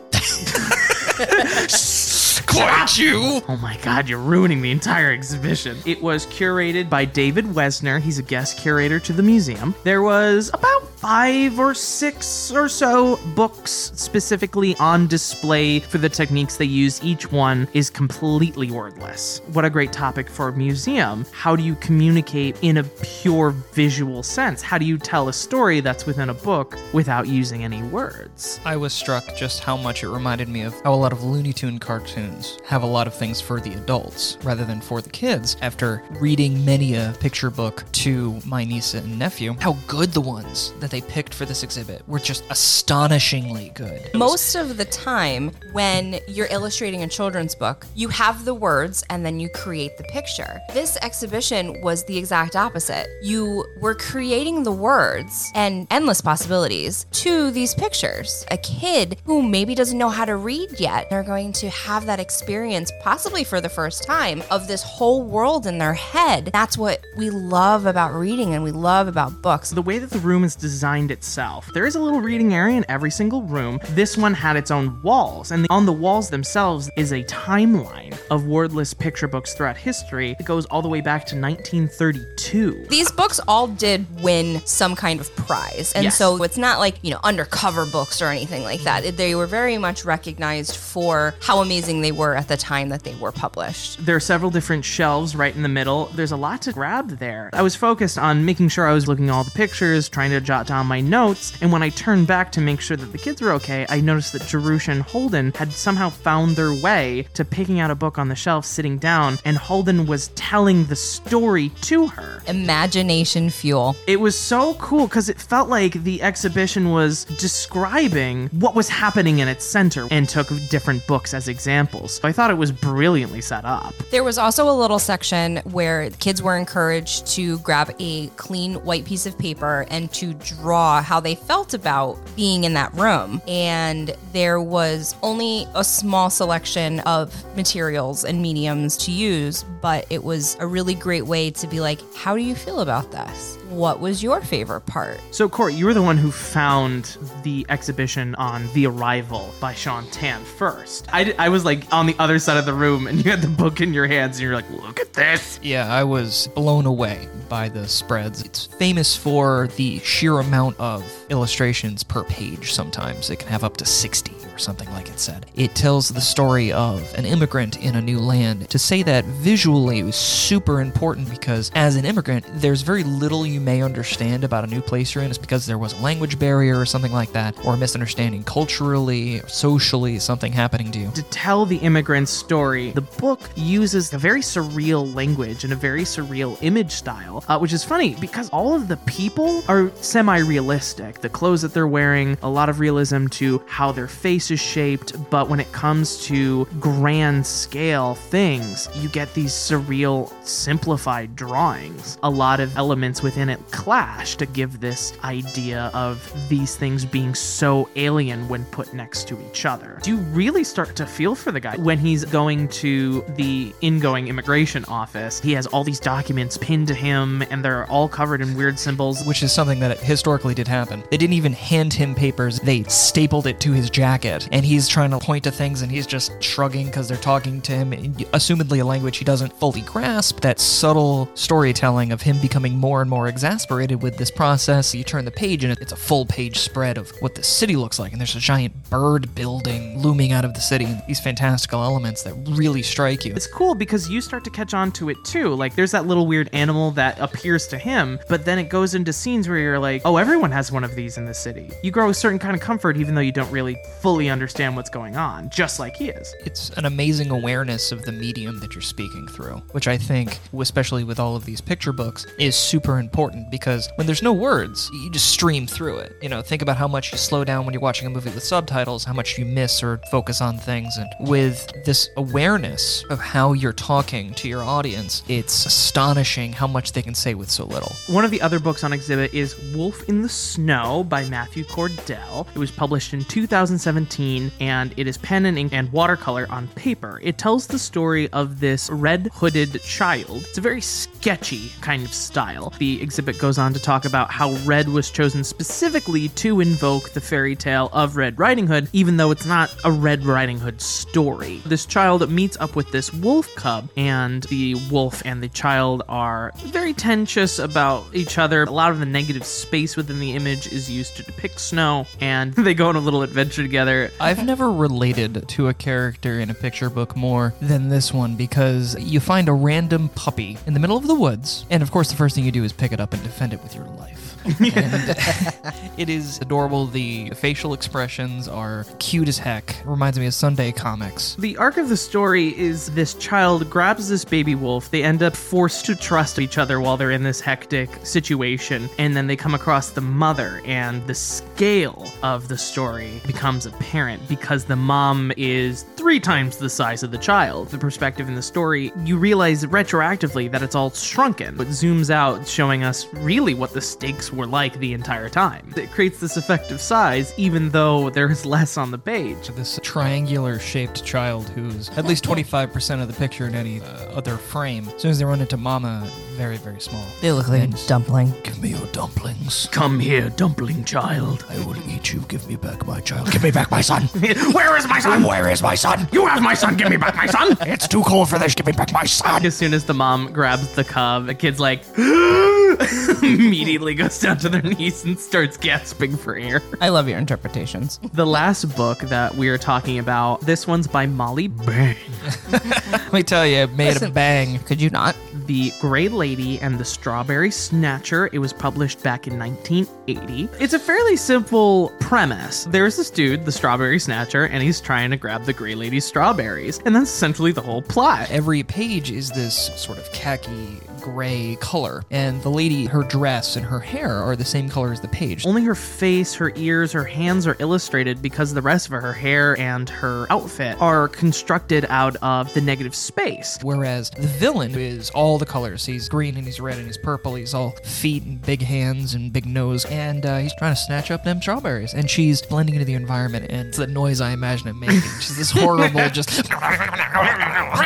Quite 2.46 2.98
you! 2.98 3.42
Oh 3.48 3.56
my 3.62 3.76
god, 3.78 4.08
you're 4.08 4.18
ruining 4.18 4.62
the 4.62 4.70
entire 4.70 5.12
exhibition. 5.12 5.78
It 5.86 6.02
was 6.02 6.26
curated 6.26 6.90
by 6.90 7.04
David 7.04 7.44
Wiesner. 7.44 8.00
He's 8.00 8.18
a 8.18 8.22
guest 8.22 8.58
curator 8.58 8.98
to 9.00 9.12
the 9.12 9.22
museum. 9.22 9.74
There 9.84 10.02
was 10.02 10.50
about 10.52 10.79
five 11.00 11.58
or 11.58 11.72
six 11.72 12.52
or 12.52 12.68
so 12.68 13.18
books 13.34 13.90
specifically 13.94 14.76
on 14.76 15.06
display 15.06 15.80
for 15.80 15.96
the 15.96 16.10
techniques 16.10 16.58
they 16.58 16.66
use. 16.66 17.02
Each 17.02 17.32
one 17.32 17.66
is 17.72 17.88
completely 17.88 18.70
wordless. 18.70 19.40
What 19.54 19.64
a 19.64 19.70
great 19.70 19.94
topic 19.94 20.28
for 20.28 20.48
a 20.48 20.52
museum. 20.52 21.24
How 21.32 21.56
do 21.56 21.62
you 21.62 21.74
communicate 21.76 22.58
in 22.60 22.76
a 22.76 22.84
pure 22.84 23.52
visual 23.72 24.22
sense? 24.22 24.60
How 24.60 24.76
do 24.76 24.84
you 24.84 24.98
tell 24.98 25.30
a 25.30 25.32
story 25.32 25.80
that's 25.80 26.04
within 26.04 26.28
a 26.28 26.34
book 26.34 26.76
without 26.92 27.26
using 27.26 27.64
any 27.64 27.82
words? 27.82 28.60
I 28.66 28.76
was 28.76 28.92
struck 28.92 29.34
just 29.34 29.60
how 29.60 29.78
much 29.78 30.02
it 30.02 30.10
reminded 30.10 30.50
me 30.50 30.62
of 30.62 30.78
how 30.82 30.92
a 30.92 30.96
lot 30.96 31.12
of 31.14 31.24
Looney 31.24 31.54
Tune 31.54 31.78
cartoons 31.78 32.58
have 32.66 32.82
a 32.82 32.86
lot 32.86 33.06
of 33.06 33.14
things 33.14 33.40
for 33.40 33.58
the 33.58 33.72
adults 33.72 34.36
rather 34.42 34.66
than 34.66 34.82
for 34.82 35.00
the 35.00 35.08
kids. 35.08 35.56
After 35.62 36.02
reading 36.20 36.62
many 36.62 36.94
a 36.96 37.16
picture 37.20 37.48
book 37.48 37.84
to 37.92 38.38
my 38.44 38.64
niece 38.64 38.92
and 38.92 39.18
nephew, 39.18 39.56
how 39.60 39.78
good 39.86 40.10
the 40.12 40.20
ones 40.20 40.74
that 40.80 40.89
they 40.90 41.00
picked 41.00 41.32
for 41.32 41.44
this 41.44 41.62
exhibit 41.62 42.06
were 42.08 42.18
just 42.18 42.44
astonishingly 42.50 43.70
good. 43.74 44.10
Most 44.14 44.56
of 44.56 44.76
the 44.76 44.84
time, 44.84 45.52
when 45.72 46.18
you're 46.26 46.48
illustrating 46.50 47.02
a 47.02 47.08
children's 47.08 47.54
book, 47.54 47.86
you 47.94 48.08
have 48.08 48.44
the 48.44 48.54
words 48.54 49.04
and 49.08 49.24
then 49.24 49.38
you 49.38 49.48
create 49.48 49.96
the 49.96 50.04
picture. 50.04 50.60
This 50.74 50.98
exhibition 51.02 51.80
was 51.82 52.04
the 52.04 52.18
exact 52.18 52.56
opposite. 52.56 53.06
You 53.22 53.64
were 53.80 53.94
creating 53.94 54.64
the 54.64 54.72
words 54.72 55.50
and 55.54 55.86
endless 55.90 56.20
possibilities 56.20 57.06
to 57.12 57.50
these 57.50 57.74
pictures. 57.74 58.44
A 58.50 58.58
kid 58.58 59.18
who 59.24 59.42
maybe 59.42 59.74
doesn't 59.74 59.96
know 59.96 60.08
how 60.08 60.24
to 60.24 60.36
read 60.36 60.78
yet, 60.80 61.08
they're 61.08 61.22
going 61.22 61.52
to 61.54 61.70
have 61.70 62.06
that 62.06 62.20
experience, 62.20 62.90
possibly 63.00 63.44
for 63.44 63.60
the 63.60 63.68
first 63.68 64.02
time, 64.04 64.42
of 64.50 64.66
this 64.66 64.82
whole 64.82 65.22
world 65.22 65.66
in 65.66 65.78
their 65.78 65.94
head. 65.94 66.50
That's 66.52 66.76
what 66.76 67.04
we 67.16 67.30
love 67.30 67.86
about 67.86 68.12
reading 68.14 68.54
and 68.54 68.64
we 68.64 68.72
love 68.72 69.06
about 69.06 69.40
books. 69.42 69.70
The 69.70 69.82
way 69.82 69.98
that 69.98 70.10
the 70.10 70.18
room 70.18 70.42
is 70.44 70.56
designed 70.56 70.79
itself, 70.82 71.68
there 71.74 71.84
is 71.86 71.94
a 71.94 72.00
little 72.00 72.20
reading 72.22 72.54
area 72.54 72.76
in 72.76 72.84
every 72.88 73.10
single 73.10 73.42
room. 73.42 73.78
This 73.90 74.16
one 74.16 74.32
had 74.32 74.56
its 74.56 74.70
own 74.70 75.00
walls, 75.02 75.50
and 75.50 75.66
on 75.68 75.84
the 75.84 75.92
walls 75.92 76.30
themselves 76.30 76.90
is 76.96 77.12
a 77.12 77.22
timeline 77.24 78.16
of 78.30 78.46
wordless 78.46 78.94
picture 78.94 79.28
books 79.28 79.52
throughout 79.54 79.76
history. 79.76 80.34
It 80.40 80.46
goes 80.46 80.64
all 80.66 80.80
the 80.80 80.88
way 80.88 81.00
back 81.02 81.26
to 81.26 81.36
1932. 81.36 82.86
These 82.88 83.10
books 83.12 83.40
all 83.46 83.66
did 83.66 84.06
win 84.22 84.60
some 84.64 84.94
kind 84.96 85.20
of 85.20 85.34
prize. 85.36 85.92
And 85.94 86.04
Yes. 86.04 86.16
so 86.16 86.42
it's 86.42 86.56
not 86.56 86.78
like, 86.78 86.96
you 87.02 87.10
know, 87.10 87.20
undercover 87.22 87.84
books 87.86 88.22
or 88.22 88.26
anything 88.26 88.62
like 88.62 88.82
that. 88.82 89.16
They 89.16 89.34
were 89.34 89.46
very 89.46 89.76
much 89.78 90.04
recognized 90.04 90.76
for 90.76 91.34
how 91.40 91.60
amazing 91.60 92.00
they 92.00 92.12
were 92.12 92.34
at 92.34 92.48
the 92.48 92.56
time 92.56 92.88
that 92.88 93.02
they 93.04 93.14
were 93.16 93.32
published. 93.32 94.04
There 94.04 94.16
are 94.16 94.20
several 94.20 94.50
different 94.50 94.84
shelves 94.84 95.36
right 95.36 95.54
in 95.54 95.62
the 95.62 95.68
middle. 95.68 96.06
There's 96.14 96.32
a 96.32 96.36
lot 96.36 96.62
to 96.62 96.72
grab 96.72 97.18
there. 97.18 97.50
I 97.52 97.62
was 97.62 97.76
focused 97.76 98.18
on 98.18 98.44
making 98.44 98.68
sure 98.68 98.86
I 98.86 98.92
was 98.94 99.06
looking 99.08 99.28
at 99.28 99.32
all 99.32 99.44
the 99.44 99.50
pictures, 99.50 100.08
trying 100.08 100.30
to 100.30 100.40
jot 100.40 100.66
down 100.70 100.86
my 100.86 101.00
notes, 101.00 101.52
and 101.60 101.72
when 101.72 101.82
I 101.82 101.88
turned 101.88 102.28
back 102.28 102.52
to 102.52 102.60
make 102.60 102.80
sure 102.80 102.96
that 102.96 103.10
the 103.10 103.18
kids 103.18 103.42
were 103.42 103.50
okay, 103.54 103.86
I 103.88 104.00
noticed 104.00 104.32
that 104.34 104.42
Jerusha 104.42 104.92
and 104.92 105.02
Holden 105.02 105.50
had 105.56 105.72
somehow 105.72 106.10
found 106.10 106.54
their 106.54 106.72
way 106.72 107.26
to 107.34 107.44
picking 107.44 107.80
out 107.80 107.90
a 107.90 107.96
book 107.96 108.18
on 108.18 108.28
the 108.28 108.36
shelf, 108.36 108.64
sitting 108.64 108.96
down, 108.96 109.38
and 109.44 109.56
Holden 109.56 110.06
was 110.06 110.28
telling 110.36 110.84
the 110.84 110.94
story 110.94 111.70
to 111.80 112.06
her. 112.06 112.40
Imagination 112.46 113.50
fuel. 113.50 113.96
It 114.06 114.20
was 114.20 114.38
so 114.38 114.74
cool 114.74 115.08
because 115.08 115.28
it 115.28 115.40
felt 115.40 115.68
like 115.68 116.04
the 116.04 116.22
exhibition 116.22 116.92
was 116.92 117.24
describing 117.24 118.46
what 118.50 118.76
was 118.76 118.88
happening 118.88 119.40
in 119.40 119.48
its 119.48 119.64
center 119.64 120.06
and 120.12 120.28
took 120.28 120.46
different 120.68 121.04
books 121.08 121.34
as 121.34 121.48
examples. 121.48 122.20
So 122.20 122.28
I 122.28 122.32
thought 122.32 122.52
it 122.52 122.58
was 122.58 122.70
brilliantly 122.70 123.40
set 123.40 123.64
up. 123.64 123.92
There 124.12 124.22
was 124.22 124.38
also 124.38 124.70
a 124.70 124.76
little 124.82 125.00
section 125.00 125.56
where 125.64 126.10
kids 126.20 126.40
were 126.40 126.56
encouraged 126.56 127.26
to 127.34 127.58
grab 127.58 127.92
a 127.98 128.28
clean 128.36 128.74
white 128.84 129.04
piece 129.04 129.26
of 129.26 129.36
paper 129.36 129.84
and 129.90 130.12
to 130.12 130.32
draw 130.34 130.59
how 130.62 131.20
they 131.20 131.34
felt 131.34 131.74
about 131.74 132.18
being 132.36 132.64
in 132.64 132.74
that 132.74 132.92
room. 132.94 133.40
And 133.48 134.14
there 134.32 134.60
was 134.60 135.14
only 135.22 135.66
a 135.74 135.84
small 135.84 136.30
selection 136.30 137.00
of 137.00 137.34
materials 137.56 138.24
and 138.24 138.40
mediums 138.40 138.96
to 138.98 139.12
use, 139.12 139.64
but 139.80 140.06
it 140.10 140.22
was 140.22 140.56
a 140.60 140.66
really 140.66 140.94
great 140.94 141.26
way 141.26 141.50
to 141.50 141.66
be 141.66 141.80
like, 141.80 142.00
how 142.14 142.36
do 142.36 142.42
you 142.42 142.54
feel 142.54 142.80
about 142.80 143.10
this? 143.10 143.59
What 143.70 144.00
was 144.00 144.20
your 144.20 144.40
favorite 144.40 144.80
part? 144.80 145.20
So, 145.30 145.48
Court, 145.48 145.74
you 145.74 145.86
were 145.86 145.94
the 145.94 146.02
one 146.02 146.16
who 146.16 146.32
found 146.32 147.16
the 147.44 147.64
exhibition 147.68 148.34
on 148.34 148.68
The 148.74 148.86
Arrival 148.88 149.54
by 149.60 149.74
Shaun 149.74 150.10
Tan 150.10 150.42
first. 150.44 151.06
I, 151.12 151.22
d- 151.22 151.34
I 151.38 151.50
was 151.50 151.64
like 151.64 151.84
on 151.92 152.06
the 152.06 152.16
other 152.18 152.40
side 152.40 152.56
of 152.56 152.66
the 152.66 152.74
room, 152.74 153.06
and 153.06 153.24
you 153.24 153.30
had 153.30 153.42
the 153.42 153.48
book 153.48 153.80
in 153.80 153.94
your 153.94 154.08
hands, 154.08 154.38
and 154.38 154.42
you're 154.42 154.56
like, 154.56 154.68
look 154.70 154.98
at 154.98 155.12
this. 155.12 155.60
Yeah, 155.62 155.86
I 155.88 156.02
was 156.02 156.48
blown 156.56 156.84
away 156.84 157.28
by 157.48 157.68
the 157.68 157.86
spreads. 157.86 158.42
It's 158.42 158.66
famous 158.66 159.16
for 159.16 159.68
the 159.76 160.00
sheer 160.00 160.40
amount 160.40 160.78
of 160.80 161.04
illustrations 161.30 162.02
per 162.02 162.24
page 162.24 162.72
sometimes. 162.72 163.30
It 163.30 163.38
can 163.38 163.48
have 163.50 163.62
up 163.62 163.76
to 163.76 163.84
60 163.84 164.32
or 164.52 164.58
something 164.58 164.90
like 164.90 165.08
it 165.08 165.20
said. 165.20 165.46
It 165.54 165.76
tells 165.76 166.08
the 166.08 166.20
story 166.20 166.72
of 166.72 167.14
an 167.14 167.24
immigrant 167.24 167.78
in 167.80 167.94
a 167.94 168.00
new 168.02 168.18
land. 168.18 168.68
To 168.70 168.78
say 168.80 169.04
that 169.04 169.24
visually 169.26 170.02
was 170.02 170.16
super 170.16 170.80
important 170.80 171.30
because 171.30 171.70
as 171.76 171.94
an 171.96 172.04
immigrant, 172.04 172.44
there's 172.54 172.82
very 172.82 173.04
little 173.04 173.46
you 173.46 173.59
may 173.60 173.82
understand 173.82 174.44
about 174.44 174.64
a 174.64 174.66
new 174.66 174.80
place 174.80 175.14
you're 175.14 175.22
in. 175.22 175.30
is 175.30 175.38
because 175.38 175.66
there 175.66 175.78
was 175.78 175.92
a 175.92 176.02
language 176.02 176.38
barrier 176.38 176.78
or 176.78 176.86
something 176.86 177.12
like 177.12 177.32
that, 177.32 177.54
or 177.64 177.74
a 177.74 177.76
misunderstanding 177.76 178.42
culturally, 178.44 179.40
socially, 179.46 180.18
something 180.18 180.52
happening 180.52 180.90
to 180.92 180.98
you. 180.98 181.10
To 181.12 181.22
tell 181.24 181.66
the 181.66 181.76
immigrant's 181.76 182.30
story, 182.30 182.90
the 182.92 183.00
book 183.02 183.40
uses 183.54 184.12
a 184.12 184.18
very 184.18 184.40
surreal 184.40 185.14
language 185.14 185.64
and 185.64 185.72
a 185.72 185.76
very 185.76 186.02
surreal 186.02 186.58
image 186.62 186.92
style, 186.92 187.44
uh, 187.48 187.58
which 187.58 187.72
is 187.72 187.84
funny 187.84 188.16
because 188.20 188.48
all 188.50 188.74
of 188.74 188.88
the 188.88 188.96
people 188.98 189.62
are 189.68 189.90
semi 189.96 190.38
realistic. 190.38 191.20
The 191.20 191.28
clothes 191.28 191.62
that 191.62 191.74
they're 191.74 191.86
wearing, 191.86 192.38
a 192.42 192.48
lot 192.48 192.68
of 192.68 192.80
realism 192.80 193.26
to 193.28 193.62
how 193.66 193.92
their 193.92 194.08
face 194.08 194.50
is 194.50 194.60
shaped, 194.60 195.12
but 195.30 195.48
when 195.48 195.60
it 195.60 195.70
comes 195.72 196.24
to 196.26 196.66
grand 196.78 197.46
scale 197.46 198.14
things, 198.14 198.88
you 198.96 199.08
get 199.10 199.32
these 199.34 199.52
surreal, 199.52 200.32
simplified 200.44 201.36
drawings. 201.36 202.18
A 202.22 202.30
lot 202.30 202.60
of 202.60 202.76
elements 202.76 203.22
within 203.22 203.48
it 203.50 203.60
clash 203.70 204.36
to 204.36 204.46
give 204.46 204.80
this 204.80 205.12
idea 205.24 205.90
of 205.94 206.32
these 206.48 206.76
things 206.76 207.04
being 207.04 207.34
so 207.34 207.88
alien 207.96 208.48
when 208.48 208.64
put 208.66 208.94
next 208.94 209.28
to 209.28 209.38
each 209.48 209.66
other. 209.66 209.98
Do 210.02 210.10
you 210.10 210.18
really 210.18 210.64
start 210.64 210.96
to 210.96 211.06
feel 211.06 211.34
for 211.34 211.52
the 211.52 211.60
guy 211.60 211.76
when 211.76 211.98
he's 211.98 212.24
going 212.24 212.68
to 212.68 213.24
the 213.36 213.74
ingoing 213.80 214.28
immigration 214.28 214.84
office? 214.86 215.40
He 215.40 215.52
has 215.52 215.66
all 215.66 215.84
these 215.84 216.00
documents 216.00 216.56
pinned 216.56 216.88
to 216.88 216.94
him 216.94 217.42
and 217.50 217.64
they're 217.64 217.86
all 217.86 218.08
covered 218.08 218.40
in 218.40 218.56
weird 218.56 218.78
symbols. 218.78 219.24
which 219.24 219.42
is 219.42 219.52
something 219.52 219.80
that 219.80 219.98
historically 220.00 220.54
did 220.54 220.68
happen. 220.68 221.02
They 221.10 221.16
didn't 221.16 221.34
even 221.34 221.52
hand 221.52 221.92
him 221.92 222.14
papers, 222.14 222.60
they 222.60 222.82
stapled 222.84 223.46
it 223.46 223.60
to 223.60 223.72
his 223.72 223.90
jacket. 223.90 224.48
And 224.52 224.64
he's 224.64 224.88
trying 224.88 225.10
to 225.10 225.18
point 225.18 225.44
to 225.44 225.50
things 225.50 225.82
and 225.82 225.90
he's 225.90 226.06
just 226.06 226.42
shrugging 226.42 226.86
because 226.86 227.08
they're 227.08 227.16
talking 227.16 227.60
to 227.62 227.72
him, 227.72 227.92
in 227.92 228.14
assumedly 228.32 228.80
a 228.80 228.84
language 228.84 229.18
he 229.18 229.24
doesn't 229.24 229.52
fully 229.58 229.82
grasp. 229.82 230.40
That 230.40 230.58
subtle 230.58 231.30
storytelling 231.34 232.12
of 232.12 232.22
him 232.22 232.38
becoming 232.40 232.76
more 232.76 233.00
and 233.00 233.10
more 233.10 233.28
exasperated 233.40 234.02
with 234.02 234.18
this 234.18 234.30
process. 234.30 234.94
You 234.94 235.02
turn 235.02 235.24
the 235.24 235.30
page 235.30 235.64
and 235.64 235.72
it's 235.80 235.92
a 235.92 235.96
full 235.96 236.26
page 236.26 236.58
spread 236.58 236.98
of 236.98 237.08
what 237.20 237.34
the 237.34 237.42
city 237.42 237.74
looks 237.74 237.98
like. 237.98 238.12
And 238.12 238.20
there's 238.20 238.36
a 238.36 238.38
giant 238.38 238.74
bird 238.90 239.34
building 239.34 239.98
looming 239.98 240.32
out 240.32 240.44
of 240.44 240.52
the 240.52 240.60
city. 240.60 240.86
These 241.08 241.20
fantastical 241.20 241.82
elements 241.82 242.22
that 242.24 242.34
really 242.50 242.82
strike 242.82 243.24
you. 243.24 243.32
It's 243.32 243.46
cool 243.46 243.74
because 243.74 244.10
you 244.10 244.20
start 244.20 244.44
to 244.44 244.50
catch 244.50 244.74
on 244.74 244.92
to 244.92 245.08
it 245.08 245.16
too. 245.24 245.54
Like 245.54 245.74
there's 245.74 245.92
that 245.92 246.04
little 246.04 246.26
weird 246.26 246.50
animal 246.52 246.90
that 246.90 247.18
appears 247.18 247.66
to 247.68 247.78
him, 247.78 248.18
but 248.28 248.44
then 248.44 248.58
it 248.58 248.68
goes 248.68 248.94
into 248.94 249.10
scenes 249.10 249.48
where 249.48 249.56
you're 249.56 249.78
like, 249.78 250.02
oh, 250.04 250.18
everyone 250.18 250.50
has 250.50 250.70
one 250.70 250.84
of 250.84 250.94
these 250.94 251.16
in 251.16 251.24
the 251.24 251.32
city. 251.32 251.70
You 251.82 251.90
grow 251.90 252.10
a 252.10 252.14
certain 252.14 252.38
kind 252.38 252.54
of 252.54 252.60
comfort 252.60 252.98
even 252.98 253.14
though 253.14 253.22
you 253.22 253.32
don't 253.32 253.50
really 253.50 253.78
fully 254.02 254.28
understand 254.28 254.76
what's 254.76 254.90
going 254.90 255.16
on, 255.16 255.48
just 255.48 255.80
like 255.80 255.96
he 255.96 256.10
is. 256.10 256.34
it's 256.44 256.68
an 256.76 256.84
amazing 256.84 257.30
awareness 257.30 257.90
of 257.90 258.02
the 258.04 258.12
medium 258.12 258.60
that 258.60 258.74
you're 258.74 258.82
speaking 258.82 259.26
through, 259.28 259.62
which 259.72 259.88
I 259.88 259.96
think, 259.96 260.38
especially 260.58 261.04
with 261.04 261.18
all 261.18 261.36
of 261.36 261.46
these 261.46 261.62
picture 261.62 261.94
books, 261.94 262.26
is 262.38 262.54
super 262.54 262.98
important 262.98 263.29
because 263.50 263.88
when 263.96 264.06
there's 264.06 264.22
no 264.22 264.32
words, 264.32 264.90
you 264.92 265.10
just 265.10 265.30
stream 265.30 265.66
through 265.66 265.98
it. 265.98 266.16
You 266.22 266.28
know, 266.28 266.42
think 266.42 266.62
about 266.62 266.76
how 266.76 266.88
much 266.88 267.12
you 267.12 267.18
slow 267.18 267.44
down 267.44 267.64
when 267.64 267.72
you're 267.72 267.82
watching 267.82 268.06
a 268.06 268.10
movie 268.10 268.30
with 268.30 268.42
subtitles, 268.42 269.04
how 269.04 269.12
much 269.12 269.38
you 269.38 269.44
miss 269.44 269.82
or 269.82 269.98
focus 270.10 270.40
on 270.40 270.58
things. 270.58 270.96
And 270.96 271.08
with 271.28 271.66
this 271.84 272.08
awareness 272.16 273.04
of 273.10 273.18
how 273.18 273.52
you're 273.52 273.72
talking 273.72 274.34
to 274.34 274.48
your 274.48 274.62
audience, 274.62 275.22
it's 275.28 275.66
astonishing 275.66 276.52
how 276.52 276.66
much 276.66 276.92
they 276.92 277.02
can 277.02 277.14
say 277.14 277.34
with 277.34 277.50
so 277.50 277.64
little. 277.64 277.92
One 278.08 278.24
of 278.24 278.30
the 278.30 278.40
other 278.42 278.58
books 278.58 278.84
on 278.84 278.92
exhibit 278.92 279.34
is 279.34 279.56
Wolf 279.74 280.08
in 280.08 280.22
the 280.22 280.28
Snow 280.28 281.04
by 281.04 281.24
Matthew 281.26 281.64
Cordell. 281.64 282.46
It 282.54 282.58
was 282.58 282.70
published 282.70 283.14
in 283.14 283.24
2017 283.24 284.50
and 284.60 284.94
it 284.96 285.06
is 285.06 285.18
pen 285.18 285.46
and 285.46 285.58
ink 285.58 285.72
and 285.72 285.90
watercolor 285.92 286.46
on 286.50 286.68
paper. 286.68 287.20
It 287.22 287.38
tells 287.38 287.66
the 287.66 287.78
story 287.78 288.28
of 288.32 288.60
this 288.60 288.90
red 288.90 289.30
hooded 289.32 289.80
child. 289.82 290.44
It's 290.48 290.58
a 290.58 290.60
very 290.60 290.80
sketchy 291.20 291.70
kind 291.82 292.02
of 292.02 292.14
style. 292.14 292.72
The 292.78 293.02
exhibit 293.02 293.38
goes 293.38 293.58
on 293.58 293.74
to 293.74 293.80
talk 293.80 294.06
about 294.06 294.30
how 294.30 294.54
red 294.64 294.88
was 294.88 295.10
chosen 295.10 295.44
specifically 295.44 296.30
to 296.30 296.60
invoke 296.60 297.10
the 297.10 297.20
fairy 297.20 297.54
tale 297.54 297.90
of 297.92 298.16
Red 298.16 298.38
Riding 298.38 298.66
Hood, 298.66 298.88
even 298.94 299.18
though 299.18 299.30
it's 299.30 299.44
not 299.44 299.74
a 299.84 299.92
Red 299.92 300.24
Riding 300.24 300.58
Hood 300.58 300.80
story. 300.80 301.60
This 301.66 301.84
child 301.84 302.30
meets 302.30 302.56
up 302.58 302.74
with 302.74 302.90
this 302.90 303.12
wolf 303.12 303.54
cub, 303.54 303.90
and 303.98 304.44
the 304.44 304.76
wolf 304.90 305.20
and 305.26 305.42
the 305.42 305.50
child 305.50 306.02
are 306.08 306.52
very 306.56 306.94
tensious 306.94 307.58
about 307.58 308.06
each 308.14 308.38
other. 308.38 308.62
A 308.62 308.70
lot 308.70 308.90
of 308.90 308.98
the 308.98 309.04
negative 309.04 309.44
space 309.44 309.98
within 309.98 310.20
the 310.20 310.32
image 310.32 310.72
is 310.72 310.90
used 310.90 311.18
to 311.18 311.22
depict 311.22 311.60
snow, 311.60 312.06
and 312.22 312.54
they 312.54 312.72
go 312.72 312.88
on 312.88 312.96
a 312.96 313.00
little 313.00 313.22
adventure 313.22 313.62
together. 313.62 314.10
I've 314.20 314.46
never 314.46 314.72
related 314.72 315.46
to 315.50 315.68
a 315.68 315.74
character 315.74 316.40
in 316.40 316.48
a 316.48 316.54
picture 316.54 316.88
book 316.88 317.14
more 317.14 317.52
than 317.60 317.90
this 317.90 318.10
one 318.10 318.36
because 318.36 318.98
you 318.98 319.20
find 319.20 319.50
a 319.50 319.52
random 319.52 320.08
puppy 320.14 320.56
in 320.66 320.72
the 320.72 320.80
middle 320.80 320.96
of 320.96 321.09
the 321.09 321.09
woods, 321.14 321.64
and 321.70 321.82
of 321.82 321.90
course, 321.90 322.10
the 322.10 322.16
first 322.16 322.34
thing 322.34 322.44
you 322.44 322.52
do 322.52 322.64
is 322.64 322.72
pick 322.72 322.92
it 322.92 323.00
up 323.00 323.12
and 323.12 323.22
defend 323.22 323.52
it 323.52 323.62
with 323.62 323.74
your 323.74 323.84
life. 323.84 324.19
it 325.98 326.08
is 326.08 326.38
adorable. 326.38 326.86
The 326.86 327.30
facial 327.30 327.74
expressions 327.74 328.48
are 328.48 328.86
cute 328.98 329.28
as 329.28 329.38
heck. 329.38 329.76
Reminds 329.84 330.18
me 330.18 330.26
of 330.26 330.34
Sunday 330.34 330.72
comics. 330.72 331.34
The 331.36 331.56
arc 331.56 331.76
of 331.76 331.88
the 331.88 331.96
story 331.96 332.58
is 332.58 332.90
this 332.94 333.14
child 333.14 333.68
grabs 333.68 334.08
this 334.08 334.24
baby 334.24 334.54
wolf. 334.54 334.90
They 334.90 335.02
end 335.02 335.22
up 335.22 335.36
forced 335.36 335.84
to 335.86 335.94
trust 335.94 336.38
each 336.38 336.58
other 336.58 336.80
while 336.80 336.96
they're 336.96 337.10
in 337.10 337.22
this 337.22 337.40
hectic 337.40 337.90
situation. 338.04 338.88
And 338.98 339.14
then 339.16 339.26
they 339.26 339.36
come 339.36 339.54
across 339.54 339.90
the 339.90 340.00
mother, 340.00 340.62
and 340.64 341.06
the 341.06 341.14
scale 341.14 342.10
of 342.22 342.48
the 342.48 342.58
story 342.58 343.20
becomes 343.26 343.66
apparent 343.66 344.26
because 344.28 344.64
the 344.64 344.76
mom 344.76 345.32
is 345.36 345.82
three 345.96 346.20
times 346.20 346.56
the 346.56 346.70
size 346.70 347.02
of 347.02 347.10
the 347.10 347.18
child. 347.18 347.68
The 347.68 347.78
perspective 347.78 348.28
in 348.28 348.34
the 348.34 348.42
story, 348.42 348.92
you 349.04 349.18
realize 349.18 349.64
retroactively 349.64 350.50
that 350.50 350.62
it's 350.62 350.74
all 350.74 350.90
shrunken. 350.90 351.56
but 351.56 351.68
zooms 351.68 352.10
out, 352.10 352.46
showing 352.48 352.84
us 352.84 353.12
really 353.14 353.54
what 353.54 353.72
the 353.72 353.80
stakes 353.80 354.29
were 354.32 354.46
like 354.46 354.78
the 354.78 354.92
entire 354.94 355.28
time. 355.28 355.72
It 355.76 355.90
creates 355.90 356.20
this 356.20 356.36
effect 356.36 356.70
of 356.70 356.80
size, 356.80 357.32
even 357.36 357.70
though 357.70 358.10
there's 358.10 358.46
less 358.46 358.76
on 358.76 358.90
the 358.90 358.98
page. 358.98 359.48
This 359.48 359.78
triangular 359.82 360.58
shaped 360.58 361.04
child 361.04 361.48
who's 361.50 361.88
at 361.90 362.04
least 362.04 362.24
25% 362.24 363.02
of 363.02 363.08
the 363.08 363.14
picture 363.14 363.46
in 363.46 363.54
any 363.54 363.80
uh, 363.80 363.86
other 364.12 364.36
frame. 364.36 364.88
As 364.88 365.02
soon 365.02 365.10
as 365.10 365.18
they 365.18 365.24
run 365.24 365.40
into 365.40 365.56
Mama, 365.56 366.08
very, 366.36 366.56
very 366.56 366.80
small. 366.80 367.04
They 367.20 367.32
look 367.32 367.48
like 367.48 367.62
a 367.62 367.88
dumpling. 367.88 368.32
Give 368.42 368.60
me 368.62 368.70
your 368.70 368.86
dumplings. 368.92 369.68
Come 369.72 370.00
here, 370.00 370.30
dumpling 370.30 370.84
child. 370.84 371.44
I 371.50 371.58
will 371.66 371.76
eat 371.88 372.12
you. 372.12 372.20
Give 372.28 372.46
me 372.48 372.56
back 372.56 372.86
my 372.86 373.00
child. 373.00 373.30
Give 373.30 373.42
me 373.42 373.50
back 373.50 373.70
my 373.70 373.82
son. 373.82 374.04
Where 374.52 374.76
is 374.76 374.88
my 374.88 375.00
son? 375.00 375.22
Where 375.22 375.50
is 375.50 375.62
my 375.62 375.74
son? 375.74 376.08
You 376.12 376.26
have 376.26 376.42
my 376.42 376.54
son. 376.54 376.76
Give 376.76 376.88
me 376.88 376.96
back 376.96 377.14
my 377.14 377.26
son. 377.26 377.56
It's 377.60 377.86
too 377.86 378.02
cold 378.02 378.28
for 378.30 378.38
this. 378.38 378.54
Give 378.54 378.66
me 378.66 378.72
back 378.72 378.92
my 378.92 379.04
son. 379.04 379.44
As 379.44 379.56
soon 379.56 379.74
as 379.74 379.84
the 379.84 379.94
mom 379.94 380.32
grabs 380.32 380.74
the 380.74 380.84
cub, 380.84 381.26
the 381.26 381.34
kid's 381.34 381.60
like, 381.60 381.84
immediately 383.22 383.94
goes 383.94 384.18
down 384.18 384.38
to 384.38 384.48
their 384.48 384.62
knees 384.62 385.04
and 385.04 385.18
starts 385.18 385.56
gasping 385.56 386.16
for 386.16 386.36
air. 386.36 386.62
I 386.80 386.88
love 386.88 387.08
your 387.08 387.18
interpretations. 387.18 388.00
The 388.12 388.26
last 388.26 388.76
book 388.76 389.00
that 389.00 389.34
we 389.34 389.48
are 389.48 389.58
talking 389.58 389.98
about, 389.98 390.40
this 390.42 390.66
one's 390.66 390.86
by 390.86 391.06
Molly 391.06 391.48
Bang. 391.48 391.96
Let 392.52 393.12
me 393.12 393.22
tell 393.22 393.46
you, 393.46 393.58
it 393.58 393.72
made 393.72 394.00
a 394.02 394.10
bang. 394.10 394.58
Could 394.60 394.80
you 394.80 394.90
not? 394.90 395.16
The 395.46 395.72
Gray 395.80 396.08
Lady 396.08 396.58
and 396.60 396.78
the 396.78 396.84
Strawberry 396.84 397.50
Snatcher. 397.50 398.30
It 398.32 398.38
was 398.38 398.52
published 398.52 399.02
back 399.02 399.26
in 399.26 399.38
1980. 399.38 400.48
It's 400.62 400.74
a 400.74 400.78
fairly 400.78 401.16
simple 401.16 401.92
premise. 402.00 402.64
There's 402.64 402.96
this 402.96 403.10
dude, 403.10 403.44
the 403.44 403.52
Strawberry 403.52 403.98
Snatcher, 403.98 404.44
and 404.46 404.62
he's 404.62 404.80
trying 404.80 405.10
to 405.10 405.16
grab 405.16 405.44
the 405.44 405.52
Gray 405.52 405.74
Lady's 405.74 406.04
strawberries. 406.04 406.80
And 406.84 406.94
that's 406.94 407.10
essentially 407.10 407.52
the 407.52 407.62
whole 407.62 407.82
plot. 407.82 408.30
Every 408.30 408.62
page 408.62 409.10
is 409.10 409.30
this 409.30 409.70
sort 409.76 409.98
of 409.98 410.10
khaki 410.12 410.80
gray 411.00 411.56
color. 411.60 412.02
And 412.10 412.42
the 412.42 412.50
lady, 412.50 412.86
her 412.86 413.02
dress 413.02 413.56
and 413.56 413.64
her 413.64 413.80
hair 413.80 414.10
are 414.10 414.36
the 414.36 414.44
same 414.44 414.68
color 414.68 414.92
as 414.92 415.00
the 415.00 415.08
page. 415.08 415.46
Only 415.46 415.62
her 415.64 415.74
face, 415.74 416.34
her 416.34 416.52
ears, 416.56 416.92
her 416.92 417.04
hands 417.04 417.46
are 417.46 417.56
illustrated 417.58 418.22
because 418.22 418.54
the 418.54 418.62
rest 418.62 418.86
of 418.86 418.92
her, 418.92 419.00
her 419.00 419.12
hair 419.12 419.58
and 419.58 419.88
her 419.88 420.26
outfit 420.30 420.80
are 420.80 421.08
constructed 421.08 421.86
out 421.88 422.16
of 422.16 422.52
the 422.54 422.60
negative 422.60 422.94
space. 422.94 423.58
Whereas 423.62 424.10
the 424.10 424.26
villain 424.26 424.74
is 424.74 425.10
all 425.10 425.38
the 425.38 425.46
colors. 425.46 425.84
He's 425.86 426.08
green 426.08 426.36
and 426.36 426.44
he's 426.44 426.60
red 426.60 426.78
and 426.78 426.86
he's 426.86 426.98
purple. 426.98 427.34
He's 427.34 427.54
all 427.54 427.70
feet 427.84 428.24
and 428.24 428.40
big 428.42 428.62
hands 428.62 429.14
and 429.14 429.32
big 429.32 429.46
nose. 429.46 429.84
And 429.86 430.24
uh, 430.24 430.38
he's 430.38 430.54
trying 430.54 430.74
to 430.74 430.80
snatch 430.80 431.10
up 431.10 431.24
them 431.24 431.40
strawberries. 431.40 431.94
And 431.94 432.10
she's 432.10 432.42
blending 432.42 432.74
into 432.74 432.84
the 432.84 432.94
environment. 432.94 433.46
And 433.50 433.68
it's 433.68 433.78
the 433.78 433.86
noise 433.86 434.20
I 434.20 434.32
imagine 434.32 434.68
it 434.68 434.74
making. 434.74 435.00
She's 435.20 435.36
this 435.36 435.50
horrible, 435.50 436.08
just. 436.10 436.30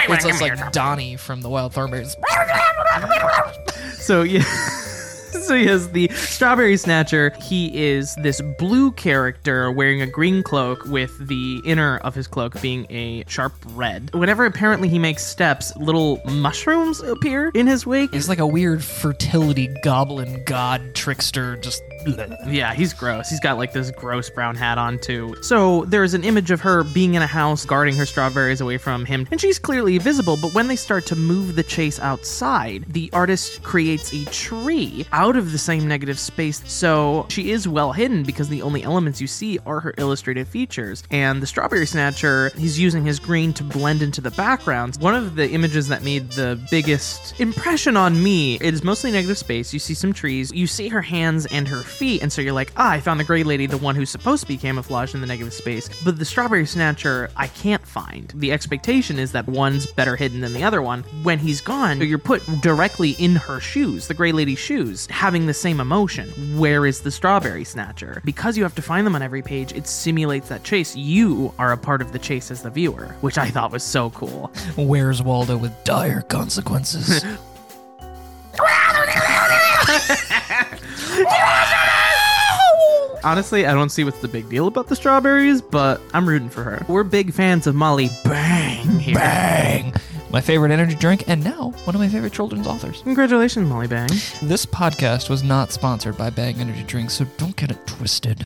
it's 0.08 0.24
just 0.24 0.40
like 0.40 0.72
Donnie 0.72 1.16
from 1.16 1.40
the 1.40 1.48
Wild 1.48 1.72
Thornberrys. 1.72 2.14
So 4.04 4.22
yeah. 4.22 4.44
So 5.44 5.56
he 5.56 5.66
has 5.66 5.90
the 5.90 6.08
strawberry 6.14 6.76
snatcher. 6.78 7.30
He 7.42 7.76
is 7.76 8.14
this 8.22 8.40
blue 8.58 8.92
character 8.92 9.70
wearing 9.70 10.00
a 10.00 10.06
green 10.06 10.42
cloak 10.42 10.86
with 10.86 11.10
the 11.26 11.60
inner 11.66 11.98
of 11.98 12.14
his 12.14 12.26
cloak 12.26 12.58
being 12.62 12.86
a 12.88 13.24
sharp 13.26 13.52
red. 13.70 14.10
Whenever 14.14 14.46
apparently 14.46 14.88
he 14.88 14.98
makes 14.98 15.22
steps, 15.26 15.76
little 15.76 16.22
mushrooms 16.24 17.00
appear 17.00 17.50
in 17.52 17.66
his 17.66 17.84
wake. 17.84 18.14
He's 18.14 18.28
like 18.28 18.38
a 18.38 18.46
weird 18.46 18.82
fertility 18.82 19.68
goblin 19.82 20.42
god 20.46 20.94
trickster, 20.94 21.56
just. 21.56 21.82
Yeah, 22.46 22.74
he's 22.74 22.92
gross. 22.92 23.30
He's 23.30 23.40
got 23.40 23.56
like 23.56 23.72
this 23.72 23.90
gross 23.90 24.30
brown 24.30 24.54
hat 24.54 24.78
on 24.78 24.98
too. 24.98 25.34
So 25.42 25.84
there's 25.86 26.14
an 26.14 26.24
image 26.24 26.50
of 26.50 26.60
her 26.60 26.84
being 26.84 27.14
in 27.14 27.22
a 27.22 27.26
house 27.26 27.64
guarding 27.64 27.96
her 27.96 28.06
strawberries 28.06 28.60
away 28.60 28.78
from 28.78 29.04
him, 29.04 29.26
and 29.30 29.40
she's 29.40 29.58
clearly 29.58 29.98
visible. 29.98 30.36
But 30.36 30.54
when 30.54 30.68
they 30.68 30.76
start 30.76 31.06
to 31.06 31.16
move 31.16 31.56
the 31.56 31.62
chase 31.62 31.98
outside, 31.98 32.84
the 32.88 33.10
artist 33.12 33.62
creates 33.62 34.12
a 34.12 34.24
tree 34.26 35.06
out 35.12 35.36
of 35.36 35.52
the 35.52 35.58
same 35.58 35.88
negative 35.88 36.18
space. 36.18 36.62
So 36.70 37.26
she 37.30 37.50
is 37.50 37.66
well 37.66 37.92
hidden 37.92 38.22
because 38.22 38.48
the 38.48 38.62
only 38.62 38.82
elements 38.82 39.20
you 39.20 39.26
see 39.26 39.58
are 39.66 39.80
her 39.80 39.94
illustrated 39.96 40.46
features. 40.46 41.02
And 41.10 41.42
the 41.42 41.46
strawberry 41.46 41.86
snatcher, 41.86 42.50
he's 42.56 42.78
using 42.78 43.04
his 43.04 43.18
green 43.18 43.52
to 43.54 43.64
blend 43.64 44.02
into 44.02 44.20
the 44.20 44.30
background. 44.32 44.96
One 45.00 45.14
of 45.14 45.34
the 45.34 45.50
images 45.50 45.88
that 45.88 46.02
made 46.02 46.30
the 46.32 46.60
biggest 46.70 47.40
impression 47.40 47.96
on 47.96 48.22
me 48.22 48.58
is 48.60 48.84
mostly 48.84 49.10
negative 49.10 49.38
space. 49.38 49.72
You 49.72 49.78
see 49.78 49.94
some 49.94 50.12
trees, 50.12 50.52
you 50.52 50.66
see 50.66 50.88
her 50.88 51.02
hands 51.02 51.46
and 51.46 51.66
her 51.68 51.82
feet, 51.94 52.22
and 52.22 52.32
so 52.32 52.42
you're 52.42 52.52
like, 52.52 52.72
ah, 52.76 52.90
I 52.90 53.00
found 53.00 53.20
the 53.20 53.24
gray 53.24 53.42
lady, 53.42 53.66
the 53.66 53.78
one 53.78 53.94
who's 53.94 54.10
supposed 54.10 54.42
to 54.42 54.48
be 54.48 54.56
camouflaged 54.56 55.14
in 55.14 55.20
the 55.20 55.26
negative 55.26 55.52
space. 55.52 55.88
But 56.04 56.18
the 56.18 56.24
strawberry 56.24 56.66
snatcher, 56.66 57.30
I 57.36 57.46
can't 57.48 57.86
find. 57.86 58.32
The 58.34 58.52
expectation 58.52 59.18
is 59.18 59.32
that 59.32 59.46
one's 59.46 59.86
better 59.86 60.16
hidden 60.16 60.40
than 60.40 60.52
the 60.52 60.64
other 60.64 60.82
one. 60.82 61.02
When 61.22 61.38
he's 61.38 61.60
gone, 61.60 62.00
you're 62.00 62.18
put 62.18 62.42
directly 62.60 63.12
in 63.12 63.36
her 63.36 63.60
shoes, 63.60 64.08
the 64.08 64.14
gray 64.14 64.32
lady's 64.32 64.58
shoes, 64.58 65.06
having 65.06 65.46
the 65.46 65.54
same 65.54 65.80
emotion. 65.80 66.28
Where 66.58 66.86
is 66.86 67.00
the 67.00 67.10
strawberry 67.10 67.64
snatcher? 67.64 68.20
Because 68.24 68.56
you 68.56 68.62
have 68.62 68.74
to 68.74 68.82
find 68.82 69.06
them 69.06 69.14
on 69.14 69.22
every 69.22 69.42
page, 69.42 69.72
it 69.72 69.86
simulates 69.86 70.48
that 70.48 70.64
chase. 70.64 70.96
You 70.96 71.54
are 71.58 71.72
a 71.72 71.78
part 71.78 72.02
of 72.02 72.12
the 72.12 72.18
chase 72.18 72.50
as 72.50 72.62
the 72.62 72.70
viewer, 72.70 73.16
which 73.20 73.38
I 73.38 73.48
thought 73.50 73.72
was 73.72 73.82
so 73.82 74.10
cool. 74.10 74.52
Where's 74.76 75.22
Waldo 75.22 75.56
with 75.56 75.72
Dire 75.84 76.22
consequences. 76.22 77.24
Honestly, 83.24 83.66
I 83.66 83.72
don't 83.72 83.88
see 83.88 84.04
what's 84.04 84.20
the 84.20 84.28
big 84.28 84.50
deal 84.50 84.66
about 84.66 84.86
the 84.88 84.94
strawberries, 84.94 85.62
but 85.62 85.98
I'm 86.12 86.28
rooting 86.28 86.50
for 86.50 86.62
her. 86.62 86.84
We're 86.88 87.04
big 87.04 87.32
fans 87.32 87.66
of 87.66 87.74
Molly 87.74 88.10
Bang 88.22 89.00
here. 89.00 89.14
Bang! 89.14 89.94
my 90.30 90.40
favorite 90.40 90.72
energy 90.72 90.94
drink, 90.96 91.28
and 91.28 91.42
now 91.42 91.72
one 91.84 91.94
of 91.94 92.00
my 92.00 92.08
favorite 92.08 92.32
children's 92.32 92.66
authors. 92.66 93.00
Congratulations, 93.02 93.68
Molly 93.68 93.86
Bang. 93.86 94.08
This 94.42 94.66
podcast 94.66 95.30
was 95.30 95.42
not 95.42 95.72
sponsored 95.72 96.18
by 96.18 96.28
Bang 96.28 96.56
Energy 96.56 96.82
Drink, 96.82 97.10
so 97.10 97.24
don't 97.38 97.56
get 97.56 97.70
it 97.70 97.86
twisted. 97.86 98.44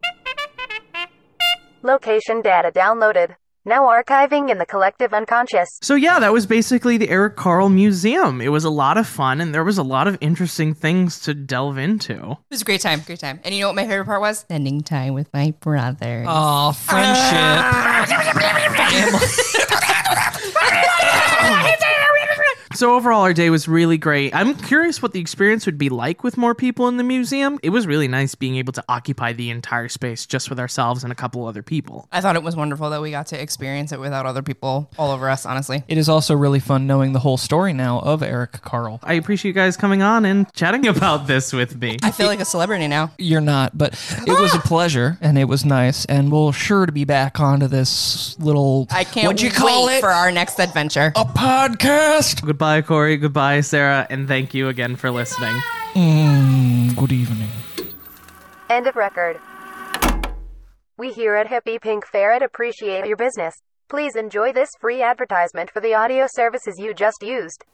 Location 1.83 2.43
data 2.43 2.71
downloaded. 2.71 3.35
Now 3.69 3.85
archiving 3.85 4.51
in 4.51 4.57
the 4.57 4.65
collective 4.65 5.13
unconscious. 5.13 5.79
So 5.83 5.95
yeah, 5.95 6.19
that 6.21 6.33
was 6.33 6.47
basically 6.47 6.97
the 6.97 7.11
Eric 7.11 7.37
Carle 7.37 7.69
Museum. 7.69 8.41
It 8.41 8.49
was 8.49 8.65
a 8.65 8.71
lot 8.71 8.97
of 8.97 9.07
fun 9.07 9.43
and 9.43 9.55
there 9.55 9.63
was 9.63 9.77
a 9.77 9.83
lot 9.83 10.09
of 10.09 10.17
interesting 10.23 10.73
things 10.73 11.21
to 11.21 11.35
delve 11.35 11.77
into. 11.77 12.15
It 12.15 12.39
was 12.51 12.63
a 12.63 12.65
great 12.65 12.81
time, 12.81 13.03
great 13.05 13.21
time. 13.21 13.41
And 13.45 13.55
you 13.55 13.61
know 13.61 13.69
what 13.69 13.77
my 13.77 13.87
favorite 13.87 14.07
part 14.07 14.23
was? 14.23 14.39
Spending 14.39 14.81
time 14.81 15.13
with 15.13 15.31
my 15.35 15.51
brother. 15.61 16.25
Oh, 16.27 16.73
friendship. 16.73 17.19
So 22.79 22.95
overall 22.95 23.23
our 23.23 23.35
day 23.35 23.51
was 23.51 23.67
really 23.67 23.99
great. 23.99 24.33
I'm 24.33 24.55
curious 24.55 25.03
what 25.03 25.11
the 25.11 25.19
experience 25.19 25.67
would 25.67 25.79
be 25.79 25.89
like 25.89 26.23
with 26.23 26.37
more 26.37 26.55
people 26.55 26.87
in 26.87 26.97
the 26.97 27.03
museum. 27.03 27.59
It 27.61 27.71
was 27.71 27.89
really 27.89 28.07
nice 28.07 28.37
being 28.37 28.55
able 28.55 28.73
to 28.75 28.85
occupy 28.89 29.33
the 29.33 29.51
entire 29.51 29.89
space 29.89 30.27
just 30.27 30.49
with 30.49 30.61
ourselves 30.61 31.03
and 31.03 31.11
a 31.11 31.17
couple 31.17 31.45
other 31.45 31.65
people. 31.65 32.07
I 32.13 32.21
thought 32.21 32.37
it 32.37 32.45
was 32.45 32.55
wonderful 32.55 32.89
that 32.91 33.03
we 33.03 33.11
got 33.11 33.27
to 33.27 33.43
experience 33.43 33.91
it 33.91 33.99
without 33.99 34.27
other 34.27 34.43
people 34.43 34.89
all 34.97 35.11
over 35.11 35.29
us, 35.29 35.45
honestly. 35.45 35.83
it 35.89 35.99
is 35.99 36.09
also 36.09 36.37
really 36.37 36.61
fun 36.61 36.87
knowing 36.87 37.15
the 37.15 37.19
whole 37.19 37.37
story 37.37 37.73
now 37.73 37.99
of 37.99 38.23
Eric 38.23 38.63
Carle. 38.63 39.01
I 39.03 39.15
appreciate 39.15 39.49
you 39.49 39.55
guys 39.55 39.77
coming 39.77 40.03
on 40.03 40.25
and 40.25 40.47
chatting 40.55 40.87
about 40.97 41.27
this 41.27 41.53
with 41.53 41.81
me. 41.81 41.97
I 42.05 42.13
feel 42.13 42.29
like 42.29 42.39
a 42.39 42.45
celebrity 42.45 42.87
now. 42.87 43.11
You're 43.19 43.41
not, 43.41 43.77
but 43.77 43.95
it 44.25 44.41
was 44.41 44.55
a 44.55 44.59
ah! 44.59 44.63
pleasure 44.65 45.19
and 45.21 45.37
it 45.37 45.47
was 45.47 45.65
nice, 45.65 46.05
and 46.05 46.31
we'll 46.31 46.53
sure 46.53 46.87
to 46.87 46.93
be 46.93 47.05
back 47.05 47.41
onto 47.41 47.67
this 47.67 48.39
little. 48.39 48.87
I 48.93 49.03
can't 49.03 49.27
What'd 49.27 49.43
you 49.43 49.49
wait 49.49 49.57
call 49.57 49.89
it? 49.89 49.99
for 49.99 50.11
our 50.11 50.31
next 50.31 50.61
adventure. 50.61 51.13
a 51.17 51.25
podcast. 51.25 52.47
Goodbye, 52.47 52.68
Corey. 52.87 53.17
Goodbye, 53.17 53.61
Sarah. 53.63 54.07
And 54.11 54.29
thank 54.29 54.55
you 54.55 54.69
again 54.69 54.97
for 54.97 55.11
listening. 55.11 55.55
Mm, 55.95 56.97
good 56.97 57.13
evening. 57.13 57.49
End 58.69 58.87
of 58.87 58.97
record. 58.97 59.41
We 60.99 61.13
here 61.13 61.35
at 61.37 61.47
Hippie 61.49 61.81
Pink 61.81 62.07
Ferret 62.07 62.43
appreciate 62.43 63.07
your 63.07 63.17
business. 63.17 63.55
Please 63.89 64.15
enjoy 64.17 64.53
this 64.53 64.71
free 64.81 65.01
advertisement 65.01 65.71
for 65.71 65.81
the 65.81 65.95
audio 65.95 66.27
services 66.29 66.75
you 66.79 66.93
just 66.93 67.23
used. 67.23 67.65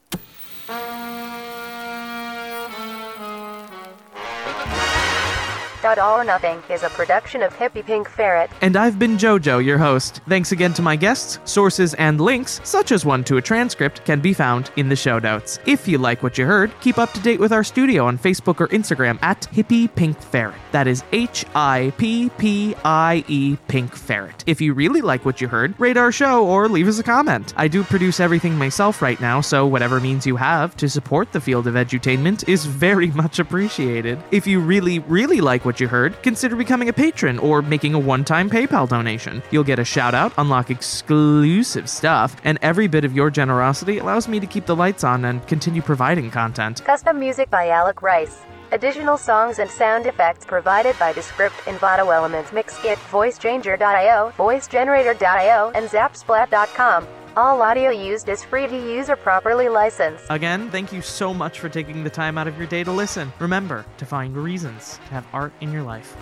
All 5.85 6.19
or 6.19 6.25
Nothing 6.25 6.63
is 6.71 6.83
a 6.83 6.89
production 6.89 7.43
of 7.43 7.53
Hippie 7.53 7.85
Pink 7.85 8.09
Ferret. 8.09 8.51
And 8.63 8.75
I've 8.75 8.99
been 8.99 9.19
JoJo, 9.19 9.63
your 9.63 9.77
host. 9.77 10.23
Thanks 10.27 10.51
again 10.51 10.73
to 10.75 10.83
my 10.83 10.97
guests. 10.97 11.39
Sources 11.45 11.93
and 11.95 12.23
links, 12.23 12.59
such 12.65 12.91
as 12.91 13.05
one 13.05 13.23
to 13.25 13.37
a 13.37 13.43
transcript, 13.43 14.03
can 14.07 14.21
be 14.21 14.33
found 14.33 14.71
in 14.77 14.89
the 14.89 14.97
show 14.97 15.19
notes. 15.19 15.59
If 15.67 15.87
you 15.87 15.99
like 15.99 16.23
what 16.23 16.39
you 16.39 16.47
heard, 16.47 16.73
keep 16.81 16.97
up 16.97 17.13
to 17.13 17.21
date 17.21 17.39
with 17.39 17.53
our 17.53 17.63
studio 17.63 18.07
on 18.07 18.17
Facebook 18.17 18.61
or 18.61 18.69
Instagram 18.69 19.19
at 19.23 19.43
Hippie 19.53 19.95
Pink 19.95 20.19
Ferret. 20.19 20.57
That 20.73 20.87
is 20.87 21.05
H 21.13 21.45
I 21.55 21.93
P 21.99 22.31
P 22.39 22.75
I 22.83 23.23
E 23.29 23.59
Pink 23.69 23.95
Ferret. 23.95 24.43
If 24.47 24.63
you 24.63 24.73
really 24.73 25.03
like 25.03 25.27
what 25.27 25.43
you 25.43 25.49
heard, 25.49 25.79
rate 25.79 25.99
our 25.99 26.11
show 26.11 26.47
or 26.47 26.67
leave 26.67 26.89
us 26.89 26.99
a 26.99 27.03
comment. 27.03 27.53
I 27.59 27.69
do 27.69 27.85
produce 27.85 28.21
everything 28.21 28.57
myself 28.57 29.03
right 29.03 29.21
now, 29.21 29.43
so 29.43 29.67
whatever 29.67 30.01
means 30.01 30.27
you 30.27 30.37
have 30.37 30.79
to 30.79 30.89
support 30.89 31.33
the 31.33 31.43
field 31.43 31.67
of 31.67 31.75
edutainment 31.75 32.49
is 32.49 32.65
very 32.65 33.09
much 33.23 33.39
appreciated. 33.39 34.19
If 34.31 34.47
you 34.47 34.61
really, 34.61 35.01
really 35.01 35.43
like 35.43 35.67
what 35.67 35.74
you 35.81 35.89
heard, 35.89 36.21
consider 36.23 36.57
becoming 36.57 36.89
a 36.89 36.93
patron 36.93 37.39
or 37.39 37.63
making 37.63 37.95
a 37.95 37.99
one 37.99 38.25
time 38.25 38.51
PayPal 38.51 38.89
donation. 38.89 39.43
You'll 39.51 39.65
get 39.65 39.79
a 39.79 39.85
shout 39.85 40.15
out, 40.15 40.33
unlock 40.39 40.71
exclusive 40.71 41.89
stuff, 41.89 42.37
and 42.45 42.59
every 42.63 42.87
bit 42.87 43.05
of 43.05 43.15
your 43.15 43.31
generosity 43.31 43.99
allows 43.99 44.29
me 44.29 44.41
to 44.41 44.47
keep 44.47 44.67
the 44.67 44.77
lights 44.77 45.05
on 45.05 45.25
and 45.25 45.47
continue 45.47 45.83
providing 45.83 46.31
content. 46.31 46.85
Custom 46.85 47.19
music 47.19 47.51
by 47.51 47.69
Alec 47.69 48.03
Rice. 48.03 48.43
Additional 48.73 49.17
songs 49.17 49.59
and 49.61 49.71
sound 49.71 50.07
effects 50.07 50.45
provided 50.45 50.99
by 50.99 51.13
Descript, 51.13 51.55
Envato 51.67 52.13
Elements, 52.13 52.51
Mixkit, 52.51 52.97
VoiceChanger.io, 53.11 54.33
VoiceGenerator.io, 54.37 55.71
and 55.75 55.89
Zapsplat.com. 55.89 57.07
All 57.37 57.63
audio 57.63 57.91
used 57.91 58.29
is 58.29 58.45
free 58.45 58.69
to 58.69 58.77
use 58.77 59.11
or 59.11 59.17
properly 59.17 59.69
licensed. 59.69 60.25
Again, 60.31 60.71
thank 60.71 60.93
you 60.93 61.03
so 61.03 61.35
much 61.35 61.59
for 61.59 61.69
taking 61.69 62.05
the 62.05 62.11
time 62.11 62.39
out 62.39 62.47
of 62.47 62.57
your 62.57 62.69
day 62.69 62.85
to 62.85 62.93
listen. 62.93 63.33
Remember 63.41 63.85
to 63.97 64.07
find 64.07 64.37
reasons 64.37 65.01
to 65.07 65.15
have 65.15 65.27
art 65.33 65.53
in 65.61 65.73
your 65.73 65.83
life. 65.83 66.17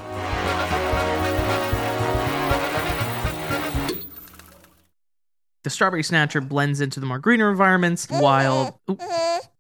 The 5.64 5.70
Strawberry 5.70 6.02
Snatcher 6.02 6.40
blends 6.40 6.80
into 6.80 6.98
the 6.98 7.04
more 7.04 7.18
greener 7.18 7.50
environments, 7.50 8.08
while. 8.08 8.80
Ooh, 8.90 8.98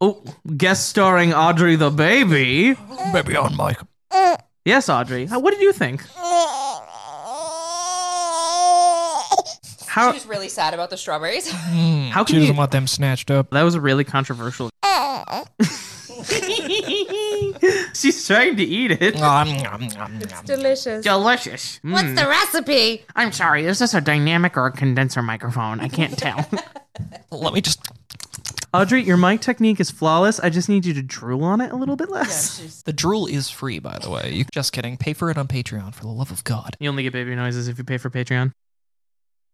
oh, 0.00 0.24
guest 0.56 0.88
starring 0.88 1.34
Audrey 1.34 1.76
the 1.76 1.90
Baby. 1.90 2.78
Baby 3.12 3.36
on 3.36 3.58
mic. 3.58 3.76
Yes, 4.64 4.88
Audrey. 4.88 5.26
What 5.26 5.50
did 5.50 5.60
you 5.60 5.74
think? 5.74 6.02
How, 9.92 10.10
She 10.10 10.14
was 10.16 10.26
really 10.26 10.48
sad 10.48 10.72
about 10.72 10.88
the 10.88 10.96
strawberries. 10.96 11.50
how 11.50 12.24
She 12.24 12.32
doesn't 12.32 12.54
you. 12.54 12.54
want 12.54 12.70
them 12.70 12.86
snatched 12.86 13.30
up. 13.30 13.50
That 13.50 13.62
was 13.62 13.74
a 13.74 13.80
really 13.80 14.04
controversial. 14.04 14.70
She's 17.94 18.26
trying 18.26 18.56
to 18.56 18.62
eat 18.64 18.90
it. 18.92 18.98
It's 19.02 20.44
Delicious. 20.44 21.04
Delicious. 21.04 21.80
What's 21.82 22.04
Mm. 22.08 22.16
the 22.16 22.26
recipe? 22.26 23.04
I'm 23.14 23.32
sorry, 23.32 23.66
is 23.66 23.78
this 23.80 23.92
a 23.92 24.00
dynamic 24.00 24.56
or 24.56 24.64
a 24.66 24.72
condenser 24.72 25.20
microphone? 25.20 25.80
I 25.80 25.88
can't 25.88 26.16
tell. 26.16 26.48
Let 27.30 27.52
me 27.52 27.60
just. 27.60 27.80
Audrey, 28.72 29.02
your 29.02 29.18
mic 29.18 29.42
technique 29.42 29.78
is 29.80 29.90
flawless. 29.90 30.40
I 30.40 30.48
just 30.48 30.70
need 30.70 30.86
you 30.86 30.94
to 30.94 31.02
drool 31.02 31.44
on 31.44 31.60
it 31.60 31.70
a 31.70 31.76
little 31.76 31.96
bit 31.96 32.08
less. 32.08 32.82
The 32.84 32.92
drool 32.94 33.26
is 33.26 33.50
free, 33.50 33.78
by 33.78 33.98
the 33.98 34.08
way. 34.08 34.32
You 34.32 34.46
just 34.54 34.72
kidding. 34.72 34.96
Pay 34.96 35.12
for 35.12 35.30
it 35.30 35.36
on 35.36 35.48
Patreon 35.48 35.94
for 35.94 36.02
the 36.04 36.08
love 36.08 36.30
of 36.30 36.42
God. 36.44 36.76
You 36.80 36.88
only 36.88 37.02
get 37.02 37.12
baby 37.12 37.34
noises 37.34 37.68
if 37.68 37.76
you 37.76 37.84
pay 37.84 37.98
for 37.98 38.08
Patreon. 38.08 38.52